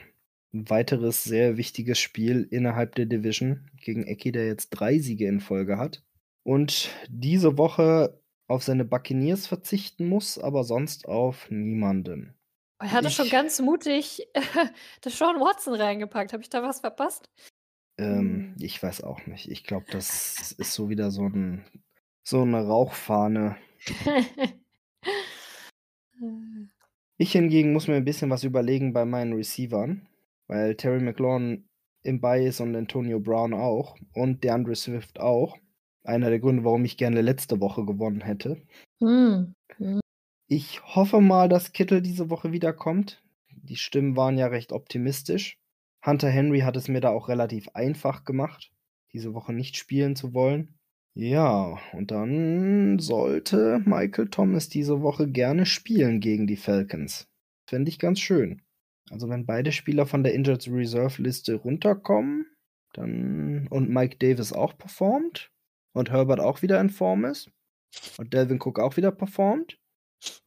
ein 0.54 0.69
weiteres 0.69 1.23
sehr 1.23 1.58
wichtiges 1.58 1.99
Spiel 1.99 2.47
innerhalb 2.49 2.95
der 2.95 3.06
Division 3.06 3.69
gegen 3.77 4.04
Ecki, 4.04 4.32
der 4.32 4.47
jetzt 4.47 4.69
drei 4.69 4.99
Siege 4.99 5.27
in 5.27 5.39
Folge 5.39 5.77
hat. 5.77 6.04
Und 6.43 6.89
diese 7.08 7.58
Woche 7.58 8.20
auf 8.52 8.64
seine 8.64 8.86
Buccaneers 8.86 9.48
verzichten 9.48 10.08
muss, 10.08 10.38
aber 10.38 10.64
sonst 10.64 11.08
auf 11.08 11.50
niemanden. 11.50 12.36
Er 12.80 12.92
hatte 12.92 13.08
ich, 13.08 13.16
schon 13.16 13.30
ganz 13.30 13.62
mutig 13.62 14.28
das 15.02 15.18
Sean 15.18 15.40
Watson 15.40 15.76
reingepackt. 15.76 16.34
Habe 16.34 16.44
ich 16.44 16.50
da 16.50 16.62
was 16.64 16.80
verpasst? 16.82 17.30
Ähm, 17.98 18.20
hm. 18.20 18.56
ich 18.60 18.82
weiß 18.82 19.04
auch 19.04 19.26
nicht. 19.28 19.50
Ich 19.50 19.64
glaube, 19.64 19.86
das 19.92 20.52
ist 20.54 20.74
so 20.74 20.90
wieder 20.90 21.12
so, 21.12 21.28
ein, 21.28 21.64
so 22.24 22.42
eine 22.42 22.66
Rauchfahne. 22.66 23.56
ich 27.18 27.32
hingegen 27.32 27.74
muss 27.74 27.88
mir 27.88 27.96
ein 27.96 28.06
bisschen 28.06 28.30
was 28.30 28.44
überlegen 28.44 28.94
bei 28.94 29.06
meinen 29.06 29.34
Receivern, 29.34 30.08
weil 30.48 30.76
Terry 30.76 31.00
McLaurin 31.00 31.70
im 32.04 32.20
Bay 32.20 32.48
ist 32.48 32.60
und 32.60 32.76
Antonio 32.76 33.20
Brown 33.20 33.54
auch 33.54 33.96
und 34.14 34.44
DeAndre 34.44 34.76
Swift 34.76 35.20
auch. 35.20 35.58
Einer 36.04 36.30
der 36.30 36.40
Gründe, 36.40 36.64
warum 36.64 36.86
ich 36.86 36.98
gerne 36.98 37.22
letzte 37.22 37.60
Woche 37.60 37.86
gewonnen 37.86 38.22
hätte. 38.22 38.62
Hm. 39.00 39.54
Hm. 39.78 40.00
Ich 40.48 40.84
hoffe 40.84 41.22
mal, 41.22 41.48
dass 41.48 41.72
Kittel 41.72 42.02
diese 42.02 42.30
Woche 42.30 42.52
wiederkommt. 42.52 43.24
Die 43.52 43.78
Stimmen 43.78 44.16
waren 44.16 44.38
ja 44.38 44.48
recht 44.48 44.74
optimistisch. 44.74 45.58
Hunter 46.06 46.30
Henry 46.30 46.62
hat 46.62 46.76
es 46.76 46.88
mir 46.88 47.00
da 47.00 47.10
auch 47.10 47.30
relativ 47.30 47.70
einfach 47.74 48.26
gemacht, 48.26 48.72
diese 49.14 49.34
Woche 49.34 49.54
nicht 49.54 49.78
spielen 49.78 50.16
zu 50.16 50.34
wollen. 50.34 50.76
Ja, 51.14 51.78
und 51.94 52.12
dann 52.12 52.98
sollte 52.98 53.82
Michael 53.86 54.30
Thomas 54.30 54.70
diese 54.70 55.02
Woche 55.02 55.30
gerne 55.30 55.66
spielen 55.66 56.22
gegen 56.22 56.48
die 56.48 56.56
Falcons. 56.56 57.28
Fände 57.70 57.90
ich 57.90 58.00
ganz 58.00 58.20
schön. 58.20 58.62
Also 59.10 59.30
wenn 59.30 59.46
beide 59.46 59.72
Spieler 59.72 60.06
von 60.06 60.24
der 60.24 60.34
Injured 60.34 60.68
Reserve 60.70 61.22
Liste 61.22 61.56
runterkommen, 61.56 62.46
dann 62.94 63.68
und 63.70 63.90
Mike 63.90 64.18
Davis 64.18 64.54
auch 64.54 64.78
performt, 64.78 65.51
und 65.93 66.12
Herbert 66.12 66.39
auch 66.39 66.62
wieder 66.62 66.80
in 66.80 66.89
Form 66.89 67.25
ist 67.25 67.49
und 68.17 68.34
Delvin 68.34 68.60
Cook 68.62 68.80
auch 68.80 68.97
wieder 68.97 69.12
performt. 69.12 69.77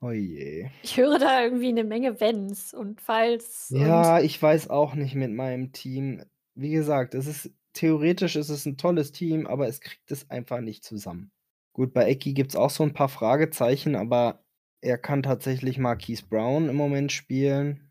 Oh 0.01 0.11
je. 0.11 0.71
Ich 0.83 0.97
höre 0.97 1.19
da 1.19 1.43
irgendwie 1.43 1.69
eine 1.69 1.85
Menge 1.85 2.21
Wenns 2.21 2.73
und 2.73 3.01
Falls. 3.01 3.71
Ja, 3.71 4.19
und 4.19 4.25
ich 4.25 4.41
weiß 4.41 4.71
auch 4.71 4.95
nicht 4.95 5.15
mit 5.15 5.33
meinem 5.33 5.73
Team. 5.73 6.23
Wie 6.55 6.71
gesagt, 6.71 7.15
es 7.15 7.27
ist 7.27 7.51
theoretisch 7.73 8.37
ist 8.37 8.51
es 8.51 8.67
ein 8.67 8.77
tolles 8.77 9.11
Team, 9.11 9.47
aber 9.47 9.67
es 9.67 9.81
kriegt 9.81 10.11
es 10.13 10.31
einfach 10.31 10.61
nicht 10.61 10.85
zusammen. 10.85 11.33
Gut, 11.73 11.93
bei 11.93 12.09
Eki 12.09 12.35
gibt 12.35 12.51
es 12.51 12.57
auch 12.57 12.71
so 12.71 12.85
ein 12.85 12.93
paar 12.93 13.09
Fragezeichen, 13.09 13.97
aber 13.97 14.45
er 14.81 14.97
kann 14.97 15.25
tatsächlich 15.25 15.79
Marquise 15.79 16.25
Brown 16.29 16.69
im 16.69 16.77
Moment 16.77 17.11
spielen, 17.11 17.91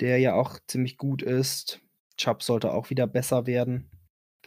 der 0.00 0.18
ja 0.18 0.32
auch 0.32 0.58
ziemlich 0.66 0.96
gut 0.96 1.22
ist. 1.22 1.80
Chubb 2.16 2.42
sollte 2.42 2.72
auch 2.72 2.88
wieder 2.88 3.06
besser 3.06 3.46
werden 3.46 3.90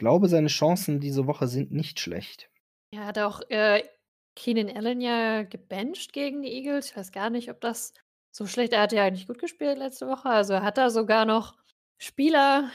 glaube, 0.00 0.28
seine 0.28 0.48
Chancen 0.48 0.98
diese 0.98 1.28
Woche 1.28 1.46
sind 1.46 1.70
nicht 1.70 2.00
schlecht. 2.00 2.50
Er 2.90 3.06
hat 3.06 3.18
auch 3.18 3.40
äh, 3.50 3.84
Keenan 4.34 4.74
Allen 4.76 5.00
ja 5.00 5.44
gebencht 5.44 6.12
gegen 6.12 6.42
die 6.42 6.52
Eagles. 6.52 6.90
Ich 6.90 6.96
weiß 6.96 7.12
gar 7.12 7.30
nicht, 7.30 7.50
ob 7.50 7.60
das 7.60 7.94
so 8.32 8.46
schlecht 8.46 8.72
Er 8.72 8.82
hat 8.82 8.92
ja 8.92 9.04
eigentlich 9.04 9.26
gut 9.26 9.38
gespielt 9.38 9.78
letzte 9.78 10.08
Woche. 10.08 10.28
Also 10.28 10.54
er 10.54 10.62
hat 10.62 10.78
da 10.78 10.90
sogar 10.90 11.24
noch 11.24 11.54
Spieler 11.98 12.70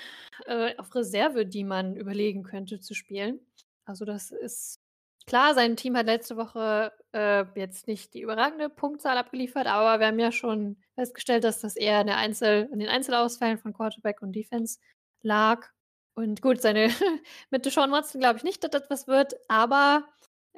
äh, 0.46 0.78
auf 0.78 0.94
Reserve, 0.96 1.46
die 1.46 1.64
man 1.64 1.96
überlegen 1.96 2.44
könnte 2.44 2.80
zu 2.80 2.94
spielen. 2.94 3.40
Also 3.86 4.06
das 4.06 4.32
ist 4.32 4.80
klar, 5.26 5.56
sein 5.56 5.76
Team 5.76 5.98
hat 5.98 6.06
letzte 6.06 6.38
Woche 6.38 6.92
äh, 7.14 7.46
jetzt 7.56 7.88
nicht 7.88 8.14
die 8.14 8.22
überragende 8.22 8.70
Punktzahl 8.70 9.18
abgeliefert, 9.18 9.68
aber 9.68 10.00
wir 10.00 10.08
haben 10.08 10.20
ja 10.20 10.32
schon 10.32 10.78
festgestellt, 10.94 11.44
dass 11.44 11.62
das 11.62 11.76
eher 11.76 12.02
in, 12.02 12.10
Einzel 12.10 12.70
in 12.72 12.80
den 12.80 12.90
Einzelausfällen 12.90 13.58
von 13.58 13.74
Quarterback 13.74 14.22
und 14.22 14.34
Defense 14.34 14.80
lag. 15.24 15.68
Und 16.16 16.42
gut, 16.42 16.62
seine 16.62 16.90
mit 17.52 17.66
Deshaun 17.66 17.92
Watson 17.92 18.22
glaube 18.22 18.38
ich 18.38 18.44
nicht, 18.44 18.64
dass 18.64 18.72
das 18.72 18.90
was 18.90 19.08
wird, 19.08 19.36
aber 19.48 20.06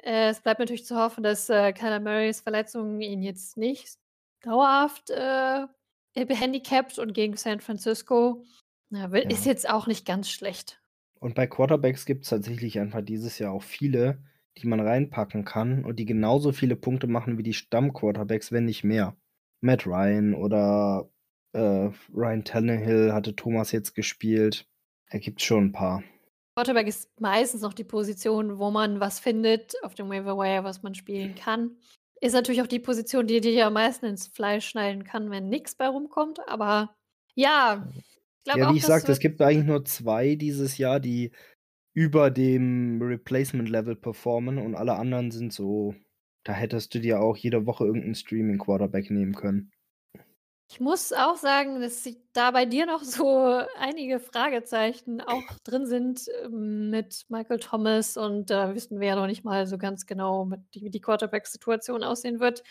äh, 0.02 0.30
es 0.30 0.40
bleibt 0.40 0.60
natürlich 0.60 0.86
zu 0.86 0.96
hoffen, 0.96 1.22
dass 1.22 1.48
äh, 1.50 1.72
Kyler 1.72 2.00
Murrays 2.00 2.40
Verletzung 2.40 3.00
ihn 3.00 3.22
jetzt 3.22 3.56
nicht 3.56 3.98
dauerhaft 4.42 5.10
äh, 5.10 5.66
behandicapt 6.14 6.98
und 6.98 7.12
gegen 7.12 7.36
San 7.36 7.60
Francisco 7.60 8.44
na, 8.90 9.10
will, 9.12 9.24
ja. 9.24 9.30
ist 9.30 9.46
jetzt 9.46 9.68
auch 9.68 9.86
nicht 9.86 10.06
ganz 10.06 10.30
schlecht. 10.30 10.80
Und 11.20 11.34
bei 11.34 11.46
Quarterbacks 11.46 12.06
gibt 12.06 12.24
es 12.24 12.30
tatsächlich 12.30 12.78
einfach 12.78 13.02
dieses 13.02 13.38
Jahr 13.38 13.52
auch 13.52 13.62
viele, 13.62 14.22
die 14.56 14.66
man 14.66 14.80
reinpacken 14.80 15.44
kann 15.44 15.84
und 15.84 15.96
die 15.98 16.06
genauso 16.06 16.52
viele 16.52 16.76
Punkte 16.76 17.06
machen 17.06 17.38
wie 17.38 17.42
die 17.42 17.54
Stammquarterbacks, 17.54 18.52
wenn 18.52 18.64
nicht 18.64 18.84
mehr. 18.84 19.16
Matt 19.60 19.86
Ryan 19.86 20.34
oder 20.34 21.10
äh, 21.52 21.90
Ryan 22.14 22.44
Tannehill 22.44 23.12
hatte 23.12 23.34
Thomas 23.34 23.72
jetzt 23.72 23.94
gespielt. 23.94 24.68
Da 25.10 25.18
gibt 25.18 25.40
es 25.40 25.46
schon 25.46 25.66
ein 25.66 25.72
paar. 25.72 26.02
Quarterback 26.56 26.88
ist 26.88 27.08
meistens 27.20 27.62
noch 27.62 27.72
die 27.72 27.84
Position, 27.84 28.58
wo 28.58 28.70
man 28.70 29.00
was 29.00 29.20
findet 29.20 29.74
auf 29.82 29.94
dem 29.94 30.10
Waiver 30.10 30.36
Wire, 30.36 30.64
was 30.64 30.82
man 30.82 30.94
spielen 30.94 31.34
kann. 31.34 31.76
Ist 32.20 32.32
natürlich 32.32 32.62
auch 32.62 32.66
die 32.66 32.80
Position, 32.80 33.28
die 33.28 33.40
dir 33.40 33.66
am 33.66 33.74
meisten 33.74 34.06
ins 34.06 34.26
Fleisch 34.26 34.66
schneiden 34.66 35.04
kann, 35.04 35.30
wenn 35.30 35.48
nichts 35.48 35.76
bei 35.76 35.86
rumkommt. 35.86 36.40
Aber 36.48 36.96
ja, 37.36 37.88
ich 37.94 38.02
glaube 38.44 38.58
Ja, 38.58 38.66
wie 38.66 38.70
auch, 38.70 38.74
ich 38.74 38.84
sagte, 38.84 39.12
es 39.12 39.20
gibt 39.20 39.40
eigentlich 39.40 39.66
nur 39.66 39.84
zwei 39.84 40.34
dieses 40.34 40.78
Jahr, 40.78 40.98
die 40.98 41.30
über 41.94 42.30
dem 42.30 43.00
Replacement-Level 43.00 43.96
performen 43.96 44.58
und 44.58 44.74
alle 44.74 44.94
anderen 44.94 45.30
sind 45.30 45.52
so, 45.52 45.94
da 46.44 46.52
hättest 46.52 46.94
du 46.94 46.98
dir 46.98 47.20
auch 47.20 47.36
jede 47.36 47.66
Woche 47.66 47.84
irgendeinen 47.84 48.14
Streaming-Quarterback 48.14 49.10
nehmen 49.10 49.34
können. 49.34 49.70
Ich 50.70 50.80
muss 50.80 51.14
auch 51.14 51.36
sagen, 51.36 51.80
dass 51.80 52.06
da 52.34 52.50
bei 52.50 52.66
dir 52.66 52.84
noch 52.84 53.02
so 53.02 53.26
einige 53.78 54.20
Fragezeichen 54.20 55.22
auch 55.22 55.42
drin 55.64 55.86
sind 55.86 56.28
ähm, 56.44 56.90
mit 56.90 57.24
Michael 57.28 57.58
Thomas 57.58 58.16
und 58.16 58.50
da 58.50 58.74
wissen 58.74 59.00
wir 59.00 59.08
ja 59.08 59.16
noch 59.16 59.26
nicht 59.26 59.44
mal 59.44 59.66
so 59.66 59.78
ganz 59.78 60.04
genau, 60.04 60.50
wie 60.72 60.90
die 60.90 61.00
Quarterback-Situation 61.00 62.04
aussehen 62.04 62.38
wird. 62.38 62.62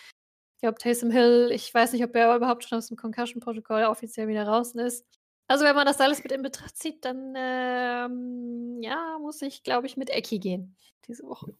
Ich 0.57 0.61
glaube, 0.61 0.77
Taysom 0.77 1.11
Hill, 1.11 1.49
ich 1.51 1.73
weiß 1.73 1.93
nicht, 1.93 2.03
ob 2.03 2.15
er 2.15 2.35
überhaupt 2.35 2.63
schon 2.63 2.77
aus 2.77 2.87
dem 2.87 2.97
Concussion-Protokoll 2.97 3.83
offiziell 3.85 4.27
wieder 4.27 4.45
draußen 4.45 4.79
ist. 4.79 5.05
Also, 5.47 5.65
wenn 5.65 5.75
man 5.75 5.85
das 5.85 6.01
alles 6.01 6.21
mit 6.23 6.31
in 6.31 6.41
Betracht 6.41 6.75
zieht, 6.75 7.05
dann 7.05 7.33
ähm, 7.37 8.79
ja, 8.81 9.17
muss 9.21 9.41
ich, 9.41 9.63
glaube 9.63 9.87
ich, 9.87 9.95
mit 9.95 10.09
Ecki 10.09 10.39
gehen 10.39 10.75
diese 11.07 11.23
Woche. 11.23 11.53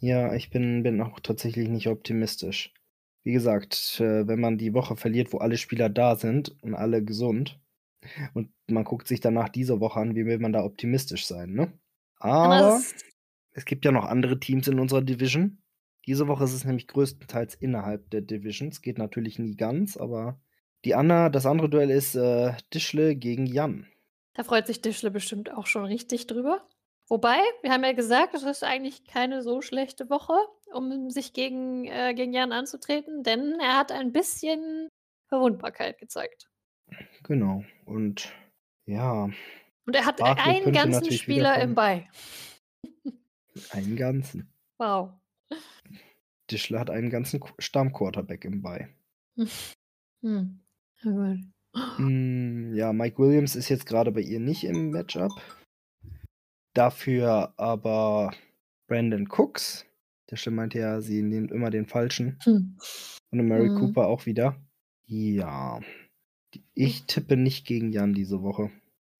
Ja, 0.00 0.34
ich 0.34 0.50
bin, 0.50 0.82
bin 0.82 1.00
auch 1.00 1.18
tatsächlich 1.20 1.68
nicht 1.68 1.88
optimistisch 1.88 2.72
wie 3.24 3.32
gesagt, 3.32 4.00
äh, 4.00 4.26
wenn 4.28 4.40
man 4.40 4.58
die 4.58 4.74
Woche 4.74 4.96
verliert, 4.96 5.32
wo 5.32 5.38
alle 5.38 5.56
Spieler 5.56 5.88
da 5.88 6.16
sind 6.16 6.54
und 6.62 6.74
alle 6.74 7.02
gesund 7.02 7.58
und 8.34 8.50
man 8.68 8.84
guckt 8.84 9.08
sich 9.08 9.20
danach 9.20 9.48
diese 9.48 9.80
Woche 9.80 9.98
an, 9.98 10.14
wie 10.14 10.26
will 10.26 10.38
man 10.38 10.52
da 10.52 10.62
optimistisch 10.62 11.26
sein, 11.26 11.52
ne? 11.52 11.72
Aber 12.18 12.80
es 13.52 13.64
gibt 13.64 13.84
ja 13.84 13.92
noch 13.92 14.04
andere 14.04 14.38
Teams 14.38 14.68
in 14.68 14.78
unserer 14.78 15.02
Division. 15.02 15.58
Diese 16.06 16.28
Woche 16.28 16.44
ist 16.44 16.52
es 16.52 16.64
nämlich 16.64 16.86
größtenteils 16.86 17.54
innerhalb 17.54 18.10
der 18.10 18.20
Divisions. 18.20 18.82
Geht 18.82 18.98
natürlich 18.98 19.38
nie 19.38 19.56
ganz, 19.56 19.96
aber 19.96 20.38
die 20.84 20.94
Anna, 20.94 21.30
das 21.30 21.46
andere 21.46 21.70
Duell 21.70 21.90
ist 21.90 22.14
äh, 22.14 22.52
Dischle 22.74 23.16
gegen 23.16 23.46
Jan. 23.46 23.86
Da 24.34 24.42
freut 24.42 24.66
sich 24.66 24.82
Dischle 24.82 25.10
bestimmt 25.10 25.50
auch 25.50 25.66
schon 25.66 25.84
richtig 25.84 26.26
drüber. 26.26 26.66
Wobei, 27.08 27.38
wir 27.62 27.70
haben 27.70 27.84
ja 27.84 27.92
gesagt, 27.92 28.34
es 28.34 28.44
ist 28.44 28.64
eigentlich 28.64 29.04
keine 29.04 29.42
so 29.42 29.60
schlechte 29.60 30.08
Woche, 30.08 30.34
um 30.72 31.10
sich 31.10 31.32
gegen, 31.34 31.84
äh, 31.86 32.14
gegen 32.14 32.32
Jan 32.32 32.52
anzutreten, 32.52 33.22
denn 33.22 33.58
er 33.60 33.76
hat 33.76 33.92
ein 33.92 34.12
bisschen 34.12 34.88
Verwundbarkeit 35.28 35.98
gezeigt. 35.98 36.50
Genau. 37.22 37.64
Und 37.84 38.32
ja. 38.86 39.24
Und 39.86 39.96
er 39.96 40.06
hat 40.06 40.16
Bartley 40.16 40.44
einen 40.44 40.72
ganzen 40.72 41.10
Spieler 41.12 41.60
im 41.60 41.74
Bei. 41.74 42.08
Einen 43.70 43.94
ganzen. 43.94 44.52
Wow. 44.78 45.12
Dischler 46.50 46.80
hat 46.80 46.90
einen 46.90 47.08
ganzen 47.08 47.40
Stammquarterback 47.58 48.44
im 48.44 48.62
Bei. 48.62 48.88
Hm. 50.22 50.64
Hm, 51.02 52.74
ja, 52.74 52.94
Mike 52.94 53.18
Williams 53.18 53.56
ist 53.56 53.68
jetzt 53.68 53.84
gerade 53.84 54.10
bei 54.10 54.22
ihr 54.22 54.40
nicht 54.40 54.64
im 54.64 54.90
Matchup. 54.90 55.32
Dafür 56.74 57.54
aber 57.56 58.32
Brandon 58.88 59.28
Cooks. 59.28 59.86
Der 60.30 60.36
Stimme 60.36 60.56
meinte 60.56 60.78
ja, 60.78 61.00
sie 61.00 61.22
nimmt 61.22 61.52
immer 61.52 61.70
den 61.70 61.86
falschen. 61.86 62.38
Hm. 62.42 62.76
Und 63.30 63.48
Mary 63.48 63.68
hm. 63.68 63.78
Cooper 63.78 64.08
auch 64.08 64.26
wieder. 64.26 64.56
Ja. 65.06 65.80
Ich 66.74 67.04
tippe 67.04 67.36
nicht 67.36 67.66
gegen 67.66 67.92
Jan 67.92 68.14
diese 68.14 68.42
Woche. 68.42 68.70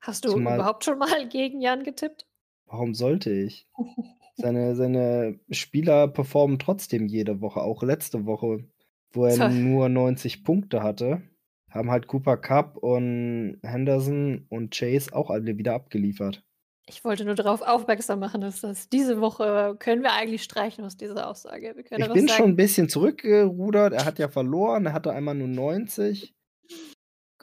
Hast 0.00 0.24
du 0.24 0.30
Zumal, 0.30 0.56
überhaupt 0.56 0.84
schon 0.84 0.98
mal 0.98 1.28
gegen 1.28 1.60
Jan 1.60 1.84
getippt? 1.84 2.26
Warum 2.66 2.94
sollte 2.94 3.30
ich? 3.30 3.68
Seine, 4.36 4.74
seine 4.74 5.38
Spieler 5.50 6.08
performen 6.08 6.58
trotzdem 6.58 7.06
jede 7.06 7.40
Woche, 7.40 7.62
auch 7.62 7.84
letzte 7.84 8.26
Woche, 8.26 8.64
wo 9.12 9.26
er 9.26 9.36
Sorry. 9.36 9.54
nur 9.54 9.88
90 9.88 10.42
Punkte 10.42 10.82
hatte, 10.82 11.22
haben 11.70 11.88
halt 11.88 12.08
Cooper 12.08 12.36
Cup 12.36 12.76
und 12.76 13.60
Henderson 13.62 14.46
und 14.48 14.74
Chase 14.74 15.14
auch 15.14 15.30
alle 15.30 15.56
wieder 15.56 15.74
abgeliefert. 15.74 16.42
Ich 16.86 17.02
wollte 17.02 17.24
nur 17.24 17.34
darauf 17.34 17.62
aufmerksam 17.62 18.20
machen, 18.20 18.42
dass 18.42 18.60
das 18.60 18.88
diese 18.90 19.20
Woche 19.20 19.76
können 19.78 20.02
wir 20.02 20.12
eigentlich 20.12 20.42
streichen 20.42 20.84
aus 20.84 20.96
dieser 20.96 21.28
Aussage. 21.28 21.74
ich 21.78 21.88
bin 21.88 22.00
sagen. 22.00 22.28
schon 22.28 22.50
ein 22.50 22.56
bisschen 22.56 22.88
zurückgerudert. 22.88 23.94
Er 23.94 24.04
hat 24.04 24.18
ja 24.18 24.28
verloren. 24.28 24.86
Er 24.86 24.92
hatte 24.92 25.12
einmal 25.12 25.34
nur 25.34 25.48
90. 25.48 26.34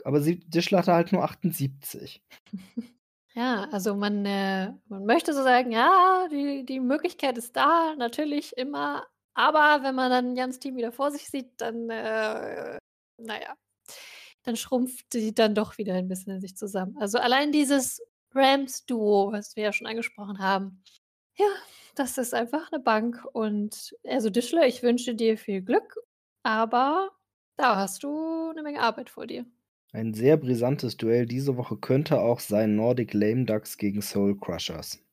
Aber 0.03 0.21
sie, 0.21 0.39
Dischler 0.39 0.79
hatte 0.79 0.93
halt 0.93 1.11
nur 1.11 1.23
78. 1.23 2.23
Ja, 3.33 3.69
also 3.71 3.95
man, 3.95 4.25
äh, 4.25 4.73
man 4.89 5.05
möchte 5.05 5.33
so 5.33 5.41
sagen, 5.41 5.71
ja, 5.71 6.27
die, 6.29 6.65
die 6.65 6.81
Möglichkeit 6.81 7.37
ist 7.37 7.55
da, 7.55 7.95
natürlich 7.95 8.57
immer. 8.57 9.07
Aber 9.33 9.83
wenn 9.83 9.95
man 9.95 10.11
dann 10.11 10.35
Jans 10.35 10.59
Team 10.59 10.75
wieder 10.75 10.91
vor 10.91 11.11
sich 11.11 11.29
sieht, 11.29 11.49
dann, 11.61 11.89
äh, 11.89 12.77
naja, 13.17 13.55
dann 14.43 14.57
schrumpft 14.57 15.13
sie 15.13 15.33
dann 15.33 15.55
doch 15.55 15.77
wieder 15.77 15.93
ein 15.93 16.09
bisschen 16.09 16.33
in 16.35 16.41
sich 16.41 16.57
zusammen. 16.57 16.97
Also 16.99 17.19
allein 17.19 17.53
dieses 17.53 18.01
Rams-Duo, 18.33 19.31
was 19.31 19.55
wir 19.55 19.63
ja 19.65 19.73
schon 19.73 19.87
angesprochen 19.87 20.39
haben. 20.39 20.83
Ja, 21.37 21.47
das 21.95 22.17
ist 22.17 22.33
einfach 22.33 22.71
eine 22.71 22.81
Bank. 22.81 23.25
Und 23.33 23.95
also 24.07 24.29
Dischler, 24.29 24.67
ich 24.67 24.83
wünsche 24.83 25.15
dir 25.15 25.37
viel 25.37 25.61
Glück, 25.61 25.97
aber 26.43 27.11
da 27.57 27.75
hast 27.75 28.03
du 28.03 28.49
eine 28.49 28.63
Menge 28.63 28.81
Arbeit 28.81 29.09
vor 29.09 29.27
dir. 29.27 29.45
Ein 29.93 30.13
sehr 30.13 30.37
brisantes 30.37 30.95
Duell 30.95 31.25
diese 31.25 31.57
Woche 31.57 31.75
könnte 31.75 32.21
auch 32.21 32.39
sein 32.39 32.75
Nordic 32.75 33.13
Lame 33.13 33.45
Ducks 33.45 33.77
gegen 33.77 34.01
Soul 34.01 34.39
Crushers. 34.39 35.03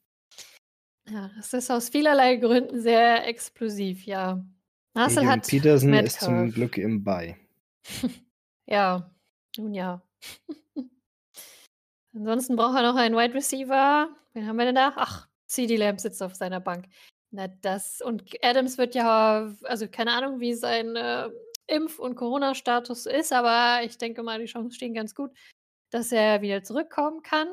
Ja, 1.11 1.31
das 1.37 1.53
ist 1.53 1.71
aus 1.71 1.89
vielerlei 1.89 2.37
Gründen 2.37 2.81
sehr 2.81 3.27
explosiv, 3.27 4.05
ja. 4.05 4.45
Hassel 4.95 5.27
hat 5.27 5.47
Peterson 5.47 5.91
Metcalf. 5.91 6.13
ist 6.13 6.21
zum 6.21 6.53
Glück 6.53 6.77
im 6.77 7.03
Bei. 7.03 7.37
ja, 8.67 9.11
nun 9.57 9.75
ja. 9.75 10.03
Ansonsten 12.19 12.57
braucht 12.57 12.77
er 12.77 12.83
noch 12.83 12.97
einen 12.97 13.17
Wide 13.17 13.35
Receiver. 13.35 14.09
Wen 14.33 14.47
haben 14.47 14.57
wir 14.57 14.65
denn 14.65 14.75
da? 14.75 14.93
Ach, 14.97 15.29
CD 15.47 15.77
Lamb 15.77 16.01
sitzt 16.01 16.21
auf 16.21 16.35
seiner 16.35 16.59
Bank. 16.59 16.87
Na, 17.31 17.47
das. 17.47 18.01
Und 18.01 18.25
Adams 18.43 18.77
wird 18.77 18.97
ja, 18.97 19.55
also 19.63 19.87
keine 19.87 20.13
Ahnung, 20.13 20.41
wie 20.41 20.55
sein 20.55 20.97
äh, 20.97 21.29
Impf- 21.69 22.01
und 22.01 22.17
Corona-Status 22.17 23.07
ist, 23.07 23.33
aber 23.33 23.85
ich 23.85 23.99
denke 23.99 24.25
mal, 24.25 24.41
die 24.41 24.47
Chancen 24.47 24.73
stehen 24.73 24.95
ganz 24.95 25.15
gut, 25.15 25.31
dass 25.91 26.11
er 26.11 26.43
wieder 26.43 26.65
zurückkommen 26.65 27.23
kann. 27.23 27.49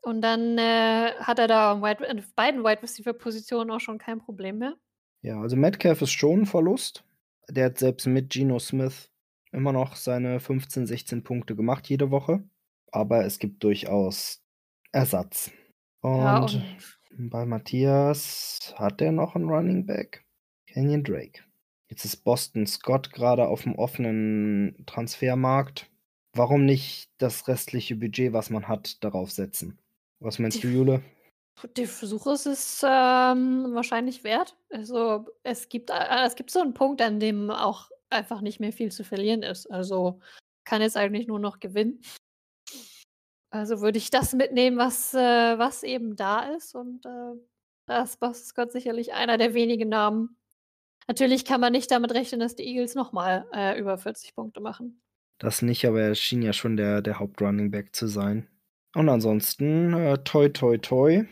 Und 0.00 0.22
dann 0.22 0.56
äh, 0.56 1.12
hat 1.18 1.38
er 1.38 1.48
da 1.48 1.82
Wide, 1.82 2.08
auf 2.18 2.34
beiden 2.34 2.64
Wide 2.64 2.82
Receiver-Positionen 2.82 3.70
auch 3.70 3.80
schon 3.80 3.98
kein 3.98 4.18
Problem 4.18 4.58
mehr. 4.58 4.76
Ja, 5.20 5.40
also 5.42 5.56
Metcalf 5.56 6.00
ist 6.00 6.12
schon 6.12 6.42
ein 6.42 6.46
Verlust. 6.46 7.04
Der 7.50 7.66
hat 7.66 7.78
selbst 7.78 8.06
mit 8.06 8.30
Geno 8.30 8.58
Smith 8.60 9.10
immer 9.52 9.72
noch 9.72 9.94
seine 9.94 10.40
15, 10.40 10.86
16 10.86 11.22
Punkte 11.22 11.54
gemacht 11.54 11.88
jede 11.88 12.10
Woche 12.10 12.44
aber 12.96 13.24
es 13.24 13.38
gibt 13.38 13.62
durchaus 13.62 14.42
Ersatz. 14.92 15.50
Und, 16.00 16.18
ja, 16.18 16.38
und 16.38 17.30
bei 17.30 17.44
Matthias 17.44 18.74
hat 18.76 19.00
er 19.00 19.12
noch 19.12 19.34
einen 19.34 19.48
Running 19.48 19.86
Back. 19.86 20.24
Kenyon 20.66 21.04
Drake. 21.04 21.42
Jetzt 21.88 22.04
ist 22.04 22.24
Boston 22.24 22.66
Scott 22.66 23.12
gerade 23.12 23.46
auf 23.46 23.62
dem 23.62 23.76
offenen 23.76 24.84
Transfermarkt. 24.86 25.90
Warum 26.34 26.64
nicht 26.64 27.10
das 27.18 27.48
restliche 27.48 27.96
Budget, 27.96 28.32
was 28.32 28.50
man 28.50 28.68
hat, 28.68 29.02
darauf 29.04 29.30
setzen? 29.30 29.78
Was 30.18 30.38
meinst 30.38 30.58
die, 30.58 30.62
du, 30.62 30.68
Jule? 30.68 31.02
Der 31.76 31.86
Versuch 31.86 32.26
ist 32.26 32.46
es 32.46 32.82
ähm, 32.82 33.72
wahrscheinlich 33.72 34.24
wert. 34.24 34.56
Also 34.70 35.26
es 35.42 35.68
gibt, 35.68 35.90
äh, 35.90 36.24
es 36.26 36.34
gibt 36.34 36.50
so 36.50 36.60
einen 36.60 36.74
Punkt, 36.74 37.00
an 37.00 37.20
dem 37.20 37.50
auch 37.50 37.90
einfach 38.10 38.40
nicht 38.40 38.60
mehr 38.60 38.72
viel 38.72 38.90
zu 38.90 39.04
verlieren 39.04 39.42
ist. 39.42 39.66
Also 39.70 40.20
kann 40.64 40.82
jetzt 40.82 40.96
eigentlich 40.96 41.26
nur 41.26 41.38
noch 41.38 41.60
gewinnen. 41.60 42.00
Also 43.50 43.80
würde 43.80 43.98
ich 43.98 44.10
das 44.10 44.32
mitnehmen, 44.32 44.76
was, 44.76 45.14
äh, 45.14 45.18
was 45.58 45.82
eben 45.82 46.16
da 46.16 46.54
ist. 46.54 46.74
Und 46.74 47.06
äh, 47.06 47.38
da 47.86 48.02
ist 48.02 48.20
Boston 48.20 48.70
sicherlich 48.70 49.14
einer 49.14 49.38
der 49.38 49.54
wenigen 49.54 49.88
Namen. 49.88 50.36
Natürlich 51.08 51.44
kann 51.44 51.60
man 51.60 51.72
nicht 51.72 51.90
damit 51.90 52.12
rechnen, 52.12 52.40
dass 52.40 52.56
die 52.56 52.66
Eagles 52.66 52.94
nochmal 52.94 53.46
äh, 53.54 53.78
über 53.78 53.96
40 53.96 54.34
Punkte 54.34 54.60
machen. 54.60 55.00
Das 55.38 55.62
nicht, 55.62 55.84
aber 55.84 56.00
er 56.00 56.14
schien 56.14 56.42
ja 56.42 56.52
schon 56.52 56.76
der, 56.76 57.02
der 57.02 57.18
Hauptrunning 57.18 57.70
Back 57.70 57.94
zu 57.94 58.06
sein. 58.06 58.48
Und 58.94 59.08
ansonsten, 59.08 59.92
äh, 59.92 60.18
toi, 60.24 60.48
toi, 60.48 60.78
toi. 60.78 61.24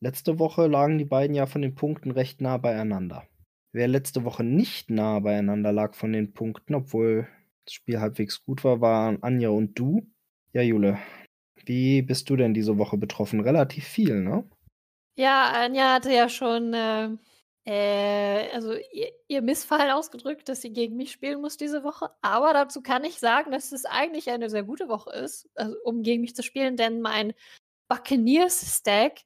Letzte 0.00 0.38
Woche 0.38 0.66
lagen 0.66 0.98
die 0.98 1.04
beiden 1.04 1.34
ja 1.34 1.46
von 1.46 1.62
den 1.62 1.74
Punkten 1.74 2.10
recht 2.10 2.40
nah 2.40 2.58
beieinander. 2.58 3.26
Wer 3.72 3.88
letzte 3.88 4.24
Woche 4.24 4.44
nicht 4.44 4.90
nah 4.90 5.20
beieinander 5.20 5.72
lag 5.72 5.94
von 5.94 6.12
den 6.12 6.34
Punkten, 6.34 6.74
obwohl 6.74 7.26
das 7.64 7.74
Spiel 7.74 8.00
halbwegs 8.00 8.44
gut 8.44 8.64
war, 8.64 8.80
waren 8.80 9.22
Anja 9.22 9.48
und 9.48 9.78
du. 9.78 10.06
Ja, 10.52 10.62
Jule, 10.62 10.98
wie 11.66 12.02
bist 12.02 12.30
du 12.30 12.36
denn 12.36 12.54
diese 12.54 12.78
Woche 12.78 12.96
betroffen? 12.96 13.40
Relativ 13.40 13.84
viel, 13.84 14.20
ne? 14.20 14.44
Ja, 15.16 15.52
Anja 15.52 15.94
hatte 15.94 16.12
ja 16.12 16.28
schon 16.28 16.74
äh, 16.74 17.10
äh, 17.66 18.50
also 18.52 18.74
ihr, 18.92 19.10
ihr, 19.26 19.40
Missfallen 19.40 19.90
ausgedrückt, 19.90 20.48
dass 20.48 20.60
sie 20.60 20.72
gegen 20.72 20.96
mich 20.96 21.12
spielen 21.12 21.40
muss 21.40 21.56
diese 21.56 21.82
Woche. 21.82 22.10
Aber 22.20 22.52
dazu 22.52 22.82
kann 22.82 23.04
ich 23.04 23.18
sagen, 23.18 23.52
dass 23.52 23.72
es 23.72 23.86
eigentlich 23.86 24.30
eine 24.30 24.50
sehr 24.50 24.64
gute 24.64 24.88
Woche 24.88 25.10
ist, 25.12 25.48
also, 25.54 25.76
um 25.84 26.02
gegen 26.02 26.20
mich 26.20 26.36
zu 26.36 26.42
spielen, 26.42 26.76
denn 26.76 27.00
mein 27.00 27.32
Buccaneers-Stack 27.88 29.22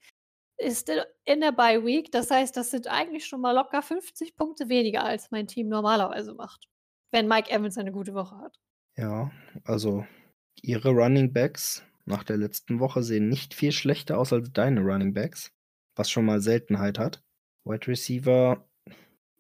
ist 0.57 0.91
in 1.25 1.41
der 1.41 1.53
Bye 1.53 1.85
Week. 1.85 2.13
Das 2.13 2.31
heißt, 2.31 2.57
das 2.57 2.71
sind 2.71 2.87
eigentlich 2.89 3.27
schon 3.27 3.41
mal 3.41 3.53
locker 3.53 3.83
50 3.83 4.37
Punkte 4.37 4.69
weniger, 4.69 5.05
als 5.05 5.31
mein 5.31 5.49
Team 5.49 5.69
normalerweise 5.69 6.35
macht. 6.35 6.69
Wenn 7.11 7.27
Mike 7.27 7.51
Evans 7.51 7.79
eine 7.79 7.93
gute 7.93 8.15
Woche 8.15 8.37
hat. 8.39 8.59
Ja, 8.97 9.31
also 9.65 10.05
ihre 10.63 10.91
Running 10.91 11.33
Backs 11.33 11.83
nach 12.09 12.25
der 12.25 12.37
letzten 12.37 12.81
Woche 12.81 13.03
sehen 13.03 13.29
nicht 13.29 13.55
viel 13.55 13.73
schlechter 13.73 14.19
aus 14.19 14.33
als 14.33 14.53
deine 14.53 14.81
Running 14.81 15.15
Backs, 15.15 15.53
was 15.95 16.11
schon 16.11 16.25
mal 16.25 16.41
Seltenheit 16.41 16.99
hat. 16.99 17.23
Wide 17.65 17.87
Receiver, 17.87 18.67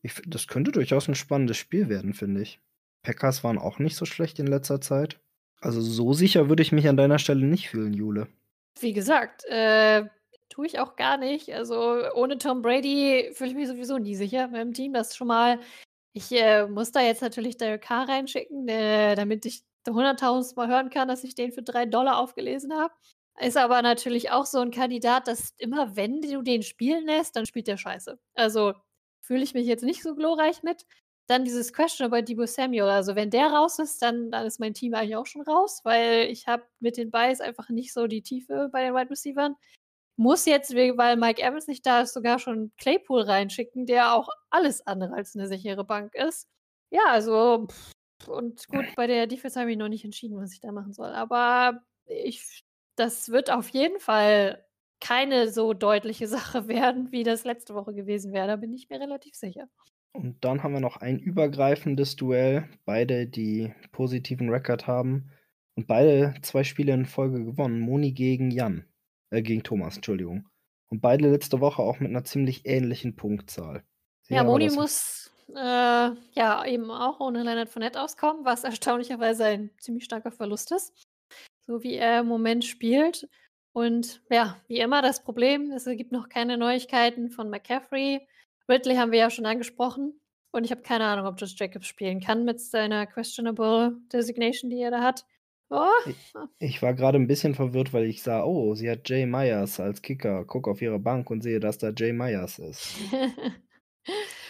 ich, 0.03 0.15
das 0.27 0.47
könnte 0.47 0.71
durchaus 0.71 1.09
ein 1.09 1.15
spannendes 1.15 1.57
Spiel 1.57 1.89
werden, 1.89 2.15
finde 2.15 2.43
ich. 2.43 2.61
Packers 3.03 3.43
waren 3.43 3.59
auch 3.59 3.79
nicht 3.79 3.97
so 3.97 4.05
schlecht 4.05 4.39
in 4.39 4.47
letzter 4.47 4.81
Zeit. 4.81 5.21
Also 5.61 5.81
so 5.81 6.13
sicher 6.13 6.49
würde 6.49 6.63
ich 6.63 6.73
mich 6.73 6.89
an 6.89 6.97
deiner 6.97 7.19
Stelle 7.19 7.47
nicht 7.47 7.71
fühlen, 7.71 7.95
Jule. 7.95 8.29
Wie 8.81 8.93
gesagt, 8.93 9.45
äh, 9.47 10.05
tue 10.49 10.67
ich 10.67 10.79
auch 10.79 10.97
gar 10.97 11.17
nicht. 11.17 11.53
Also 11.55 12.05
ohne 12.15 12.39
Tom 12.39 12.63
Brady 12.63 13.31
fühle 13.33 13.51
ich 13.51 13.57
mich 13.57 13.69
sowieso 13.69 13.99
nie 13.99 14.15
sicher 14.15 14.49
mit 14.49 14.61
dem 14.61 14.73
Team. 14.73 14.93
Das 14.93 15.17
schon 15.17 15.29
mal. 15.29 15.59
Ich 16.13 16.33
äh, 16.33 16.67
muss 16.67 16.93
da 16.93 17.01
jetzt 17.01 17.23
natürlich 17.23 17.57
Derek 17.57 17.83
Carr 17.83 18.09
reinschicken, 18.09 18.67
äh, 18.69 19.15
damit 19.15 19.47
ich 19.47 19.65
100.000 19.91 20.57
Mal 20.57 20.69
hören 20.69 20.91
kann, 20.91 21.09
dass 21.09 21.25
ich 21.25 21.35
den 21.35 21.53
für 21.53 21.63
drei 21.63 21.87
Dollar 21.87 22.19
aufgelesen 22.19 22.75
habe. 22.75 22.93
Ist 23.41 23.57
aber 23.57 23.83
natürlich 23.83 24.31
auch 24.31 24.47
so 24.47 24.59
ein 24.59 24.71
Kandidat, 24.71 25.29
dass 25.29 25.55
immer, 25.59 25.95
wenn 25.97 26.21
du 26.21 26.43
den 26.43 26.63
spielen 26.63 27.07
lässt, 27.07 27.37
dann 27.37 27.47
spielt 27.47 27.69
der 27.69 27.77
scheiße. 27.77 28.19
Also 28.35 28.75
fühle 29.21 29.45
ich 29.45 29.55
mich 29.55 29.67
jetzt 29.67 29.85
nicht 29.85 30.03
so 30.03 30.15
glorreich 30.15 30.63
mit. 30.63 30.85
Dann 31.29 31.45
dieses 31.45 31.73
Question 31.73 32.11
bei 32.11 32.23
Debo 32.23 32.47
Samuel. 32.47 32.89
Also 32.89 33.15
wenn 33.15 33.31
der 33.31 33.49
raus 33.49 33.79
ist, 33.79 34.03
dann, 34.03 34.31
dann 34.31 34.47
ist 34.47 34.59
mein 34.59 34.75
Team 34.75 34.95
eigentlich 34.95 35.17
auch 35.17 35.27
schon 35.27 35.43
raus, 35.43 35.81
weil 35.85 36.29
ich 36.31 36.49
habe 36.49 36.65
mit 36.81 36.97
den 36.97 37.11
Buys 37.11 37.41
einfach 37.41 37.69
nicht 37.69 37.93
so 37.93 38.07
die 38.07 38.23
Tiefe 38.23 38.71
bei 38.73 38.85
den 38.85 38.95
Wide 38.95 39.11
Receivers. 39.11 39.53
Muss 40.17 40.47
jetzt, 40.47 40.75
weil 40.75 41.17
Mike 41.17 41.41
Evans 41.41 41.69
nicht 41.69 41.87
da 41.87 42.01
ist, 42.01 42.15
sogar 42.15 42.41
schon 42.41 42.73
Claypool 42.77 43.21
reinschicken, 43.21 43.87
der 43.87 44.15
auch 44.15 44.29
alles 44.51 44.85
andere 44.87 45.15
als 45.15 45.37
eine 45.37 45.47
sichere 45.47 45.85
Bank 45.85 46.15
ist. 46.15 46.49
Ja, 46.91 47.03
also 47.07 47.69
pff, 47.71 47.93
und 48.27 48.67
gut, 48.69 48.87
bei 48.97 49.07
der 49.07 49.27
Defense 49.27 49.59
habe 49.61 49.71
ich 49.71 49.77
noch 49.77 49.89
nicht 49.89 50.05
entschieden, 50.05 50.39
was 50.39 50.53
ich 50.53 50.61
da 50.61 50.73
machen 50.73 50.93
soll. 50.93 51.11
Aber 51.11 51.83
ich, 52.07 52.65
das 52.97 53.29
wird 53.29 53.51
auf 53.51 53.69
jeden 53.69 54.01
Fall 54.01 54.65
keine 55.01 55.51
so 55.51 55.75
deutliche 55.75 56.27
Sache 56.29 56.69
werden, 56.69 57.13
wie 57.13 57.23
das 57.23 57.45
letzte 57.45 57.75
Woche 57.75 57.95
gewesen 57.95 58.33
wäre. 58.33 58.49
Da 58.49 58.57
bin 58.57 58.73
ich 58.73 58.89
mir 58.89 59.01
relativ 59.01 59.35
sicher. 59.35 59.69
Und 60.13 60.45
dann 60.45 60.63
haben 60.63 60.73
wir 60.73 60.81
noch 60.81 60.97
ein 60.97 61.19
übergreifendes 61.19 62.17
Duell. 62.17 62.69
Beide, 62.85 63.27
die 63.27 63.73
positiven 63.93 64.49
Rekord 64.49 64.87
haben. 64.87 65.31
Und 65.77 65.87
beide 65.87 66.35
zwei 66.43 66.65
Spiele 66.65 66.93
in 66.93 67.07
Folge 67.07 67.45
gewonnen. 67.45 67.79
Moni 67.79 68.13
gegen 68.13 68.51
Jan. 68.51 68.85
Äh, 69.31 69.43
gegen 69.43 69.63
Thomas, 69.63 69.97
Entschuldigung. 69.97 70.49
Und 70.91 71.01
beide 71.01 71.31
letzte 71.31 71.61
Woche 71.61 71.83
auch 71.83 72.01
mit 72.01 72.11
einer 72.11 72.25
ziemlich 72.25 72.67
ähnlichen 72.67 73.15
Punktzahl. 73.15 73.85
Ja, 74.29 74.43
Moni 74.43 74.71
muss 74.71 75.28
äh, 75.55 76.11
ja 76.33 76.65
eben 76.67 76.91
auch 76.91 77.21
ohne 77.21 77.43
Leonard 77.43 77.69
Fournette 77.69 78.01
auskommen, 78.01 78.45
was 78.45 78.65
erstaunlicherweise 78.65 79.45
ein 79.45 79.71
ziemlich 79.79 80.05
starker 80.05 80.31
Verlust 80.31 80.73
ist. 80.73 80.93
So 81.67 81.83
wie 81.83 81.95
er 81.95 82.21
im 82.21 82.27
Moment 82.27 82.65
spielt. 82.65 83.29
Und 83.73 84.23
ja, 84.31 84.57
wie 84.67 84.79
immer 84.79 85.03
das 85.03 85.23
Problem, 85.23 85.71
es 85.71 85.85
gibt 85.85 86.11
noch 86.11 86.29
keine 86.29 86.57
Neuigkeiten 86.57 87.31
von 87.31 87.51
McCaffrey. 87.51 88.27
Ridley 88.69 88.97
haben 88.97 89.13
wir 89.13 89.19
ja 89.19 89.31
schon 89.31 89.47
angesprochen. 89.47 90.21
Und 90.51 90.65
ich 90.65 90.71
habe 90.71 90.83
keine 90.83 91.05
Ahnung, 91.05 91.27
ob 91.27 91.39
Josh 91.39 91.55
Jacobs 91.57 91.87
spielen 91.87 92.21
kann 92.21 92.45
mit 92.45 92.61
seiner 92.61 93.07
questionable 93.07 93.99
Designation, 94.13 94.71
die 94.71 94.81
er 94.81 94.91
da 94.91 95.03
hat. 95.03 95.27
Oh. 95.71 95.85
Ich, 96.07 96.33
ich, 96.59 96.83
war 96.83 96.95
gerade 96.95 97.19
ein 97.19 97.27
bisschen 97.27 97.55
verwirrt, 97.55 97.93
weil 97.93 98.05
ich 98.05 98.23
sah, 98.23 98.43
oh, 98.43 98.75
sie 98.75 98.91
hat 98.91 99.07
Jay 99.09 99.27
Myers 99.27 99.79
als 99.79 100.01
Kicker. 100.01 100.47
Guck 100.47 100.67
auf 100.67 100.81
ihre 100.81 100.99
Bank 100.99 101.31
und 101.31 101.43
sehe, 101.43 101.61
dass 101.61 101.77
da 101.77 101.91
Jay 101.95 102.13
Myers 102.13 102.59
ist. 102.59 102.95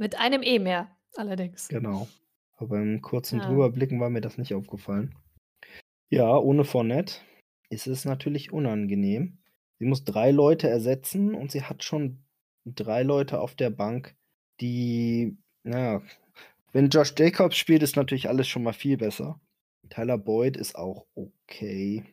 mit 0.00 0.18
einem 0.18 0.42
E 0.42 0.58
mehr, 0.58 0.90
allerdings. 1.14 1.68
Genau. 1.68 2.08
Aber 2.56 2.70
beim 2.70 3.02
kurzen 3.02 3.38
ja. 3.38 3.46
Drüberblicken 3.46 4.00
war 4.00 4.10
mir 4.10 4.22
das 4.22 4.38
nicht 4.38 4.54
aufgefallen. 4.54 5.14
Ja, 6.08 6.36
ohne 6.36 6.64
Fournette 6.64 7.16
ist 7.68 7.86
es 7.86 8.04
natürlich 8.04 8.52
unangenehm. 8.52 9.38
Sie 9.78 9.84
muss 9.84 10.04
drei 10.04 10.30
Leute 10.30 10.68
ersetzen 10.68 11.34
und 11.34 11.52
sie 11.52 11.62
hat 11.62 11.84
schon 11.84 12.24
drei 12.64 13.02
Leute 13.02 13.40
auf 13.40 13.54
der 13.54 13.70
Bank, 13.70 14.16
die, 14.60 15.38
naja, 15.62 16.02
wenn 16.72 16.88
Josh 16.88 17.14
Jacobs 17.16 17.56
spielt, 17.56 17.82
ist 17.82 17.96
natürlich 17.96 18.28
alles 18.28 18.48
schon 18.48 18.62
mal 18.62 18.72
viel 18.72 18.96
besser. 18.96 19.40
Tyler 19.88 20.18
Boyd 20.18 20.56
ist 20.56 20.76
auch 20.76 21.06
okay, 21.14 22.04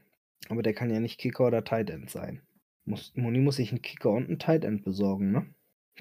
aber 0.50 0.64
der 0.64 0.74
kann 0.74 0.90
ja 0.90 1.00
nicht 1.00 1.20
Kicker 1.20 1.48
oder 1.48 1.64
Tight 1.64 1.90
End 1.90 2.10
sein. 2.10 2.42
Muss, 2.86 3.14
Moni 3.16 3.40
muss 3.40 3.58
sich 3.58 3.72
einen 3.72 3.82
Kicker 3.82 4.12
und 4.12 4.28
einen 4.28 4.40
Tight 4.40 4.64
End 4.64 4.84
besorgen, 4.84 5.32
ne? 5.32 5.54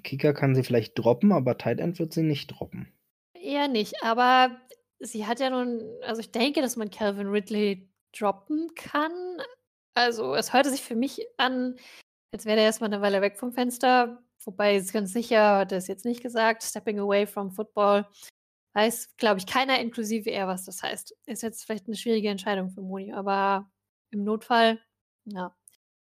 Kicker 0.02 0.32
kann 0.32 0.54
sie 0.54 0.62
vielleicht 0.62 0.98
droppen, 0.98 1.32
aber 1.32 1.58
Tight 1.58 1.80
End 1.80 1.98
wird 1.98 2.12
sie 2.12 2.22
nicht 2.22 2.48
droppen. 2.48 2.92
Eher 3.34 3.68
nicht, 3.68 4.02
aber 4.02 4.60
sie 4.98 5.26
hat 5.26 5.40
ja 5.40 5.50
nun, 5.50 5.82
also 6.02 6.20
ich 6.20 6.32
denke, 6.32 6.60
dass 6.62 6.76
man 6.76 6.90
Calvin 6.90 7.28
Ridley 7.28 7.88
droppen 8.12 8.74
kann. 8.74 9.12
Also 9.94 10.34
es 10.34 10.52
hörte 10.52 10.70
sich 10.70 10.82
für 10.82 10.96
mich 10.96 11.26
an, 11.36 11.76
als 12.32 12.44
wäre 12.44 12.58
er 12.58 12.66
erstmal 12.66 12.92
eine 12.92 13.02
Weile 13.02 13.20
weg 13.22 13.38
vom 13.38 13.52
Fenster. 13.52 14.22
Wobei, 14.44 14.76
ist 14.76 14.92
ganz 14.92 15.12
sicher, 15.12 15.58
hat 15.58 15.72
er 15.72 15.78
es 15.78 15.88
jetzt 15.88 16.04
nicht 16.04 16.22
gesagt. 16.22 16.62
Stepping 16.62 16.98
away 16.98 17.26
from 17.26 17.50
football. 17.50 18.06
Weiß, 18.74 19.16
glaube 19.16 19.38
ich, 19.38 19.46
keiner, 19.46 19.80
inklusive 19.80 20.30
er, 20.30 20.46
was 20.46 20.64
das 20.64 20.82
heißt. 20.82 21.16
Ist 21.26 21.42
jetzt 21.42 21.64
vielleicht 21.64 21.86
eine 21.86 21.96
schwierige 21.96 22.28
Entscheidung 22.28 22.70
für 22.70 22.82
Moni, 22.82 23.12
aber 23.12 23.70
im 24.10 24.22
Notfall, 24.22 24.78
ja, 25.24 25.56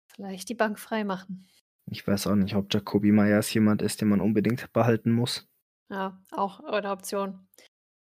vielleicht 0.07 0.49
die 0.49 0.55
Bank 0.55 0.77
frei 0.77 1.03
machen. 1.03 1.47
Ich 1.89 2.05
weiß 2.05 2.27
auch 2.27 2.35
nicht, 2.35 2.55
ob 2.55 2.73
Jacoby 2.73 3.11
Myers 3.11 3.53
jemand 3.53 3.81
ist, 3.81 4.01
den 4.01 4.09
man 4.09 4.21
unbedingt 4.21 4.71
behalten 4.73 5.11
muss. 5.11 5.47
Ja, 5.89 6.21
auch 6.31 6.59
eine 6.59 6.91
Option. 6.91 7.47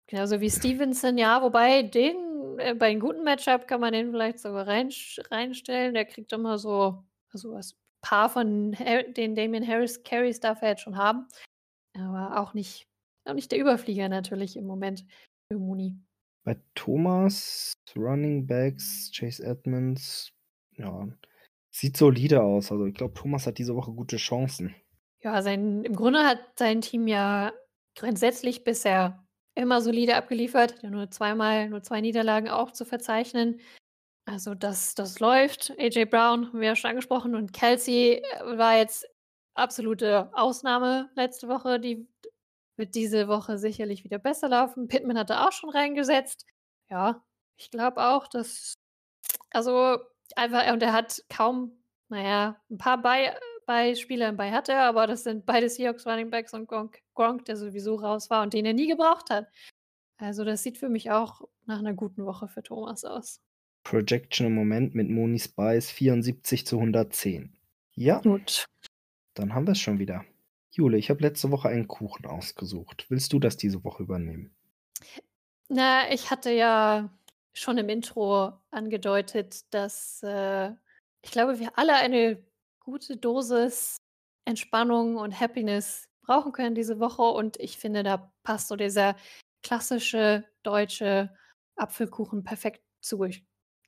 Genauso 0.07 0.41
wie 0.41 0.51
Stevenson, 0.51 1.18
ja, 1.18 1.43
wobei 1.43 1.82
den, 1.82 2.59
äh, 2.59 2.74
bei 2.74 2.87
einem 2.87 3.01
guten 3.01 3.24
Matchup 3.24 3.66
kann 3.66 3.80
man 3.80 3.93
den 3.93 4.11
vielleicht 4.11 4.39
sogar 4.39 4.66
rein, 4.66 4.91
reinstellen. 5.30 5.95
Der 5.95 6.05
kriegt 6.05 6.32
immer 6.32 6.59
so, 6.59 7.05
also 7.32 7.53
was 7.53 7.76
paar 8.05 8.28
von 8.28 8.72
den 9.16 9.35
Damien 9.35 9.66
Harris 9.66 10.03
Carries 10.03 10.41
darf 10.41 10.62
er 10.62 10.70
jetzt 10.70 10.82
schon 10.82 10.97
haben. 10.97 11.26
Aber 11.97 12.41
auch 12.41 12.55
nicht, 12.55 12.87
auch 13.24 13.35
nicht 13.35 13.51
der 13.51 13.59
Überflieger 13.59 14.09
natürlich 14.09 14.57
im 14.57 14.66
Moment 14.66 15.05
für 15.49 15.59
Mooney. 15.59 15.97
Bei 16.45 16.61
Thomas, 16.74 17.72
Running 17.97 18.47
Backs, 18.47 19.11
Chase 19.14 19.43
Edmonds, 19.43 20.32
ja, 20.76 21.09
sieht 21.75 21.97
solide 21.97 22.43
aus. 22.43 22.70
Also 22.70 22.87
ich 22.87 22.95
glaube, 22.95 23.14
Thomas 23.14 23.47
hat 23.47 23.59
diese 23.59 23.75
Woche 23.75 23.91
gute 23.93 24.16
Chancen. 24.16 24.75
Ja, 25.22 25.43
sein, 25.43 25.83
im 25.83 25.97
Grunde 25.97 26.25
hat 26.25 26.39
sein 26.57 26.81
Team 26.81 27.09
ja 27.09 27.53
grundsätzlich 27.97 28.62
bisher 28.62 29.27
immer 29.57 29.81
solide 29.81 30.16
abgeliefert. 30.16 30.83
Ja, 30.83 30.91
nur 30.91 31.11
zweimal, 31.11 31.68
nur 31.68 31.83
zwei 31.83 32.01
Niederlagen 32.01 32.49
auch 32.49 32.70
zu 32.70 32.85
verzeichnen. 32.85 33.61
Also 34.27 34.55
das 34.55 34.95
das 34.95 35.18
läuft. 35.20 35.72
AJ 35.79 36.07
Brown 36.07 36.47
haben 36.49 36.61
wir 36.61 36.68
ja 36.68 36.77
schon 36.77 36.91
angesprochen 36.91 37.35
und 37.35 37.53
Kelsey 37.53 38.22
äh, 38.22 38.59
war 38.59 38.77
jetzt 38.77 39.07
absolute 39.55 40.31
Ausnahme 40.33 41.11
letzte 41.16 41.49
Woche. 41.49 41.81
Die 41.81 42.07
wird 42.77 42.95
diese 42.95 43.29
Woche 43.29 43.59
sicherlich 43.59 44.05
wieder 44.05 44.18
besser 44.18 44.49
laufen. 44.49 44.89
Pittman 44.89 45.18
hat 45.18 45.31
er 45.31 45.47
auch 45.47 45.53
schon 45.53 45.70
reingesetzt. 45.70 46.47
Ja, 46.89 47.25
ich 47.59 47.70
glaube 47.70 48.01
auch, 48.03 48.29
dass 48.29 48.75
also 49.51 49.99
einfach 50.37 50.72
und 50.72 50.82
er 50.82 50.93
hat 50.93 51.22
kaum, 51.28 51.72
naja, 52.09 52.61
ein 52.70 52.78
paar 52.78 53.01
bei 53.01 53.35
bei 53.66 53.95
Spielern 53.95 54.37
bei 54.37 54.51
hat 54.53 54.68
er, 54.68 54.82
aber 54.82 55.07
das 55.07 55.24
sind 55.24 55.47
beide 55.47 55.68
Seahawks 55.68 56.07
Running 56.07 56.30
Backs 56.30 56.55
und 56.55 56.68
Gronk, 56.68 57.01
Gronk, 57.14 57.45
der 57.47 57.57
sowieso 57.57 57.97
raus 57.97 58.30
war 58.30 58.43
und 58.43 58.53
den 58.53 58.66
er 58.66 58.74
nie 58.74 58.89
gebraucht 58.89 59.30
hat. 59.30 59.49
Also 60.16 60.45
das 60.45 60.62
sieht 60.62 60.78
für 60.78 60.89
mich 60.89 61.11
auch 61.11 61.43
nach 61.66 61.78
einer 61.78 61.95
guten 61.95 62.24
Woche 62.24 62.49
für 62.49 62.62
Thomas 62.62 63.05
aus. 63.05 63.41
Projection 63.82 64.47
im 64.47 64.55
Moment 64.55 64.95
mit 64.95 65.11
Moni 65.11 65.39
Spice 65.39 65.91
74 65.91 66.66
zu 66.66 66.78
110. 66.78 67.53
Ja. 67.95 68.20
Gut. 68.20 68.66
Dann 69.35 69.55
haben 69.55 69.66
wir 69.66 69.72
es 69.72 69.80
schon 69.80 69.99
wieder. 69.99 70.24
Jule, 70.70 70.97
ich 70.97 71.11
habe 71.11 71.20
letzte 71.20 71.51
Woche 71.51 71.68
einen 71.68 71.87
Kuchen 71.87 72.26
ausgesucht. 72.26 73.07
Willst 73.09 73.32
du 73.32 73.39
das 73.39 73.57
diese 73.57 73.85
Woche 73.85 74.03
übernehmen? 74.03 74.55
Na, 75.68 76.11
ich 76.11 76.30
hatte 76.30 76.51
ja 76.51 77.11
schon 77.55 77.79
im 77.79 77.89
Intro 77.89 78.53
angedeutet, 78.71 79.63
dass 79.73 80.23
äh, 80.23 80.71
ich 81.23 81.31
glaube, 81.31 81.59
wir 81.59 81.79
alle 81.79 81.95
eine 81.95 82.43
gute 82.81 83.17
Dosis 83.17 83.97
Entspannung 84.45 85.17
und 85.17 85.39
Happiness 85.39 86.09
brauchen 86.23 86.53
können 86.53 86.75
diese 86.75 87.01
Woche. 87.01 87.23
Und 87.23 87.59
ich 87.59 87.79
finde, 87.79 88.03
da 88.03 88.33
passt 88.43 88.69
so 88.69 88.77
dieser 88.77 89.17
klassische 89.63 90.45
deutsche 90.63 91.35
Apfelkuchen 91.77 92.45
perfekt 92.45 92.83
zu. 93.01 93.25
Ich 93.25 93.47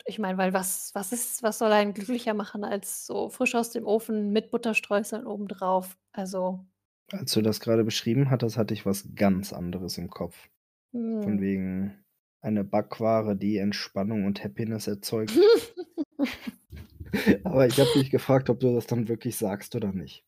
ich 0.09 0.19
meine, 0.21 0.39
weil 0.39 0.53
was 0.53 0.95
was 0.95 1.13
ist 1.13 1.43
was 1.43 1.59
soll 1.59 1.73
einen 1.73 1.93
glücklicher 1.93 2.33
machen 2.33 2.65
als 2.65 3.07
so 3.07 3.29
frisch 3.29 3.55
aus 3.55 3.71
dem 3.71 3.87
Ofen 3.87 4.33
mit 4.33 4.51
Butterstreuseln 4.51 5.27
obendrauf? 5.27 5.99
Also 6.13 6.65
Als 7.11 7.33
du 7.33 7.43
das 7.43 7.61
gerade 7.61 7.85
beschrieben 7.85 8.31
hattest, 8.31 8.57
hatte 8.57 8.73
ich 8.73 8.87
was 8.87 9.09
ganz 9.15 9.53
anderes 9.53 9.99
im 9.99 10.09
Kopf. 10.09 10.49
Von 10.93 11.25
hm. 11.25 11.41
wegen 11.41 12.06
eine 12.47 12.65
Backware, 12.65 13.37
die 13.37 13.59
Entspannung 13.59 14.25
und 14.25 14.43
Happiness 14.43 14.87
erzeugt. 14.87 15.33
Aber 17.45 17.67
ich 17.67 17.79
habe 17.79 17.91
dich 17.95 18.11
gefragt, 18.11 18.49
ob 18.51 18.61
du 18.61 18.75
das 18.75 18.87
dann 18.87 19.09
wirklich 19.09 19.37
sagst 19.37 19.75
oder 19.75 19.93
nicht. 19.93 20.25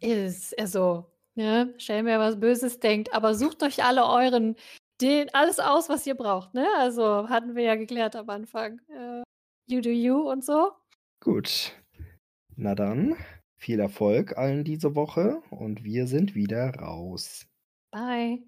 Ist 0.00 0.58
also, 0.58 1.06
ne, 1.34 1.74
stellen 1.78 2.06
wir 2.06 2.18
was 2.18 2.38
Böses 2.38 2.80
denkt, 2.80 3.12
aber 3.12 3.34
sucht 3.34 3.62
euch 3.62 3.82
alle 3.82 4.06
euren 4.06 4.56
den 5.00 5.32
alles 5.34 5.58
aus, 5.58 5.88
was 5.88 6.06
ihr 6.06 6.14
braucht, 6.14 6.54
ne? 6.54 6.66
Also, 6.78 7.28
hatten 7.28 7.54
wir 7.54 7.64
ja 7.64 7.74
geklärt 7.74 8.16
am 8.16 8.30
Anfang. 8.30 8.80
Äh, 8.88 9.22
you 9.66 9.80
do 9.80 9.90
you 9.90 10.30
und 10.30 10.44
so. 10.44 10.72
Gut. 11.20 11.72
Na 12.56 12.74
dann, 12.74 13.14
viel 13.56 13.80
Erfolg 13.80 14.38
allen 14.38 14.64
diese 14.64 14.94
Woche 14.94 15.42
und 15.50 15.84
wir 15.84 16.06
sind 16.06 16.34
wieder 16.34 16.74
raus. 16.76 17.46
Bye. 17.90 18.42